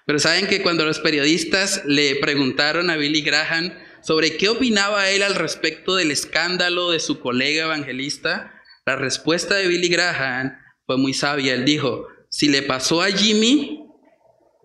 Pero 0.07 0.20
saben 0.20 0.46
que 0.46 0.62
cuando 0.62 0.84
los 0.84 1.01
periodistas 1.01 1.82
le 1.84 2.16
preguntaron 2.16 2.90
a 2.90 2.96
Billy 2.96 3.22
Graham 3.22 3.74
sobre 4.01 4.36
qué 4.36 4.49
opinaba 4.49 5.11
él 5.11 5.24
al 5.24 5.34
respecto 5.34 5.96
del 5.96 6.12
escándalo 6.12 6.92
de 6.92 7.01
su 7.01 7.18
colega 7.18 7.64
evangelista, 7.64 8.55
la 8.86 8.94
respuesta 8.94 9.57
de 9.57 9.66
Billy 9.66 9.88
Graham 9.88 10.57
fue 10.86 10.99
muy 10.99 11.14
sabia. 11.14 11.55
Él 11.55 11.64
dijo, 11.64 12.07
si 12.30 12.49
le 12.49 12.62
pasó 12.62 13.03
a 13.03 13.11
Jimmy, 13.11 13.88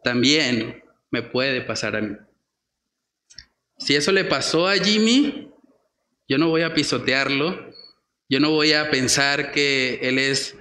también 0.04 0.84
me 1.12 1.22
puede 1.22 1.62
pasar 1.62 1.95
a 1.95 2.01
mí. 2.01 2.16
Si 3.78 3.95
eso 3.95 4.12
le 4.12 4.26
pasó 4.26 4.68
a 4.68 4.76
Jimmy, 4.76 5.51
yo 6.28 6.38
no 6.38 6.49
voy 6.49 6.62
a 6.62 6.74
pisotearlo, 6.74 7.74
yo 8.30 8.39
no 8.39 8.51
voy 8.51 8.74
a 8.74 8.89
pensar 8.89 9.51
que 9.51 9.99
él 10.01 10.18
es 10.18 10.58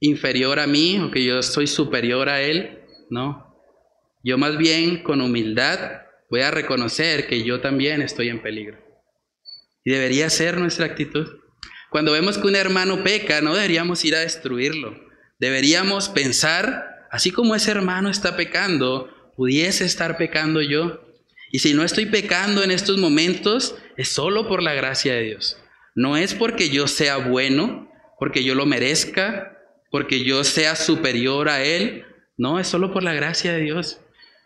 inferior 0.00 0.58
a 0.58 0.66
mí 0.66 0.98
o 0.98 1.10
que 1.10 1.24
yo 1.24 1.42
soy 1.42 1.66
superior 1.66 2.28
a 2.28 2.42
él, 2.42 2.82
no. 3.10 3.46
Yo 4.22 4.38
más 4.38 4.58
bien 4.58 5.02
con 5.02 5.20
humildad 5.20 6.02
voy 6.28 6.40
a 6.40 6.50
reconocer 6.50 7.28
que 7.28 7.44
yo 7.44 7.60
también 7.60 8.02
estoy 8.02 8.28
en 8.28 8.42
peligro. 8.42 8.78
Y 9.84 9.92
debería 9.92 10.28
ser 10.30 10.58
nuestra 10.58 10.86
actitud. 10.86 11.28
Cuando 11.90 12.12
vemos 12.12 12.36
que 12.36 12.48
un 12.48 12.56
hermano 12.56 13.04
peca, 13.04 13.40
no 13.40 13.54
deberíamos 13.54 14.04
ir 14.04 14.16
a 14.16 14.20
destruirlo. 14.20 14.98
Deberíamos 15.38 16.08
pensar, 16.08 16.95
así 17.16 17.30
como 17.30 17.54
ese 17.54 17.70
hermano 17.70 18.10
está 18.10 18.36
pecando, 18.36 19.08
pudiese 19.36 19.86
estar 19.86 20.18
pecando 20.18 20.60
yo. 20.60 21.00
Y 21.50 21.60
si 21.60 21.72
no 21.72 21.82
estoy 21.82 22.04
pecando 22.04 22.62
en 22.62 22.70
estos 22.70 22.98
momentos, 22.98 23.74
es 23.96 24.10
solo 24.10 24.46
por 24.46 24.62
la 24.62 24.74
gracia 24.74 25.14
de 25.14 25.22
Dios. 25.22 25.56
No 25.94 26.18
es 26.18 26.34
porque 26.34 26.68
yo 26.68 26.86
sea 26.86 27.16
bueno, 27.16 27.90
porque 28.18 28.44
yo 28.44 28.54
lo 28.54 28.66
merezca, 28.66 29.56
porque 29.90 30.24
yo 30.24 30.44
sea 30.44 30.76
superior 30.76 31.48
a 31.48 31.64
Él. 31.64 32.04
No, 32.36 32.60
es 32.60 32.68
solo 32.68 32.92
por 32.92 33.02
la 33.02 33.14
gracia 33.14 33.54
de 33.54 33.62
Dios. 33.62 33.98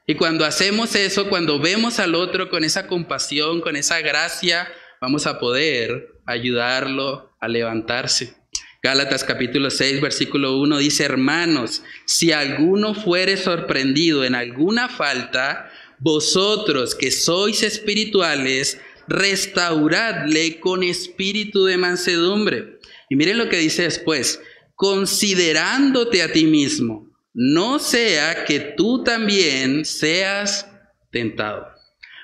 Y 0.07 0.15
cuando 0.15 0.45
hacemos 0.45 0.95
eso, 0.95 1.29
cuando 1.29 1.59
vemos 1.59 1.99
al 1.99 2.15
otro 2.15 2.51
con 2.51 2.63
esa 2.63 2.87
compasión, 2.87 3.61
con 3.61 3.75
esa 3.75 4.01
gracia, 4.01 4.69
vamos 5.01 5.27
a 5.27 5.41
poder 5.41 6.21
ayudarlo 6.25 7.33
a 7.41 7.49
levantarse. 7.49 8.40
Gálatas 8.83 9.25
capítulo 9.25 9.71
6, 9.71 10.01
versículo 10.01 10.57
1 10.59 10.79
dice, 10.79 11.05
hermanos, 11.05 11.83
si 12.07 12.33
alguno 12.33 12.95
fuere 12.95 13.37
sorprendido 13.37 14.25
en 14.25 14.35
alguna 14.35 14.89
falta, 14.89 15.71
vosotros 15.99 16.95
que 16.95 17.11
sois 17.11 17.63
espirituales, 17.63 18.81
restauradle 19.07 20.61
con 20.61 20.83
espíritu 20.83 21.67
de 21.67 21.77
mansedumbre. 21.77 22.79
Y 23.11 23.17
miren 23.17 23.37
lo 23.37 23.51
que 23.51 23.59
dice 23.59 23.83
después, 23.83 24.41
considerándote 24.77 26.23
a 26.23 26.33
ti 26.33 26.47
mismo, 26.47 27.11
no 27.35 27.81
sea 27.81 28.47
que 28.47 28.61
tú 28.61 29.05
también 29.05 29.85
seas 29.85 30.67
tentado. 31.11 31.70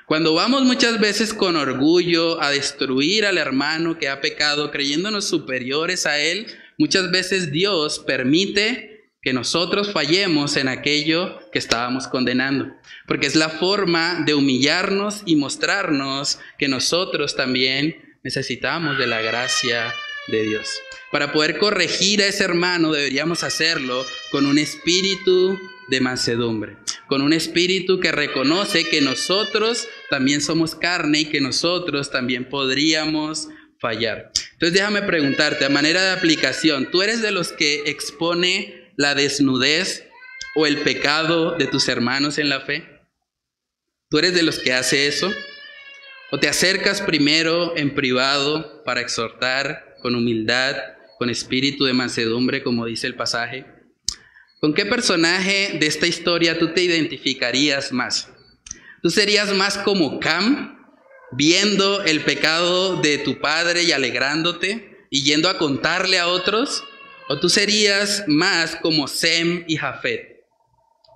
Cuando 0.06 0.34
vamos 0.34 0.62
muchas 0.62 1.00
veces 1.00 1.34
con 1.34 1.56
orgullo 1.56 2.40
a 2.40 2.50
destruir 2.50 3.26
al 3.26 3.38
hermano 3.38 3.98
que 3.98 4.08
ha 4.08 4.20
pecado, 4.20 4.70
creyéndonos 4.70 5.28
superiores 5.28 6.06
a 6.06 6.20
él, 6.20 6.46
muchas 6.78 7.10
veces 7.10 7.50
Dios 7.50 7.98
permite 7.98 9.10
que 9.20 9.32
nosotros 9.32 9.92
fallemos 9.92 10.56
en 10.56 10.68
aquello 10.68 11.40
que 11.50 11.58
estábamos 11.58 12.06
condenando, 12.06 12.72
porque 13.08 13.26
es 13.26 13.34
la 13.34 13.48
forma 13.48 14.22
de 14.24 14.34
humillarnos 14.34 15.24
y 15.26 15.34
mostrarnos 15.34 16.38
que 16.56 16.68
nosotros 16.68 17.34
también 17.34 18.18
necesitamos 18.22 18.98
de 18.98 19.08
la 19.08 19.20
gracia 19.22 19.92
de 20.28 20.44
Dios. 20.44 20.70
Para 21.10 21.32
poder 21.32 21.58
corregir 21.58 22.22
a 22.22 22.28
ese 22.28 22.44
hermano 22.44 22.92
deberíamos 22.92 23.42
hacerlo 23.42 24.06
con 24.30 24.46
un 24.46 24.58
espíritu 24.58 25.58
de 25.88 26.00
mansedumbre, 26.00 26.76
con 27.06 27.22
un 27.22 27.32
espíritu 27.32 28.00
que 28.00 28.12
reconoce 28.12 28.84
que 28.88 29.00
nosotros 29.00 29.88
también 30.10 30.40
somos 30.40 30.74
carne 30.74 31.20
y 31.20 31.24
que 31.26 31.40
nosotros 31.40 32.10
también 32.10 32.48
podríamos 32.48 33.48
fallar. 33.80 34.32
Entonces 34.52 34.72
déjame 34.72 35.02
preguntarte, 35.02 35.64
a 35.64 35.68
manera 35.68 36.02
de 36.02 36.10
aplicación, 36.10 36.90
¿tú 36.90 37.02
eres 37.02 37.22
de 37.22 37.30
los 37.30 37.52
que 37.52 37.82
expone 37.86 38.92
la 38.96 39.14
desnudez 39.14 40.06
o 40.54 40.66
el 40.66 40.78
pecado 40.78 41.52
de 41.52 41.66
tus 41.66 41.88
hermanos 41.88 42.38
en 42.38 42.48
la 42.48 42.60
fe? 42.60 42.88
¿Tú 44.08 44.18
eres 44.18 44.34
de 44.34 44.42
los 44.42 44.58
que 44.58 44.72
hace 44.72 45.06
eso? 45.06 45.32
¿O 46.30 46.38
te 46.38 46.48
acercas 46.48 47.02
primero 47.02 47.76
en 47.76 47.94
privado 47.94 48.82
para 48.84 49.00
exhortar 49.00 49.96
con 50.00 50.14
humildad, 50.14 50.76
con 51.18 51.30
espíritu 51.30 51.84
de 51.84 51.92
mansedumbre, 51.92 52.62
como 52.62 52.86
dice 52.86 53.06
el 53.06 53.14
pasaje? 53.14 53.75
¿Con 54.58 54.72
qué 54.72 54.86
personaje 54.86 55.76
de 55.78 55.86
esta 55.86 56.06
historia 56.06 56.58
tú 56.58 56.72
te 56.72 56.82
identificarías 56.82 57.92
más? 57.92 58.30
¿Tú 59.02 59.10
serías 59.10 59.52
más 59.52 59.76
como 59.76 60.18
Cam, 60.18 60.78
viendo 61.32 62.02
el 62.02 62.22
pecado 62.22 62.96
de 63.02 63.18
tu 63.18 63.38
padre 63.38 63.82
y 63.82 63.92
alegrándote 63.92 65.06
y 65.10 65.24
yendo 65.24 65.50
a 65.50 65.58
contarle 65.58 66.18
a 66.18 66.28
otros? 66.28 66.84
¿O 67.28 67.38
tú 67.38 67.50
serías 67.50 68.24
más 68.28 68.76
como 68.76 69.08
Sem 69.08 69.64
y 69.68 69.76
Jafet, 69.76 70.46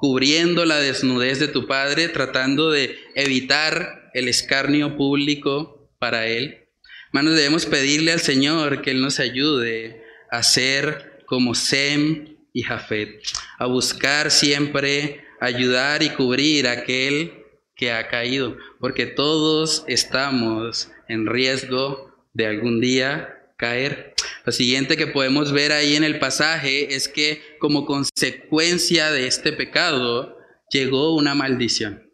cubriendo 0.00 0.66
la 0.66 0.78
desnudez 0.78 1.38
de 1.38 1.48
tu 1.48 1.66
padre, 1.66 2.08
tratando 2.08 2.70
de 2.70 2.98
evitar 3.14 4.10
el 4.12 4.28
escarnio 4.28 4.98
público 4.98 5.90
para 5.98 6.26
él? 6.26 6.68
Hermanos, 7.06 7.36
debemos 7.36 7.64
pedirle 7.64 8.12
al 8.12 8.20
Señor 8.20 8.82
que 8.82 8.90
Él 8.90 9.00
nos 9.00 9.18
ayude 9.18 10.04
a 10.30 10.42
ser 10.42 11.24
como 11.26 11.54
Sem 11.54 12.39
y 12.52 12.62
Jafet, 12.62 13.22
a 13.58 13.66
buscar 13.66 14.30
siempre 14.30 15.24
ayudar 15.40 16.02
y 16.02 16.10
cubrir 16.10 16.66
a 16.66 16.72
aquel 16.72 17.32
que 17.74 17.92
ha 17.92 18.08
caído, 18.08 18.56
porque 18.78 19.06
todos 19.06 19.84
estamos 19.86 20.90
en 21.08 21.26
riesgo 21.26 22.14
de 22.34 22.46
algún 22.46 22.80
día 22.80 23.36
caer. 23.56 24.14
Lo 24.44 24.52
siguiente 24.52 24.96
que 24.96 25.06
podemos 25.06 25.52
ver 25.52 25.72
ahí 25.72 25.96
en 25.96 26.04
el 26.04 26.18
pasaje 26.18 26.94
es 26.94 27.08
que 27.08 27.42
como 27.58 27.84
consecuencia 27.86 29.10
de 29.10 29.26
este 29.26 29.52
pecado 29.52 30.38
llegó 30.70 31.14
una 31.14 31.34
maldición. 31.34 32.10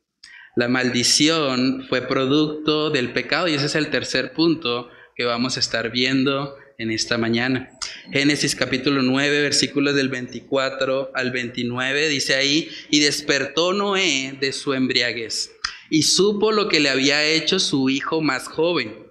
La 0.57 0.69
maldición 0.69 1.85
fue 1.89 2.03
producto 2.03 2.91
del 2.91 3.13
pecado 3.13 3.47
y 3.47 3.55
ese 3.55 3.67
es 3.67 3.75
el 3.75 3.91
tercer 3.91 4.33
punto 4.33 4.89
que 5.15 5.25
vamos 5.25 5.57
a 5.57 5.61
estar 5.61 5.91
viendo 5.91 6.57
en 6.79 6.91
esta 6.91 7.19
mañana. 7.19 7.71
Génesis 8.13 8.55
capítulo 8.55 9.03
9, 9.03 9.43
versículos 9.43 9.95
del 9.95 10.09
24 10.09 11.13
al 11.15 11.31
29, 11.31 12.09
dice 12.09 12.35
ahí, 12.35 12.71
y 12.91 13.01
despertó 13.01 13.73
Noé 13.73 14.37
de 14.41 14.53
su 14.53 14.75
embriaguez 14.75 15.53
y 15.91 16.03
supo 16.03 16.53
lo 16.53 16.69
que 16.69 16.81
le 16.81 16.89
había 16.89 17.25
hecho 17.25 17.59
su 17.59 17.89
hijo 17.89 18.21
más 18.21 18.49
joven. 18.49 19.07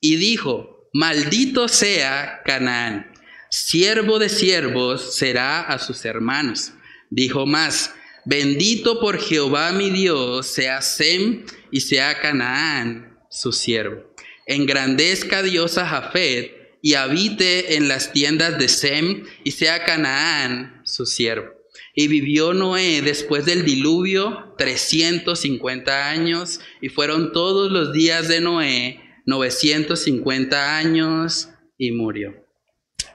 Y 0.00 0.16
dijo, 0.16 0.88
maldito 0.92 1.68
sea 1.68 2.42
Canaán, 2.44 3.12
siervo 3.50 4.18
de 4.18 4.28
siervos 4.28 5.14
será 5.16 5.62
a 5.62 5.78
sus 5.78 6.04
hermanos. 6.04 6.72
Dijo 7.10 7.46
más, 7.46 7.94
bendito 8.24 9.00
por 9.00 9.18
Jehová 9.18 9.72
mi 9.72 9.90
Dios 9.90 10.46
sea 10.46 10.82
Sem 10.82 11.44
y 11.70 11.80
sea 11.80 12.20
Canaán 12.20 13.18
su 13.30 13.52
siervo. 13.52 14.14
Engrandezca 14.46 15.42
Dios 15.42 15.78
a 15.78 15.86
Jafet 15.86 16.63
y 16.84 16.96
habite 16.96 17.76
en 17.76 17.88
las 17.88 18.12
tiendas 18.12 18.58
de 18.58 18.68
Sem 18.68 19.24
y 19.42 19.52
sea 19.52 19.84
Canaán 19.84 20.82
su 20.84 21.06
siervo. 21.06 21.48
Y 21.94 22.08
vivió 22.08 22.52
Noé 22.52 23.00
después 23.00 23.46
del 23.46 23.64
diluvio 23.64 24.54
350 24.58 26.10
años 26.10 26.60
y 26.82 26.90
fueron 26.90 27.32
todos 27.32 27.72
los 27.72 27.94
días 27.94 28.28
de 28.28 28.42
Noé 28.42 29.00
950 29.24 30.76
años 30.76 31.48
y 31.78 31.92
murió. 31.92 32.34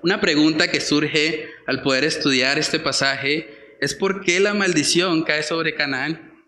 Una 0.01 0.19
pregunta 0.19 0.71
que 0.71 0.81
surge 0.81 1.47
al 1.67 1.83
poder 1.83 2.05
estudiar 2.05 2.57
este 2.57 2.79
pasaje 2.79 3.77
es 3.81 3.93
por 3.93 4.21
qué 4.21 4.39
la 4.39 4.55
maldición 4.55 5.21
cae 5.21 5.43
sobre 5.43 5.75
Canaán. 5.75 6.43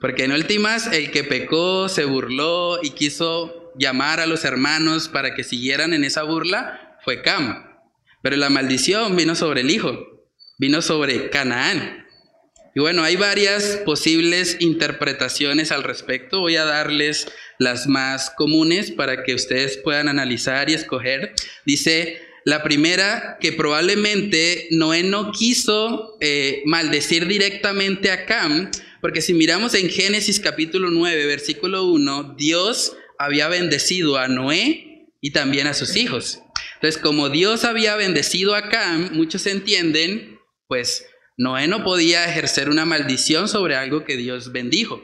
Porque 0.00 0.24
en 0.24 0.32
últimas 0.32 0.86
el 0.86 1.10
que 1.10 1.24
pecó, 1.24 1.90
se 1.90 2.06
burló 2.06 2.82
y 2.82 2.90
quiso 2.92 3.63
llamar 3.78 4.20
a 4.20 4.26
los 4.26 4.44
hermanos 4.44 5.08
para 5.08 5.34
que 5.34 5.44
siguieran 5.44 5.92
en 5.92 6.04
esa 6.04 6.22
burla 6.22 6.98
fue 7.04 7.22
Cam. 7.22 7.74
Pero 8.22 8.36
la 8.36 8.50
maldición 8.50 9.16
vino 9.16 9.34
sobre 9.34 9.60
el 9.60 9.70
hijo, 9.70 10.24
vino 10.58 10.80
sobre 10.82 11.30
Canaán. 11.30 12.04
Y 12.74 12.80
bueno, 12.80 13.04
hay 13.04 13.14
varias 13.14 13.80
posibles 13.84 14.56
interpretaciones 14.58 15.70
al 15.70 15.84
respecto. 15.84 16.40
Voy 16.40 16.56
a 16.56 16.64
darles 16.64 17.28
las 17.58 17.86
más 17.86 18.30
comunes 18.30 18.90
para 18.90 19.22
que 19.22 19.34
ustedes 19.34 19.76
puedan 19.76 20.08
analizar 20.08 20.68
y 20.68 20.74
escoger. 20.74 21.34
Dice, 21.64 22.20
La 22.44 22.62
primera, 22.62 23.38
que 23.40 23.52
probablemente 23.52 24.66
Noé 24.70 25.04
no 25.04 25.30
quiso 25.30 26.16
eh, 26.20 26.62
maldecir 26.66 27.26
directamente 27.28 28.10
a 28.10 28.26
Cam, 28.26 28.70
porque 29.00 29.22
si 29.22 29.34
miramos 29.34 29.74
en 29.74 29.88
Génesis 29.88 30.40
capítulo 30.40 30.90
9, 30.90 31.26
versículo 31.26 31.84
1, 31.84 32.34
Dios 32.36 32.96
había 33.18 33.48
bendecido 33.48 34.18
a 34.18 34.28
Noé 34.28 35.08
y 35.20 35.30
también 35.32 35.66
a 35.66 35.74
sus 35.74 35.96
hijos. 35.96 36.40
Entonces, 36.74 37.00
como 37.00 37.30
Dios 37.30 37.64
había 37.64 37.96
bendecido 37.96 38.54
a 38.54 38.68
Cam, 38.68 39.10
muchos 39.12 39.46
entienden, 39.46 40.38
pues 40.68 41.06
Noé 41.36 41.66
no 41.66 41.82
podía 41.82 42.28
ejercer 42.28 42.68
una 42.68 42.84
maldición 42.84 43.48
sobre 43.48 43.76
algo 43.76 44.04
que 44.04 44.16
Dios 44.16 44.52
bendijo. 44.52 45.02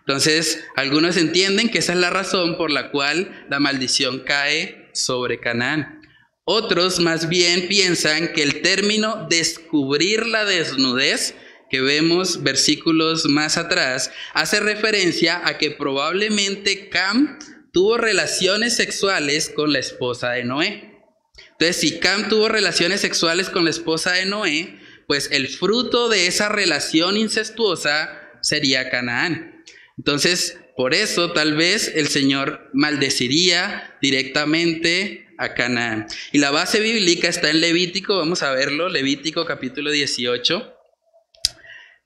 Entonces, 0.00 0.62
algunos 0.76 1.16
entienden 1.16 1.70
que 1.70 1.78
esa 1.78 1.94
es 1.94 1.98
la 1.98 2.10
razón 2.10 2.56
por 2.58 2.70
la 2.70 2.90
cual 2.90 3.46
la 3.48 3.58
maldición 3.58 4.20
cae 4.20 4.90
sobre 4.92 5.40
Canaán. 5.40 6.02
Otros 6.44 7.00
más 7.00 7.30
bien 7.30 7.68
piensan 7.68 8.34
que 8.34 8.42
el 8.42 8.60
término 8.60 9.26
descubrir 9.30 10.26
la 10.26 10.44
desnudez 10.44 11.34
que 11.74 11.80
vemos 11.80 12.44
versículos 12.44 13.24
más 13.24 13.56
atrás 13.56 14.12
hace 14.32 14.60
referencia 14.60 15.44
a 15.44 15.58
que 15.58 15.72
probablemente 15.72 16.88
Cam 16.88 17.36
tuvo 17.72 17.98
relaciones 17.98 18.76
sexuales 18.76 19.50
con 19.52 19.72
la 19.72 19.80
esposa 19.80 20.30
de 20.30 20.44
Noé. 20.44 21.02
Entonces, 21.50 21.74
si 21.78 21.98
Cam 21.98 22.28
tuvo 22.28 22.48
relaciones 22.48 23.00
sexuales 23.00 23.50
con 23.50 23.64
la 23.64 23.70
esposa 23.70 24.12
de 24.12 24.24
Noé, 24.24 24.78
pues 25.08 25.30
el 25.32 25.48
fruto 25.48 26.08
de 26.08 26.28
esa 26.28 26.48
relación 26.48 27.16
incestuosa 27.16 28.20
sería 28.40 28.88
Canaán. 28.88 29.64
Entonces, 29.98 30.56
por 30.76 30.94
eso 30.94 31.32
tal 31.32 31.56
vez 31.56 31.90
el 31.96 32.06
Señor 32.06 32.70
maldeciría 32.72 33.98
directamente 34.00 35.26
a 35.38 35.54
Canaán. 35.54 36.06
Y 36.30 36.38
la 36.38 36.52
base 36.52 36.78
bíblica 36.78 37.26
está 37.26 37.50
en 37.50 37.60
Levítico, 37.60 38.16
vamos 38.16 38.44
a 38.44 38.52
verlo, 38.52 38.88
Levítico 38.88 39.44
capítulo 39.44 39.90
18. 39.90 40.73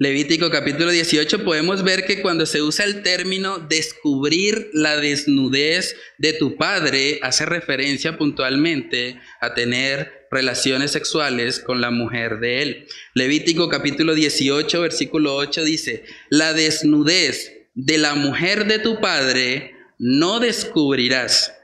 Levítico 0.00 0.48
capítulo 0.48 0.92
18 0.92 1.42
podemos 1.42 1.82
ver 1.82 2.06
que 2.06 2.22
cuando 2.22 2.46
se 2.46 2.62
usa 2.62 2.84
el 2.84 3.02
término 3.02 3.58
descubrir 3.58 4.70
la 4.72 4.96
desnudez 4.96 5.96
de 6.18 6.34
tu 6.34 6.56
padre, 6.56 7.18
hace 7.20 7.44
referencia 7.44 8.16
puntualmente 8.16 9.20
a 9.40 9.54
tener 9.54 10.28
relaciones 10.30 10.92
sexuales 10.92 11.58
con 11.58 11.80
la 11.80 11.90
mujer 11.90 12.38
de 12.38 12.62
él. 12.62 12.86
Levítico 13.14 13.68
capítulo 13.68 14.14
18 14.14 14.80
versículo 14.82 15.34
8 15.34 15.64
dice, 15.64 16.04
la 16.30 16.52
desnudez 16.52 17.66
de 17.74 17.98
la 17.98 18.14
mujer 18.14 18.66
de 18.66 18.78
tu 18.78 19.00
padre 19.00 19.74
no 19.98 20.38
descubrirás. 20.38 21.54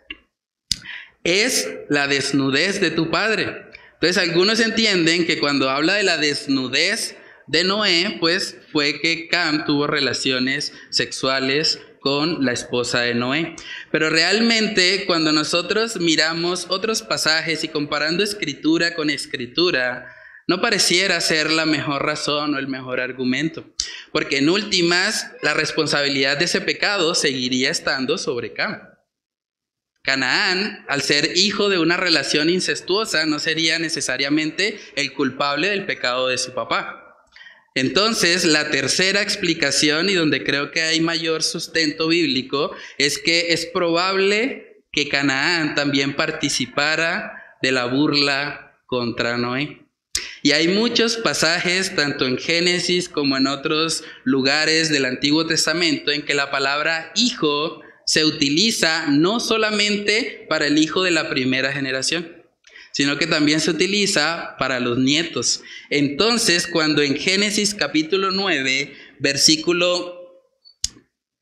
Es 1.23 1.69
la 1.89 2.09
desnudez 2.09 2.81
de 2.81 2.91
tu 2.91 3.13
padre. 3.13 3.63
Entonces 3.93 4.19
algunos 4.19 4.59
entienden 4.59 5.25
que 5.25 5.39
cuando 5.39 5.71
habla 5.71 5.95
de 5.95 6.03
la 6.03 6.19
desnudez, 6.19 7.15
de 7.47 7.65
Noé, 7.65 8.17
pues 8.21 8.57
fue 8.73 9.01
que 9.01 9.29
Cam 9.29 9.65
tuvo 9.65 9.87
relaciones 9.87 10.73
sexuales 10.91 11.81
con 12.01 12.45
la 12.45 12.53
esposa 12.53 13.01
de 13.01 13.15
Noé. 13.15 13.57
Pero 13.91 14.11
realmente 14.11 15.05
cuando 15.07 15.33
nosotros 15.33 15.97
miramos 15.97 16.67
otros 16.69 17.03
pasajes 17.03 17.65
y 17.65 17.69
comparando 17.69 18.23
escritura 18.23 18.95
con 18.95 19.11
escritura, 19.11 20.15
no 20.47 20.61
pareciera 20.61 21.21
ser 21.21 21.51
la 21.51 21.65
mejor 21.65 22.05
razón 22.05 22.55
o 22.55 22.59
el 22.59 22.69
mejor 22.69 23.01
argumento, 23.01 23.65
porque 24.13 24.39
en 24.39 24.51
últimas 24.51 25.31
la 25.43 25.55
responsabilidad 25.55 26.37
de 26.37 26.45
ese 26.45 26.61
pecado 26.61 27.15
seguiría 27.15 27.71
estando 27.71 28.19
sobre 28.19 28.53
Cam. 28.53 28.83
Canaán, 30.03 30.85
al 30.87 31.01
ser 31.01 31.39
hijo 31.39 31.71
de 31.71 31.79
una 31.79 31.97
relación 31.97 32.51
incestuosa, 32.51 33.25
no 33.25 33.39
sería 33.39 33.79
necesariamente 33.79 34.79
el 34.97 35.15
culpable 35.15 35.69
del 35.69 35.87
pecado 35.87 36.29
de 36.29 36.37
su 36.37 36.53
papá. 36.53 37.04
Entonces, 37.75 38.45
la 38.45 38.71
tercera 38.71 39.21
explicación, 39.21 40.09
y 40.09 40.15
donde 40.15 40.45
creo 40.45 40.71
que 40.71 40.83
hay 40.83 41.01
mayor 41.01 41.43
sustento 41.43 42.09
bíblico, 42.09 42.71
es 42.99 43.19
que 43.19 43.53
es 43.53 43.67
probable 43.67 44.85
que 44.93 45.09
Canaán 45.09 45.75
también 45.75 46.15
participara 46.15 47.57
de 47.63 47.73
la 47.73 47.87
burla 47.87 48.79
contra 48.87 49.37
Noé. 49.39 49.81
Y 50.43 50.53
hay 50.53 50.69
muchos 50.69 51.17
pasajes, 51.17 51.97
tanto 51.97 52.27
en 52.27 52.39
Génesis 52.39 53.09
como 53.09 53.37
en 53.37 53.47
otros 53.47 54.05
lugares 54.23 54.91
del 54.91 55.07
Antiguo 55.07 55.47
Testamento, 55.47 56.13
en 56.13 56.23
que 56.23 56.35
la 56.35 56.51
palabra 56.51 57.11
hijo 57.17 57.81
se 58.07 58.25
utiliza 58.25 59.07
no 59.09 59.41
solamente 59.41 60.47
para 60.49 60.67
el 60.67 60.79
hijo 60.79 61.03
de 61.03 61.11
la 61.11 61.31
primera 61.31 61.73
generación, 61.73 62.34
sino 62.95 63.19
que 63.19 63.27
también 63.27 63.61
se 63.61 63.73
utiliza 63.73 64.55
para 64.57 64.79
los 64.79 64.99
nietos. 64.99 65.63
Entonces, 65.91 66.69
cuando 66.69 67.03
en 67.03 67.17
Génesis 67.17 67.75
capítulo 67.75 68.31
9, 68.31 68.95
versículo 69.19 70.21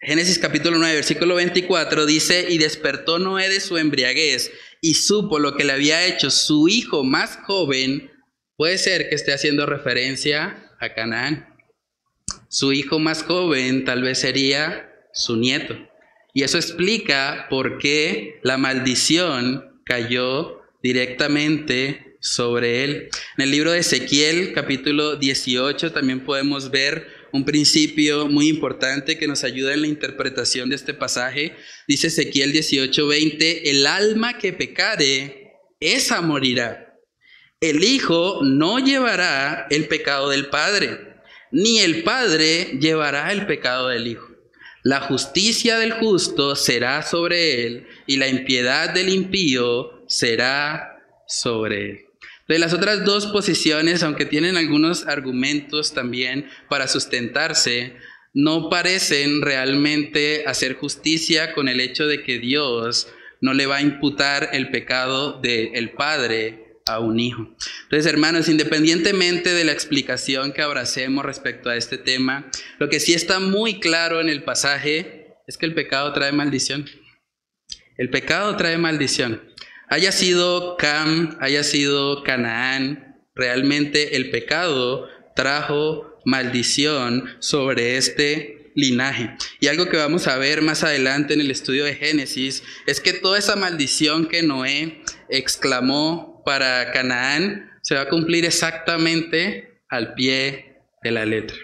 Génesis 0.01 0.39
capítulo 0.39 0.79
9, 0.79 0.95
versículo 0.95 1.35
24 1.37 2.07
dice, 2.07 2.47
y 2.49 2.59
despertó 2.59 3.19
Noé 3.19 3.51
de 3.51 3.61
su 3.61 3.77
embriaguez 3.77 4.51
y 4.81 4.95
supo 4.95 5.39
lo 5.39 5.55
que 5.55 5.65
le 5.65 5.75
había 5.75 6.07
hecho 6.07 6.31
su 6.31 6.69
hijo 6.69 7.05
más 7.05 7.39
joven, 7.45 8.11
puede 8.57 8.79
ser 8.79 9.11
que 9.11 9.15
esté 9.15 9.33
haciendo 9.33 9.67
referencia 9.67 10.73
a 10.81 10.95
Canaán. 10.95 11.55
Su 12.49 12.73
hijo 12.73 12.99
más 12.99 13.23
joven 13.23 13.85
tal 13.85 14.03
vez 14.03 14.19
sería 14.19 14.91
su 15.13 15.37
nieto. 15.37 15.77
Y 16.33 16.45
eso 16.45 16.57
explica 16.57 17.47
por 17.51 17.79
qué 17.79 18.41
la 18.43 18.57
maldición 18.57 19.83
cayó 19.85 20.62
directamente 20.83 22.17
sobre 22.21 22.85
él. 22.85 23.09
En 23.37 23.45
el 23.45 23.51
libro 23.51 23.73
de 23.73 23.81
Ezequiel, 23.81 24.53
capítulo 24.53 25.17
18, 25.17 25.93
también 25.93 26.25
podemos 26.25 26.71
ver 26.71 27.09
un 27.33 27.45
principio 27.45 28.29
muy 28.29 28.49
importante 28.49 29.19
que 29.19 29.27
nos 29.27 29.43
ayuda 29.43 29.75
en 29.75 29.81
la 29.81 29.89
interpretación 29.89 30.69
de 30.69 30.77
este 30.77 30.95
pasaje. 30.95 31.55
Dice 31.89 32.09
Ezequiel 32.09 32.53
18:20, 32.53 33.71
el 33.71 33.87
alma 33.87 34.39
que 34.39 34.53
pecare, 34.53 35.53
esa 35.81 36.21
morirá. 36.21 36.95
El 37.61 37.83
Hijo 37.83 38.41
no 38.43 38.79
llevará 38.79 39.67
el 39.71 39.89
pecado 39.89 40.31
del 40.31 40.47
Padre, 40.47 40.99
ni 41.51 41.79
el 41.79 42.03
Padre 42.03 42.79
llevará 42.81 43.33
el 43.33 43.47
pecado 43.47 43.89
del 43.89 44.07
Hijo. 44.07 44.29
La 44.85 45.01
justicia 45.01 45.79
del 45.79 45.93
justo 45.93 46.57
será 46.57 47.03
sobre 47.03 47.65
él, 47.67 47.87
y 48.07 48.17
la 48.17 48.29
impiedad 48.29 48.93
del 48.93 49.09
impío 49.09 50.02
será 50.13 50.99
sobre 51.27 51.91
él. 51.91 52.01
De 52.47 52.59
las 52.59 52.75
otras 52.75 53.05
dos 53.05 53.27
posiciones, 53.27 54.03
aunque 54.03 54.27
tienen 54.27 54.57
algunos 54.57 55.07
argumentos 55.07 55.95
también 55.95 56.49
para 56.69 56.87
sustentarse, 56.87 57.97
no 58.35 58.69
parecen 58.69 59.41
realmente 59.41 60.45
hacer 60.47 60.75
justicia 60.75 61.55
con 61.55 61.69
el 61.69 61.81
hecho 61.81 62.07
de 62.07 62.23
que 62.23 62.39
Dios 62.39 63.09
no 63.41 63.55
le 63.55 63.67
va 63.67 63.77
a 63.77 63.83
imputar 63.83 64.51
el 64.53 64.71
pecado 64.71 65.41
del 65.41 65.91
padre 65.93 66.81
a 66.87 66.99
un 66.99 67.19
hijo. 67.19 67.49
Entonces, 67.85 68.07
hermanos, 68.07 68.49
independientemente 68.49 69.55
de 69.55 69.65
la 69.65 69.73
explicación 69.73 70.53
que 70.53 70.63
abracemos 70.63 71.25
respecto 71.25 71.71
a 71.71 71.77
este 71.77 71.97
tema, 71.97 72.51
lo 72.79 72.89
que 72.89 73.01
sí 73.01 73.15
está 73.15 73.41
muy 73.41 73.81
claro 73.81 74.21
en 74.21 74.29
el 74.29 74.43
pasaje 74.43 75.37
es 75.47 75.57
que 75.57 75.67
el 75.67 75.75
pecado 75.75 76.13
trae 76.13 76.33
maldición. 76.33 76.87
El 77.97 78.11
pecado 78.11 78.57
trae 78.57 78.79
maldición 78.79 79.52
haya 79.93 80.11
sido 80.11 80.79
Cam, 80.79 81.37
haya 81.39 81.63
sido 81.63 82.23
Canaán, 82.23 83.15
realmente 83.35 84.17
el 84.17 84.31
pecado 84.31 85.07
trajo 85.37 86.19
maldición 86.25 87.29
sobre 87.41 87.99
este 87.99 88.73
linaje. 88.75 89.37
Y 89.61 89.67
algo 89.67 89.91
que 89.91 89.99
vamos 89.99 90.29
a 90.29 90.39
ver 90.39 90.63
más 90.63 90.83
adelante 90.83 91.35
en 91.35 91.43
el 91.43 91.51
estudio 91.51 91.85
de 91.85 91.95
Génesis 91.95 92.63
es 92.87 93.01
que 93.01 93.13
toda 93.13 93.39
esa 93.39 93.55
maldición 93.55 94.29
que 94.29 94.43
Noé 94.43 95.03
exclamó 95.29 96.43
para 96.43 96.91
Canaán 96.93 97.71
se 97.83 97.95
va 97.95 98.03
a 98.03 98.09
cumplir 98.09 98.47
exactamente 98.47 99.83
al 99.91 100.15
pie 100.15 100.79
de 101.03 101.11
la 101.11 101.27
letra. 101.27 101.59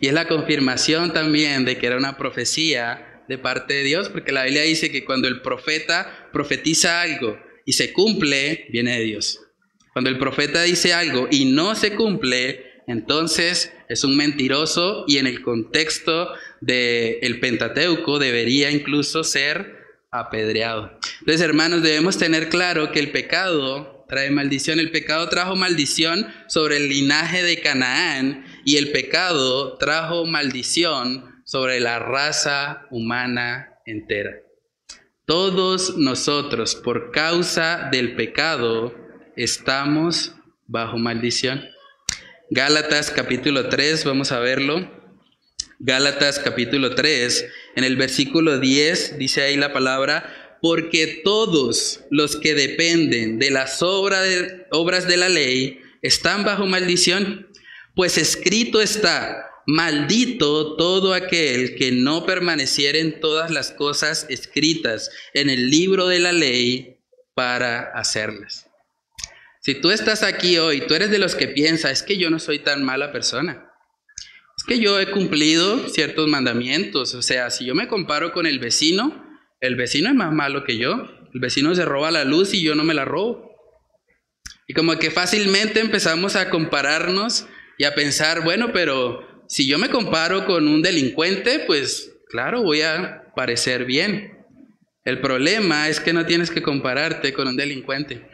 Y 0.00 0.06
es 0.06 0.14
la 0.14 0.28
confirmación 0.28 1.12
también 1.12 1.66
de 1.66 1.76
que 1.76 1.88
era 1.88 1.98
una 1.98 2.16
profecía 2.16 3.22
de 3.28 3.36
parte 3.36 3.74
de 3.74 3.82
Dios, 3.82 4.08
porque 4.08 4.32
la 4.32 4.44
Biblia 4.44 4.62
dice 4.62 4.90
que 4.90 5.04
cuando 5.04 5.28
el 5.28 5.42
profeta 5.42 6.30
profetiza 6.32 7.02
algo 7.02 7.44
y 7.66 7.74
se 7.74 7.92
cumple, 7.92 8.66
viene 8.70 8.98
de 8.98 9.04
Dios. 9.04 9.40
Cuando 9.92 10.08
el 10.08 10.18
profeta 10.18 10.62
dice 10.62 10.94
algo 10.94 11.28
y 11.30 11.44
no 11.44 11.74
se 11.74 11.94
cumple, 11.94 12.64
entonces 12.86 13.72
es 13.88 14.04
un 14.04 14.16
mentiroso 14.16 15.04
y 15.08 15.18
en 15.18 15.26
el 15.26 15.42
contexto 15.42 16.32
del 16.60 17.40
Pentateuco 17.40 18.18
debería 18.18 18.70
incluso 18.70 19.24
ser 19.24 19.76
apedreado. 20.10 20.98
Entonces, 21.20 21.42
hermanos, 21.42 21.82
debemos 21.82 22.16
tener 22.16 22.48
claro 22.48 22.92
que 22.92 23.00
el 23.00 23.10
pecado 23.10 24.04
trae 24.08 24.30
maldición. 24.30 24.78
El 24.78 24.92
pecado 24.92 25.28
trajo 25.28 25.56
maldición 25.56 26.26
sobre 26.46 26.76
el 26.76 26.88
linaje 26.88 27.42
de 27.42 27.60
Canaán 27.60 28.44
y 28.64 28.76
el 28.76 28.92
pecado 28.92 29.76
trajo 29.78 30.24
maldición 30.24 31.42
sobre 31.44 31.80
la 31.80 31.98
raza 31.98 32.86
humana 32.90 33.80
entera. 33.84 34.45
Todos 35.26 35.98
nosotros, 35.98 36.76
por 36.76 37.10
causa 37.10 37.88
del 37.90 38.14
pecado, 38.14 38.94
estamos 39.34 40.36
bajo 40.68 40.98
maldición. 40.98 41.64
Gálatas 42.48 43.10
capítulo 43.10 43.68
3, 43.68 44.04
vamos 44.04 44.30
a 44.30 44.38
verlo. 44.38 44.88
Gálatas 45.80 46.38
capítulo 46.38 46.94
3, 46.94 47.44
en 47.74 47.82
el 47.82 47.96
versículo 47.96 48.60
10 48.60 49.18
dice 49.18 49.42
ahí 49.42 49.56
la 49.56 49.72
palabra, 49.72 50.58
porque 50.62 51.22
todos 51.24 52.04
los 52.12 52.36
que 52.36 52.54
dependen 52.54 53.40
de 53.40 53.50
las 53.50 53.82
obras 53.82 54.22
de, 54.22 54.66
obras 54.70 55.08
de 55.08 55.16
la 55.16 55.28
ley 55.28 55.80
están 56.02 56.44
bajo 56.44 56.66
maldición, 56.66 57.48
pues 57.96 58.16
escrito 58.16 58.80
está, 58.80 59.45
maldito 59.66 60.76
todo 60.76 61.12
aquel 61.12 61.74
que 61.74 61.90
no 61.92 62.24
permaneciera 62.24 62.98
en 62.98 63.20
todas 63.20 63.50
las 63.50 63.72
cosas 63.72 64.26
escritas 64.30 65.10
en 65.34 65.50
el 65.50 65.70
libro 65.70 66.06
de 66.06 66.20
la 66.20 66.32
ley 66.32 67.00
para 67.34 67.90
hacerlas. 67.92 68.66
Si 69.60 69.74
tú 69.74 69.90
estás 69.90 70.22
aquí 70.22 70.58
hoy, 70.58 70.82
tú 70.86 70.94
eres 70.94 71.10
de 71.10 71.18
los 71.18 71.34
que 71.34 71.48
piensa, 71.48 71.90
es 71.90 72.04
que 72.04 72.16
yo 72.16 72.30
no 72.30 72.38
soy 72.38 72.60
tan 72.60 72.84
mala 72.84 73.10
persona. 73.10 73.68
Es 74.56 74.64
que 74.64 74.78
yo 74.78 75.00
he 75.00 75.10
cumplido 75.10 75.88
ciertos 75.88 76.28
mandamientos. 76.28 77.14
O 77.14 77.22
sea, 77.22 77.50
si 77.50 77.66
yo 77.66 77.74
me 77.74 77.88
comparo 77.88 78.32
con 78.32 78.46
el 78.46 78.60
vecino, 78.60 79.26
el 79.60 79.74
vecino 79.74 80.08
es 80.08 80.14
más 80.14 80.32
malo 80.32 80.62
que 80.62 80.78
yo. 80.78 81.08
El 81.34 81.40
vecino 81.40 81.74
se 81.74 81.84
roba 81.84 82.12
la 82.12 82.24
luz 82.24 82.54
y 82.54 82.62
yo 82.62 82.76
no 82.76 82.84
me 82.84 82.94
la 82.94 83.04
robo. 83.04 83.50
Y 84.68 84.74
como 84.74 84.96
que 84.98 85.10
fácilmente 85.10 85.80
empezamos 85.80 86.36
a 86.36 86.48
compararnos 86.48 87.46
y 87.76 87.84
a 87.84 87.94
pensar, 87.94 88.42
bueno, 88.44 88.72
pero 88.72 89.25
si 89.48 89.66
yo 89.66 89.78
me 89.78 89.90
comparo 89.90 90.44
con 90.46 90.66
un 90.66 90.82
delincuente, 90.82 91.60
pues 91.60 92.12
claro, 92.28 92.62
voy 92.62 92.82
a 92.82 93.32
parecer 93.34 93.84
bien. 93.84 94.36
El 95.04 95.20
problema 95.20 95.88
es 95.88 96.00
que 96.00 96.12
no 96.12 96.26
tienes 96.26 96.50
que 96.50 96.62
compararte 96.62 97.32
con 97.32 97.46
un 97.46 97.56
delincuente. 97.56 98.26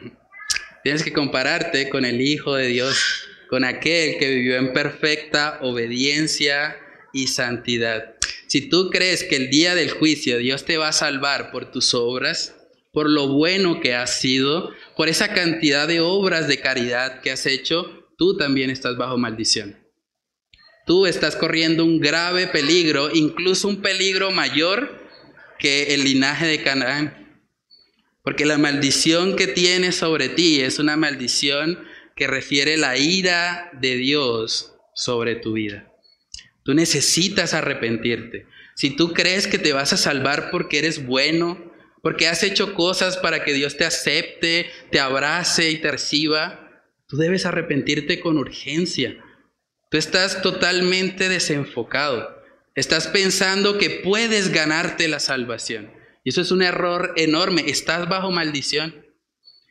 Tienes 0.83 1.03
que 1.03 1.13
compararte 1.13 1.89
con 1.89 2.03
el 2.03 2.19
Hijo 2.19 2.55
de 2.55 2.67
Dios, 2.67 3.27
con 3.49 3.63
aquel 3.63 4.17
que 4.17 4.29
vivió 4.29 4.57
en 4.57 4.73
perfecta 4.73 5.59
obediencia 5.61 6.75
y 7.13 7.27
santidad. 7.27 8.15
Si 8.47 8.69
tú 8.69 8.89
crees 8.89 9.23
que 9.23 9.35
el 9.35 9.49
día 9.49 9.75
del 9.75 9.91
juicio 9.91 10.39
Dios 10.39 10.65
te 10.65 10.77
va 10.77 10.89
a 10.89 10.93
salvar 10.93 11.51
por 11.51 11.71
tus 11.71 11.93
obras, 11.93 12.55
por 12.91 13.09
lo 13.09 13.27
bueno 13.27 13.79
que 13.79 13.93
has 13.93 14.19
sido, 14.19 14.71
por 14.97 15.09
esa 15.09 15.33
cantidad 15.33 15.87
de 15.87 15.99
obras 15.99 16.47
de 16.47 16.59
caridad 16.59 17.21
que 17.21 17.31
has 17.31 17.45
hecho, 17.45 18.07
tú 18.17 18.37
también 18.37 18.69
estás 18.69 18.97
bajo 18.97 19.17
maldición. 19.17 19.82
Tú 20.85 21.05
estás 21.05 21.35
corriendo 21.35 21.85
un 21.85 21.99
grave 21.99 22.47
peligro, 22.47 23.09
incluso 23.13 23.67
un 23.67 23.81
peligro 23.81 24.31
mayor 24.31 25.01
que 25.57 25.93
el 25.93 26.03
linaje 26.03 26.45
de 26.45 26.61
Canaán. 26.61 27.41
Porque 28.21 28.45
la 28.45 28.57
maldición 28.57 29.35
que 29.35 29.47
tienes 29.47 29.95
sobre 29.95 30.29
ti 30.29 30.61
es 30.61 30.79
una 30.79 30.97
maldición 30.97 31.79
que 32.15 32.27
refiere 32.27 32.77
la 32.77 32.97
ira 32.97 33.71
de 33.79 33.95
Dios 33.95 34.73
sobre 34.93 35.35
tu 35.35 35.53
vida. 35.53 35.89
Tú 36.63 36.73
necesitas 36.73 37.53
arrepentirte. 37.53 38.45
Si 38.75 38.89
tú 38.89 39.13
crees 39.13 39.47
que 39.47 39.59
te 39.59 39.73
vas 39.73 39.93
a 39.93 39.97
salvar 39.97 40.49
porque 40.51 40.79
eres 40.79 41.05
bueno, 41.05 41.71
porque 42.01 42.27
has 42.27 42.43
hecho 42.43 42.73
cosas 42.73 43.17
para 43.17 43.43
que 43.43 43.53
Dios 43.53 43.77
te 43.77 43.85
acepte, 43.85 44.69
te 44.91 44.99
abrace 44.99 45.71
y 45.71 45.77
te 45.77 45.91
reciba, 45.91 46.83
tú 47.07 47.17
debes 47.17 47.45
arrepentirte 47.45 48.19
con 48.19 48.37
urgencia. 48.37 49.17
Tú 49.93 49.99
estás 49.99 50.41
totalmente 50.41 51.29
desenfocado. 51.29 52.35
Estás 52.73 53.05
pensando 53.05 53.77
que 53.77 53.91
puedes 53.91 54.51
ganarte 54.51 55.07
la 55.07 55.19
salvación. 55.19 55.93
Y 56.23 56.31
eso 56.31 56.41
es 56.41 56.49
un 56.49 56.63
error 56.63 57.13
enorme. 57.15 57.65
Estás 57.67 58.09
bajo 58.09 58.31
maldición. 58.31 59.05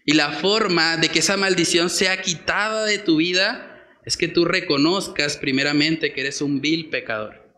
Y 0.07 0.13
la 0.13 0.31
forma 0.31 0.97
de 0.97 1.09
que 1.09 1.19
esa 1.19 1.37
maldición 1.37 1.91
sea 1.91 2.23
quitada 2.23 2.85
de 2.85 2.99
tu 2.99 3.17
vida 3.17 3.85
es 4.05 4.17
que 4.17 4.29
tú 4.29 4.45
reconozcas 4.45 5.39
primeramente 5.39 6.13
que 6.13 6.21
eres 6.21 6.41
un 6.41 6.61
vil 6.61 6.89
pecador. 6.89 7.53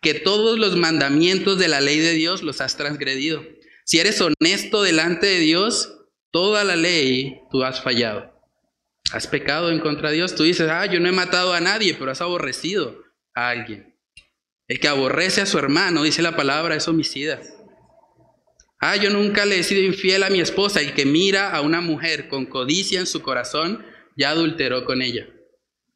Que 0.00 0.14
todos 0.14 0.60
los 0.60 0.76
mandamientos 0.76 1.58
de 1.58 1.66
la 1.66 1.80
ley 1.80 1.98
de 1.98 2.12
Dios 2.12 2.44
los 2.44 2.60
has 2.60 2.76
transgredido. 2.76 3.42
Si 3.84 3.98
eres 3.98 4.20
honesto 4.20 4.84
delante 4.84 5.26
de 5.26 5.40
Dios, 5.40 5.92
toda 6.30 6.62
la 6.62 6.76
ley 6.76 7.40
tú 7.50 7.64
has 7.64 7.82
fallado. 7.82 8.35
Has 9.12 9.26
pecado 9.26 9.70
en 9.70 9.80
contra 9.80 10.10
de 10.10 10.16
Dios. 10.16 10.34
Tú 10.34 10.42
dices, 10.42 10.68
ah, 10.70 10.86
yo 10.86 11.00
no 11.00 11.08
he 11.08 11.12
matado 11.12 11.52
a 11.52 11.60
nadie, 11.60 11.94
pero 11.94 12.10
has 12.10 12.20
aborrecido 12.20 13.04
a 13.34 13.50
alguien. 13.50 13.94
El 14.68 14.80
que 14.80 14.88
aborrece 14.88 15.40
a 15.40 15.46
su 15.46 15.58
hermano, 15.58 16.02
dice 16.02 16.22
la 16.22 16.36
palabra, 16.36 16.74
es 16.74 16.88
homicida. 16.88 17.40
Ah, 18.80 18.96
yo 18.96 19.10
nunca 19.10 19.46
le 19.46 19.58
he 19.58 19.62
sido 19.62 19.82
infiel 19.82 20.22
a 20.22 20.30
mi 20.30 20.40
esposa. 20.40 20.80
El 20.80 20.94
que 20.94 21.06
mira 21.06 21.52
a 21.52 21.60
una 21.60 21.80
mujer 21.80 22.28
con 22.28 22.46
codicia 22.46 23.00
en 23.00 23.06
su 23.06 23.22
corazón, 23.22 23.86
ya 24.16 24.30
adulteró 24.30 24.84
con 24.84 25.02
ella. 25.02 25.28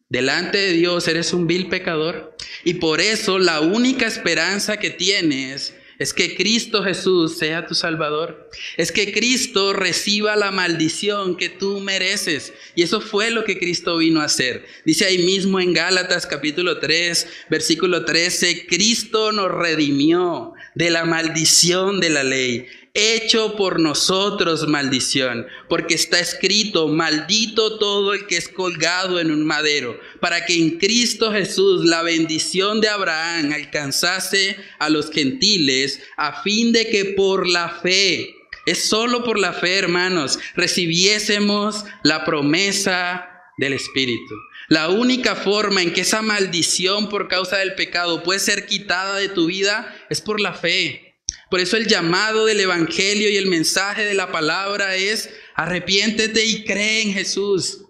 Delante 0.09 0.59
de 0.59 0.73
Dios 0.73 1.07
eres 1.09 1.33
un 1.33 1.47
vil 1.47 1.69
pecador. 1.69 2.37
Y 2.65 2.75
por 2.75 3.01
eso 3.01 3.39
la 3.39 3.61
única 3.61 4.07
esperanza 4.07 4.79
que 4.79 4.91
tienes 4.91 5.75
es 6.01 6.15
que 6.15 6.35
Cristo 6.35 6.83
Jesús 6.83 7.37
sea 7.37 7.67
tu 7.67 7.75
Salvador. 7.75 8.49
Es 8.79 8.91
que 8.91 9.13
Cristo 9.13 9.75
reciba 9.75 10.35
la 10.35 10.51
maldición 10.51 11.37
que 11.37 11.51
tú 11.51 11.79
mereces. 11.81 12.55
Y 12.75 12.83
eso 12.83 13.03
fue 13.03 13.31
lo 13.31 13.45
que 13.45 13.59
Cristo 13.59 13.99
vino 13.99 14.23
a 14.23 14.25
hacer. 14.25 14.65
Dice 14.87 15.05
ahí 15.05 15.19
mismo 15.19 15.61
en 15.61 15.75
Gálatas 15.75 16.27
capítulo 16.27 16.79
3, 16.79 17.29
versículo 17.51 18.07
13, 18.07 18.67
Cristo 18.67 19.31
nos 19.31 19.51
redimió 19.51 20.55
de 20.75 20.91
la 20.91 21.05
maldición 21.05 22.01
de 22.01 22.09
la 22.09 22.25
ley 22.25 22.67
hecho 22.95 23.57
por 23.57 23.79
nosotros 23.79 24.67
maldición, 24.67 25.47
porque 25.69 25.95
está 25.95 26.19
escrito, 26.19 26.89
maldito 26.89 27.79
todo 27.79 28.15
el 28.15 28.27
que 28.27 28.37
es 28.37 28.49
colgado 28.49 29.21
en 29.21 29.31
un 29.31 29.47
madero, 29.47 29.99
para 30.21 30.45
que 30.45 30.55
en 30.55 30.79
Cristo 30.79 31.33
Jesús 31.33 31.85
la 31.85 32.03
bendición 32.03 32.81
de 32.81 32.89
Abraham 32.89 33.53
alcanzase 33.53 34.57
a 34.79 34.89
los 34.89 35.11
gentiles, 35.11 36.01
a 36.17 36.43
fin 36.43 36.73
de 36.73 36.89
que 36.89 37.05
por 37.17 37.49
la 37.49 37.69
fe, 37.69 38.35
es 38.67 38.89
solo 38.89 39.25
por 39.25 39.39
la 39.39 39.53
fe, 39.53 39.79
hermanos, 39.79 40.39
recibiésemos 40.55 41.85
la 42.03 42.25
promesa 42.25 43.29
del 43.59 43.73
Espíritu. 43.73 44.35
La 44.69 44.89
única 44.89 45.35
forma 45.35 45.83
en 45.83 45.93
que 45.93 46.03
esa 46.03 46.23
maldición 46.23 47.09
por 47.09 47.27
causa 47.29 47.57
del 47.57 47.75
pecado 47.75 48.23
puede 48.23 48.39
ser 48.39 48.67
quitada 48.67 49.17
de 49.17 49.29
tu 49.29 49.47
vida 49.47 49.93
es 50.11 50.21
por 50.21 50.41
la 50.41 50.55
fe. 50.55 51.10
Por 51.51 51.61
eso 51.61 51.77
el 51.77 51.87
llamado 51.87 52.47
del 52.47 52.61
Evangelio 52.61 53.29
y 53.31 53.37
el 53.37 53.47
mensaje 53.47 54.05
de 54.05 54.15
la 54.15 54.31
palabra 54.31 54.97
es 54.97 55.31
arrepiéntete 55.55 56.45
y 56.45 56.65
cree 56.65 57.03
en 57.03 57.13
Jesús. 57.13 57.85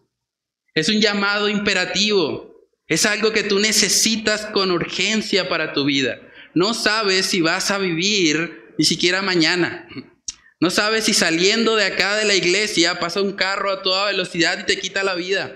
Es 0.75 0.89
un 0.89 1.01
llamado 1.01 1.49
imperativo. 1.49 2.51
Es 2.89 3.07
algo 3.07 3.33
que 3.33 3.45
tú 3.45 3.59
necesitas 3.59 4.47
con 4.47 4.71
urgencia 4.71 5.49
para 5.49 5.73
tu 5.73 5.85
vida. 5.85 6.21
No 6.55 6.75
sabes 6.75 7.27
si 7.27 7.41
vas 7.41 7.71
a 7.71 7.79
vivir 7.79 8.75
ni 8.79 8.85
siquiera 8.85 9.23
mañana. 9.23 9.89
No 10.59 10.71
sabes 10.71 11.05
si 11.05 11.15
saliendo 11.15 11.77
de 11.77 11.85
acá 11.85 12.17
de 12.17 12.25
la 12.25 12.35
iglesia 12.35 12.99
pasa 12.99 13.23
un 13.23 13.33
carro 13.33 13.71
a 13.71 13.83
toda 13.83 14.07
velocidad 14.07 14.59
y 14.59 14.67
te 14.67 14.79
quita 14.79 15.05
la 15.05 15.15
vida. 15.15 15.55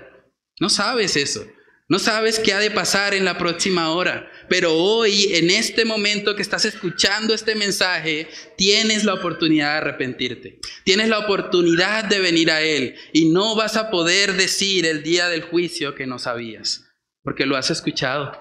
No 0.61 0.71
sabes 0.71 1.17
eso. 1.17 1.45
No 1.87 1.99
sabes 1.99 2.39
qué 2.39 2.55
ha 2.55 2.59
de 2.61 2.71
pasar 2.71 3.13
en 3.13 3.27
la 3.27 3.37
próxima 3.37 3.91
hora, 3.91 4.31
pero 4.49 4.73
hoy, 4.73 5.35
en 5.35 5.51
este 5.51 5.85
momento 5.85 6.35
que 6.35 6.41
estás 6.41 6.65
escuchando 6.65 7.35
este 7.35 7.55
mensaje, 7.55 8.27
tienes 8.57 9.05
la 9.05 9.13
oportunidad 9.13 9.73
de 9.73 9.79
arrepentirte. 9.79 10.61
Tienes 10.85 11.11
la 11.11 11.19
oportunidad 11.19 12.05
de 12.05 12.21
venir 12.21 12.51
a 12.51 12.63
Él 12.63 12.97
y 13.13 13.29
no 13.29 13.55
vas 13.55 13.77
a 13.77 13.91
poder 13.91 14.33
decir 14.33 14.87
el 14.87 15.03
día 15.03 15.29
del 15.29 15.43
juicio 15.43 15.95
que 15.95 16.07
no 16.07 16.19
sabías, 16.19 16.87
porque 17.23 17.45
lo 17.45 17.55
has 17.55 17.71
escuchado. 17.71 18.33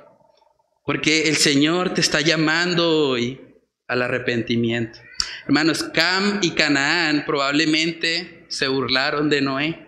Porque 0.86 1.28
el 1.28 1.36
Señor 1.36 1.94
te 1.94 2.00
está 2.00 2.22
llamando 2.22 3.10
hoy 3.10 3.41
al 3.89 4.04
arrepentimiento. 4.04 5.00
Hermanos, 5.46 5.84
Cam 5.84 6.39
y 6.41 6.52
Canaán 6.52 7.26
probablemente 7.26 8.46
se 8.48 8.70
burlaron 8.70 9.30
de 9.30 9.41
Noé, 9.41 9.88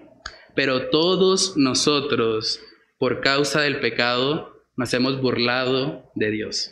pero 0.55 0.89
todos 0.89 1.55
nosotros 1.55 2.61
por 2.97 3.21
causa 3.21 3.61
del 3.61 3.79
pecado, 3.79 4.63
nos 4.77 4.93
hemos 4.93 5.19
burlado 5.21 6.11
de 6.15 6.31
Dios. 6.31 6.71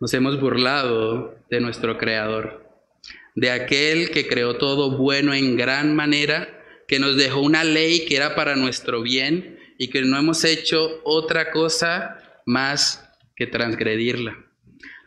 Nos 0.00 0.14
hemos 0.14 0.40
burlado 0.40 1.36
de 1.50 1.60
nuestro 1.60 1.98
Creador, 1.98 2.68
de 3.34 3.50
aquel 3.50 4.10
que 4.10 4.26
creó 4.26 4.56
todo 4.56 4.96
bueno 4.96 5.34
en 5.34 5.56
gran 5.56 5.94
manera, 5.94 6.48
que 6.86 6.98
nos 6.98 7.16
dejó 7.16 7.40
una 7.40 7.64
ley 7.64 8.04
que 8.04 8.16
era 8.16 8.34
para 8.34 8.56
nuestro 8.56 9.02
bien 9.02 9.58
y 9.78 9.88
que 9.88 10.02
no 10.02 10.18
hemos 10.18 10.44
hecho 10.44 11.00
otra 11.04 11.50
cosa 11.50 12.18
más 12.46 13.08
que 13.34 13.46
transgredirla. 13.46 14.36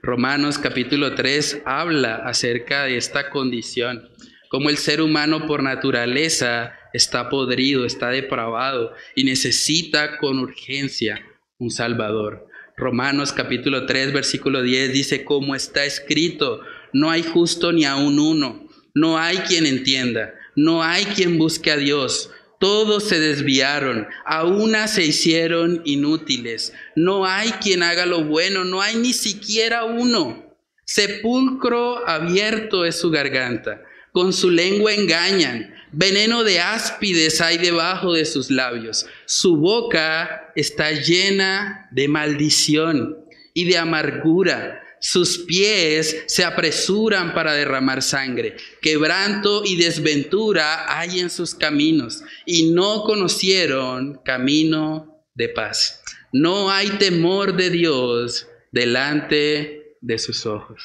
Romanos 0.02 0.58
capítulo 0.58 1.16
3 1.16 1.64
habla 1.66 2.16
acerca 2.18 2.84
de 2.84 2.98
esta 2.98 3.30
condición, 3.30 4.10
como 4.50 4.70
el 4.70 4.78
ser 4.78 5.02
humano 5.02 5.48
por 5.48 5.64
naturaleza 5.64 6.78
está 6.96 7.30
podrido, 7.30 7.86
está 7.86 8.10
depravado 8.10 8.94
y 9.16 9.24
necesita 9.24 10.18
con 10.18 10.40
urgencia 10.40 11.26
un 11.58 11.72
Salvador. 11.72 12.48
Romanos 12.78 13.32
capítulo 13.32 13.86
3 13.86 14.14
versículo 14.14 14.62
10 14.62 14.94
dice, 14.94 15.24
como 15.24 15.56
está 15.56 15.86
escrito, 15.86 16.62
no 16.94 17.10
hay 17.10 17.24
justo 17.24 17.72
ni 17.72 17.86
aun 17.86 18.20
uno, 18.20 18.68
no 18.94 19.18
hay 19.18 19.38
quien 19.40 19.66
entienda, 19.66 20.34
No 20.56 20.84
hay 20.84 21.04
quien 21.04 21.38
busque 21.38 21.70
a 21.70 21.76
Dios. 21.76 22.32
Todos 22.62 23.10
se 23.10 23.20
desviaron, 23.20 24.08
a 24.26 24.46
una 24.46 24.88
se 24.88 25.04
hicieron 25.04 25.82
inútiles. 25.84 26.72
No 26.96 27.26
hay 27.26 27.50
quien 27.62 27.84
haga 27.84 28.06
lo 28.06 28.24
bueno, 28.24 28.64
no 28.64 28.82
hay 28.82 28.96
ni 28.96 29.12
siquiera 29.12 29.84
uno. 29.84 30.56
Sepulcro 30.86 32.08
abierto 32.08 32.86
es 32.86 32.98
su 32.98 33.12
garganta, 33.12 33.82
con 34.14 34.32
su 34.32 34.50
lengua 34.50 34.94
engañan, 34.94 35.75
veneno 35.96 36.44
de 36.44 36.60
áspides 36.60 37.42
hay 37.42 37.58
debajo 37.58 38.14
de 38.14 38.26
sus 38.26 38.52
labios. 38.52 39.06
Su 39.26 39.58
boca 39.58 40.52
está 40.56 40.92
llena 40.92 41.88
de 41.92 42.08
maldición 42.08 43.18
y 43.54 43.66
de 43.66 43.78
amargura. 43.78 44.82
Sus 45.00 45.40
pies 45.40 46.24
se 46.28 46.44
apresuran 46.44 47.34
para 47.34 47.54
derramar 47.54 48.02
sangre. 48.02 48.58
Quebranto 48.82 49.64
y 49.64 49.76
desventura 49.78 51.00
hay 51.00 51.20
en 51.20 51.30
sus 51.30 51.56
caminos 51.56 52.24
y 52.46 52.72
no 52.72 53.04
conocieron 53.04 54.20
camino 54.24 55.24
de 55.34 55.50
paz. 55.50 56.02
No 56.32 56.72
hay 56.72 56.90
temor 56.92 57.56
de 57.56 57.70
Dios 57.70 58.48
delante 58.72 59.98
de 60.02 60.20
sus 60.20 60.46
ojos. 60.46 60.84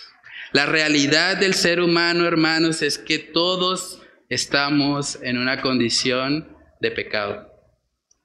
La 0.52 0.66
realidad 0.66 1.36
del 1.36 1.54
ser 1.54 1.80
humano, 1.80 2.26
hermanos, 2.26 2.82
es 2.82 2.98
que 2.98 3.18
todos 3.18 3.99
estamos 4.30 5.18
en 5.22 5.36
una 5.38 5.60
condición 5.60 6.56
de 6.80 6.92
pecado. 6.92 7.48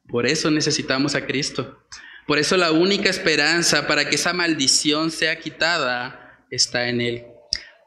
Por 0.07 0.27
eso 0.27 0.51
necesitamos 0.51 1.15
a 1.15 1.25
Cristo. 1.25 1.79
Por 2.27 2.37
eso 2.37 2.57
la 2.57 2.71
única 2.71 3.09
esperanza 3.09 3.87
para 3.87 4.07
que 4.07 4.15
esa 4.15 4.31
maldición 4.31 5.11
sea 5.11 5.39
quitada 5.39 6.45
está 6.51 6.89
en 6.89 7.01
Él. 7.01 7.23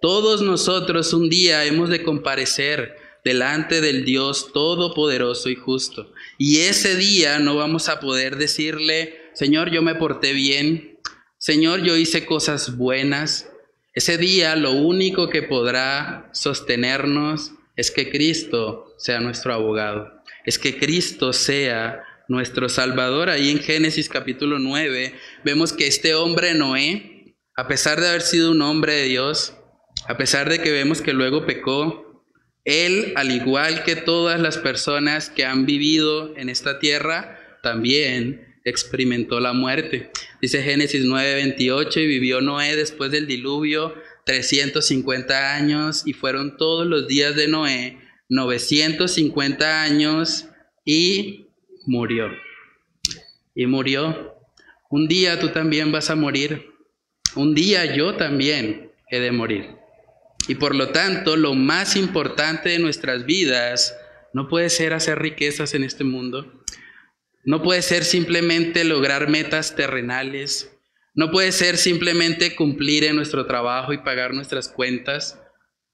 Todos 0.01 0.43
nosotros 0.43 1.13
un 1.13 1.31
día 1.31 1.65
hemos 1.65 1.91
de 1.91 2.03
comparecer 2.03 2.97
delante 3.25 3.81
del 3.81 4.05
Dios 4.05 4.53
Todopoderoso 4.53 5.49
y 5.49 5.55
justo. 5.55 6.13
Y 6.39 6.59
ese 6.61 6.97
día 6.97 7.39
no 7.39 7.57
vamos 7.57 7.89
a 7.89 8.01
poder 8.01 8.37
decirle, 8.37 9.31
Señor, 9.33 9.71
yo 9.71 9.81
me 9.83 9.95
porté 9.95 10.33
bien, 10.33 10.99
Señor, 11.39 11.83
yo 11.83 11.97
hice 11.97 12.27
cosas 12.27 12.77
buenas. 12.77 13.49
Ese 13.95 14.19
día 14.19 14.57
lo 14.57 14.73
único 14.73 15.29
que 15.29 15.43
podrá 15.43 16.31
sostenernos 16.33 17.53
es 17.79 17.93
que 17.93 18.11
Cristo 18.11 18.93
sea 18.99 19.21
nuestro 19.21 19.55
abogado, 19.55 20.13
es 20.45 20.59
que 20.59 20.77
Cristo 20.77 21.33
sea 21.33 22.03
nuestro 22.27 22.69
Salvador. 22.69 23.31
Ahí 23.31 23.51
en 23.51 23.61
Génesis 23.61 24.09
capítulo 24.09 24.59
9 24.59 25.15
vemos 25.45 25.73
que 25.73 25.87
este 25.87 26.17
hombre 26.17 26.55
Noé, 26.55 27.37
a 27.55 27.69
pesar 27.69 28.01
de 28.01 28.09
haber 28.09 28.23
sido 28.23 28.51
un 28.51 28.63
hombre 28.63 28.95
de 28.95 29.05
Dios, 29.05 29.55
a 30.09 30.17
pesar 30.17 30.49
de 30.51 30.61
que 30.61 30.73
vemos 30.73 31.01
que 31.03 31.13
luego 31.13 31.47
pecó, 31.47 32.25
él, 32.65 33.13
al 33.15 33.31
igual 33.31 33.85
que 33.85 33.95
todas 33.95 34.41
las 34.41 34.59
personas 34.59 35.31
que 35.31 35.45
han 35.45 35.65
vivido 35.65 36.37
en 36.37 36.49
esta 36.49 36.81
tierra, 36.81 37.39
también 37.63 38.57
experimentó 38.65 39.39
la 39.39 39.53
muerte. 39.53 40.11
Dice 40.43 40.65
Génesis 40.65 41.05
9:28, 41.05 42.01
y 42.01 42.07
vivió 42.09 42.41
Noé 42.41 42.75
después 42.75 43.13
del 43.13 43.29
diluvio 43.29 43.95
350 44.29 45.55
años, 45.55 46.03
y 46.05 46.13
fueron 46.13 46.59
todos 46.59 46.87
los 46.87 47.09
días 47.09 47.35
de 47.35 47.49
Noé 47.49 47.99
950 48.29 49.83
años, 49.83 50.47
y 50.85 51.47
murió. 51.87 52.29
Y 53.55 53.67
murió. 53.67 54.37
Un 54.91 55.09
día 55.09 55.41
tú 55.41 55.49
también 55.49 55.91
vas 55.93 56.11
a 56.11 56.15
morir. 56.15 56.75
Un 57.37 57.55
día 57.55 57.97
yo 57.97 58.17
también 58.17 58.93
he 59.11 59.19
de 59.19 59.33
morir. 59.33 59.71
Y 60.47 60.57
por 60.57 60.75
lo 60.75 60.91
tanto, 60.91 61.37
lo 61.37 61.55
más 61.55 61.97
importante 61.97 62.69
de 62.69 62.79
nuestras 62.79 63.25
vidas 63.25 63.97
no 64.35 64.47
puede 64.47 64.69
ser 64.69 64.93
hacer 64.93 65.19
riquezas 65.19 65.73
en 65.73 65.85
este 65.85 66.05
mundo. 66.05 66.63
No 67.45 67.63
puede 67.63 67.81
ser 67.81 68.05
simplemente 68.05 68.85
lograr 68.85 69.31
metas 69.31 69.75
terrenales. 69.75 70.71
No 71.19 71.33
puede 71.33 71.51
ser 71.51 71.79
simplemente 71.79 72.55
cumplir 72.55 73.03
en 73.03 73.17
nuestro 73.17 73.45
trabajo 73.45 73.93
y 73.93 73.99
pagar 73.99 74.33
nuestras 74.33 74.69
cuentas. 74.69 75.37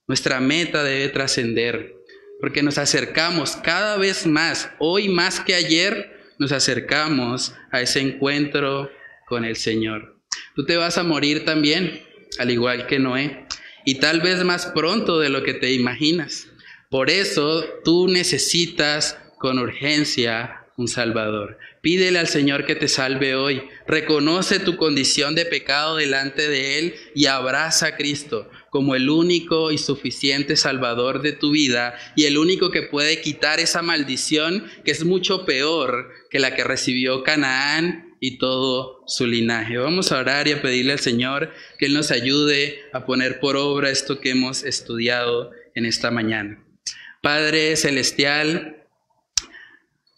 Nuestra 0.07 0.39
meta 0.39 0.85
debe 0.85 1.09
trascender 1.09 1.95
porque 2.43 2.63
nos 2.63 2.77
acercamos 2.77 3.57
cada 3.57 3.97
vez 3.97 4.27
más, 4.27 4.69
hoy 4.79 5.09
más 5.09 5.41
que 5.41 5.55
ayer, 5.55 6.35
nos 6.39 6.53
acercamos 6.53 7.55
a 7.73 7.81
ese 7.81 8.01
encuentro 8.01 8.91
con 9.27 9.47
el 9.47 9.57
Señor. 9.57 10.21
Tú 10.57 10.67
te 10.67 10.77
vas 10.77 10.99
a 10.99 11.05
morir 11.05 11.47
también, 11.47 12.03
al 12.39 12.51
igual 12.51 12.87
que 12.87 12.99
Noé, 12.99 13.47
y 13.87 13.95
tal 14.01 14.21
vez 14.21 14.45
más 14.45 14.67
pronto 14.67 15.19
de 15.21 15.31
lo 15.31 15.43
que 15.43 15.55
te 15.55 15.73
imaginas. 15.73 16.49
Por 16.91 17.09
eso 17.09 17.65
tú 17.83 18.09
necesitas 18.09 19.19
con 19.39 19.59
urgencia 19.59 20.64
un 20.77 20.89
Salvador. 20.89 21.59
Pídele 21.81 22.19
al 22.19 22.29
Señor 22.29 22.67
que 22.67 22.75
te 22.75 22.89
salve 22.89 23.37
hoy. 23.37 23.63
Reconoce 23.87 24.59
tu 24.59 24.77
condición 24.77 25.35
de 25.35 25.45
pecado 25.45 25.97
delante 25.97 26.49
de 26.49 26.79
Él 26.79 26.95
y 27.15 27.27
abraza 27.27 27.89
a 27.89 27.97
Cristo 27.97 28.51
como 28.71 28.97
el 28.97 29.09
único 29.09 29.71
y 29.71 29.79
suficiente 29.79 30.57
Salvador 30.57 31.23
de 31.23 31.31
tu 31.31 31.53
vida 31.53 31.95
y 32.17 32.25
el 32.25 32.39
único 32.39 32.73
que 32.73 32.83
puede 32.83 33.21
quitar 33.21 33.61
esa 33.61 33.83
maldición 33.83 34.65
que 34.85 34.91
es 34.91 35.05
mucho 35.05 35.45
peor 35.45 36.11
que 36.29 36.41
la 36.41 36.57
que 36.57 36.65
recibió 36.65 37.23
Canaán 37.23 38.17
y 38.19 38.39
todo 38.39 39.05
su 39.07 39.27
linaje. 39.27 39.77
Vamos 39.77 40.11
a 40.11 40.19
orar 40.19 40.49
y 40.49 40.53
a 40.53 40.61
pedirle 40.63 40.95
al 40.95 40.99
Señor 40.99 41.53
que 41.79 41.87
Él 41.87 41.95
nos 41.95 42.11
ayude 42.11 42.81
a 42.93 43.07
poner 43.07 43.39
por 43.39 43.57
obra 43.57 43.91
esto 43.91 44.19
que 44.19 44.31
hemos 44.31 44.65
estudiado 44.65 45.53
en 45.77 45.87
esta 45.87 46.11
mañana. 46.11 46.65
Padre 47.23 47.77
Celestial, 47.77 48.84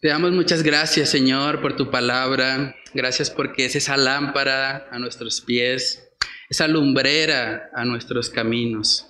te 0.00 0.08
damos 0.08 0.32
muchas 0.32 0.62
gracias, 0.62 1.10
Señor, 1.10 1.60
por 1.60 1.76
tu 1.76 1.90
palabra. 1.90 2.76
Gracias 2.94 3.30
porque 3.30 3.66
es 3.66 3.76
esa 3.76 3.96
lámpara 3.96 4.88
a 4.90 4.98
nuestros 4.98 5.40
pies 5.40 6.06
esa 6.48 6.68
lumbrera 6.68 7.70
a 7.74 7.84
nuestros 7.84 8.30
caminos. 8.30 9.06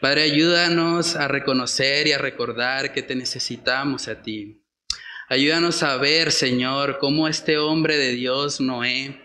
Padre, 0.00 0.22
ayúdanos 0.22 1.16
a 1.16 1.28
reconocer 1.28 2.06
y 2.06 2.12
a 2.12 2.18
recordar 2.18 2.92
que 2.92 3.02
te 3.02 3.14
necesitamos 3.14 4.08
a 4.08 4.22
ti. 4.22 4.62
Ayúdanos 5.28 5.82
a 5.82 5.96
ver, 5.96 6.30
Señor, 6.30 6.98
cómo 6.98 7.28
este 7.28 7.58
hombre 7.58 7.96
de 7.96 8.12
Dios, 8.12 8.60
Noé, 8.60 9.20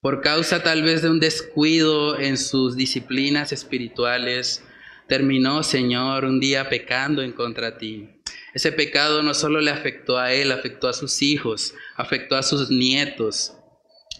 por 0.00 0.20
causa 0.20 0.62
tal 0.62 0.82
vez 0.82 1.02
de 1.02 1.10
un 1.10 1.20
descuido 1.20 2.18
en 2.18 2.38
sus 2.38 2.76
disciplinas 2.76 3.52
espirituales, 3.52 4.64
terminó, 5.08 5.62
Señor, 5.62 6.24
un 6.24 6.38
día 6.38 6.68
pecando 6.68 7.22
en 7.22 7.32
contra 7.32 7.76
ti. 7.76 8.17
Ese 8.58 8.72
pecado 8.72 9.22
no 9.22 9.34
solo 9.34 9.60
le 9.60 9.70
afectó 9.70 10.18
a 10.18 10.32
él, 10.32 10.50
afectó 10.50 10.88
a 10.88 10.92
sus 10.92 11.22
hijos, 11.22 11.74
afectó 11.94 12.34
a 12.34 12.42
sus 12.42 12.70
nietos. 12.70 13.54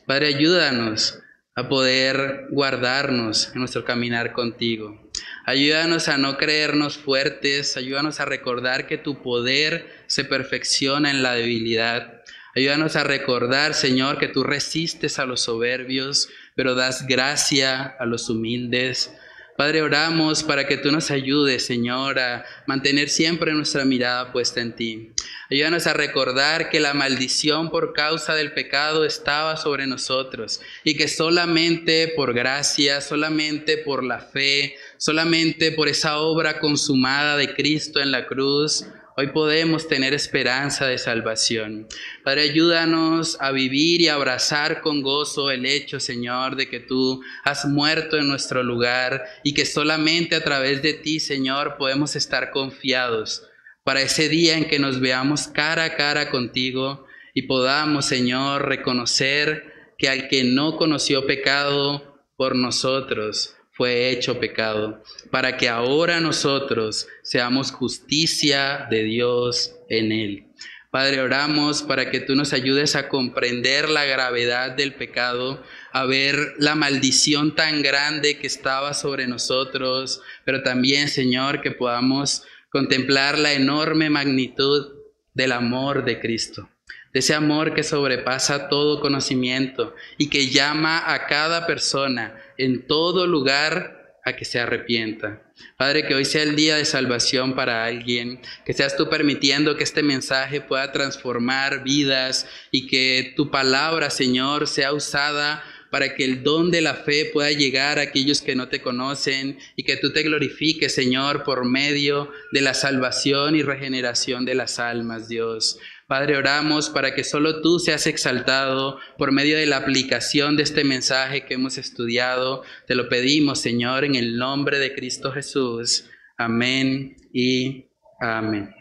Padre, 0.06 0.28
ayúdanos 0.28 1.18
a 1.56 1.68
poder 1.68 2.46
guardarnos 2.52 3.50
en 3.52 3.58
nuestro 3.58 3.84
caminar 3.84 4.32
contigo. 4.32 5.10
Ayúdanos 5.44 6.06
a 6.06 6.18
no 6.18 6.36
creernos 6.36 6.98
fuertes, 6.98 7.76
ayúdanos 7.76 8.20
a 8.20 8.26
recordar 8.26 8.86
que 8.86 8.96
tu 8.96 9.24
poder 9.24 10.04
se 10.06 10.22
perfecciona 10.22 11.10
en 11.10 11.24
la 11.24 11.32
debilidad. 11.32 12.22
Ayúdanos 12.54 12.94
a 12.94 13.02
recordar, 13.02 13.74
Señor, 13.74 14.20
que 14.20 14.28
tú 14.28 14.44
resistes 14.44 15.18
a 15.18 15.26
los 15.26 15.40
soberbios, 15.40 16.28
pero 16.54 16.76
das 16.76 17.08
gracia 17.08 17.82
a 17.98 18.06
los 18.06 18.30
humildes. 18.30 19.12
Padre, 19.58 19.82
oramos 19.82 20.44
para 20.44 20.68
que 20.68 20.76
tú 20.76 20.92
nos 20.92 21.10
ayudes, 21.10 21.66
Señor, 21.66 22.20
a 22.20 22.44
mantener 22.66 23.08
siempre 23.08 23.52
nuestra 23.52 23.84
mirada 23.84 24.30
puesta 24.30 24.60
en 24.60 24.72
ti. 24.72 25.10
Ayúdanos 25.50 25.88
a 25.88 25.94
recordar 25.94 26.70
que 26.70 26.78
la 26.78 26.94
maldición 26.94 27.68
por 27.68 27.92
causa 27.92 28.36
del 28.36 28.52
pecado 28.52 29.04
estaba 29.04 29.56
sobre 29.56 29.88
nosotros 29.88 30.60
y 30.84 30.96
que 30.96 31.08
solamente 31.08 32.06
por 32.14 32.34
gracia, 32.34 33.00
solamente 33.00 33.78
por 33.78 34.04
la 34.04 34.20
fe, 34.20 34.76
solamente 34.96 35.72
por 35.72 35.88
esa 35.88 36.18
obra 36.18 36.60
consumada 36.60 37.36
de 37.36 37.52
Cristo 37.52 37.98
en 37.98 38.12
la 38.12 38.26
cruz, 38.26 38.86
Hoy 39.20 39.32
podemos 39.32 39.88
tener 39.88 40.14
esperanza 40.14 40.86
de 40.86 40.96
salvación. 40.96 41.88
Padre, 42.22 42.42
ayúdanos 42.42 43.36
a 43.40 43.50
vivir 43.50 44.00
y 44.00 44.06
abrazar 44.06 44.80
con 44.80 45.02
gozo 45.02 45.50
el 45.50 45.66
hecho, 45.66 45.98
Señor, 45.98 46.54
de 46.54 46.68
que 46.68 46.78
tú 46.78 47.20
has 47.42 47.64
muerto 47.64 48.16
en 48.16 48.28
nuestro 48.28 48.62
lugar 48.62 49.24
y 49.42 49.54
que 49.54 49.66
solamente 49.66 50.36
a 50.36 50.44
través 50.44 50.82
de 50.82 50.94
ti, 50.94 51.18
Señor, 51.18 51.78
podemos 51.78 52.14
estar 52.14 52.52
confiados 52.52 53.42
para 53.82 54.02
ese 54.02 54.28
día 54.28 54.56
en 54.56 54.68
que 54.68 54.78
nos 54.78 55.00
veamos 55.00 55.48
cara 55.48 55.82
a 55.82 55.96
cara 55.96 56.30
contigo 56.30 57.04
y 57.34 57.42
podamos, 57.48 58.04
Señor, 58.04 58.68
reconocer 58.68 59.94
que 59.98 60.08
al 60.08 60.28
que 60.28 60.44
no 60.44 60.76
conoció 60.76 61.26
pecado 61.26 62.22
por 62.36 62.54
nosotros, 62.54 63.57
fue 63.78 64.10
hecho 64.10 64.40
pecado, 64.40 65.04
para 65.30 65.56
que 65.56 65.68
ahora 65.68 66.18
nosotros 66.18 67.06
seamos 67.22 67.70
justicia 67.70 68.88
de 68.90 69.04
Dios 69.04 69.76
en 69.88 70.10
él. 70.10 70.46
Padre, 70.90 71.20
oramos 71.20 71.84
para 71.84 72.10
que 72.10 72.18
tú 72.18 72.34
nos 72.34 72.52
ayudes 72.52 72.96
a 72.96 73.08
comprender 73.08 73.88
la 73.88 74.04
gravedad 74.04 74.72
del 74.72 74.94
pecado, 74.94 75.62
a 75.92 76.06
ver 76.06 76.54
la 76.58 76.74
maldición 76.74 77.54
tan 77.54 77.82
grande 77.82 78.38
que 78.38 78.48
estaba 78.48 78.94
sobre 78.94 79.28
nosotros, 79.28 80.22
pero 80.44 80.64
también, 80.64 81.06
Señor, 81.08 81.60
que 81.60 81.70
podamos 81.70 82.42
contemplar 82.70 83.38
la 83.38 83.52
enorme 83.52 84.10
magnitud 84.10 84.88
del 85.34 85.52
amor 85.52 86.04
de 86.04 86.18
Cristo, 86.18 86.68
de 87.12 87.20
ese 87.20 87.34
amor 87.34 87.74
que 87.74 87.84
sobrepasa 87.84 88.68
todo 88.68 89.00
conocimiento 89.00 89.94
y 90.16 90.30
que 90.30 90.48
llama 90.48 91.14
a 91.14 91.28
cada 91.28 91.64
persona 91.64 92.42
en 92.58 92.86
todo 92.86 93.26
lugar 93.26 94.20
a 94.24 94.36
que 94.36 94.44
se 94.44 94.60
arrepienta. 94.60 95.42
Padre, 95.76 96.06
que 96.06 96.14
hoy 96.14 96.24
sea 96.24 96.42
el 96.42 96.54
día 96.54 96.76
de 96.76 96.84
salvación 96.84 97.54
para 97.54 97.84
alguien, 97.84 98.40
que 98.64 98.74
seas 98.74 98.96
tú 98.96 99.08
permitiendo 99.08 99.76
que 99.76 99.84
este 99.84 100.02
mensaje 100.02 100.60
pueda 100.60 100.92
transformar 100.92 101.82
vidas 101.82 102.46
y 102.70 102.86
que 102.86 103.32
tu 103.36 103.50
palabra, 103.50 104.10
Señor, 104.10 104.68
sea 104.68 104.92
usada 104.92 105.64
para 105.90 106.14
que 106.14 106.24
el 106.24 106.42
don 106.42 106.70
de 106.70 106.82
la 106.82 106.94
fe 106.94 107.30
pueda 107.32 107.50
llegar 107.50 107.98
a 107.98 108.02
aquellos 108.02 108.42
que 108.42 108.54
no 108.54 108.68
te 108.68 108.82
conocen 108.82 109.58
y 109.74 109.84
que 109.84 109.96
tú 109.96 110.12
te 110.12 110.22
glorifiques, 110.22 110.94
Señor, 110.94 111.44
por 111.44 111.64
medio 111.64 112.30
de 112.52 112.60
la 112.60 112.74
salvación 112.74 113.56
y 113.56 113.62
regeneración 113.62 114.44
de 114.44 114.54
las 114.54 114.78
almas, 114.78 115.28
Dios. 115.28 115.78
Padre, 116.08 116.38
oramos 116.38 116.88
para 116.88 117.14
que 117.14 117.22
solo 117.22 117.60
tú 117.60 117.78
seas 117.78 118.06
exaltado 118.06 118.98
por 119.18 119.30
medio 119.30 119.58
de 119.58 119.66
la 119.66 119.76
aplicación 119.76 120.56
de 120.56 120.62
este 120.62 120.82
mensaje 120.82 121.44
que 121.44 121.52
hemos 121.52 121.76
estudiado. 121.76 122.62
Te 122.86 122.94
lo 122.94 123.10
pedimos, 123.10 123.60
Señor, 123.60 124.04
en 124.04 124.14
el 124.14 124.38
nombre 124.38 124.78
de 124.78 124.94
Cristo 124.94 125.32
Jesús. 125.32 126.08
Amén 126.38 127.14
y 127.30 127.90
amén. 128.20 128.77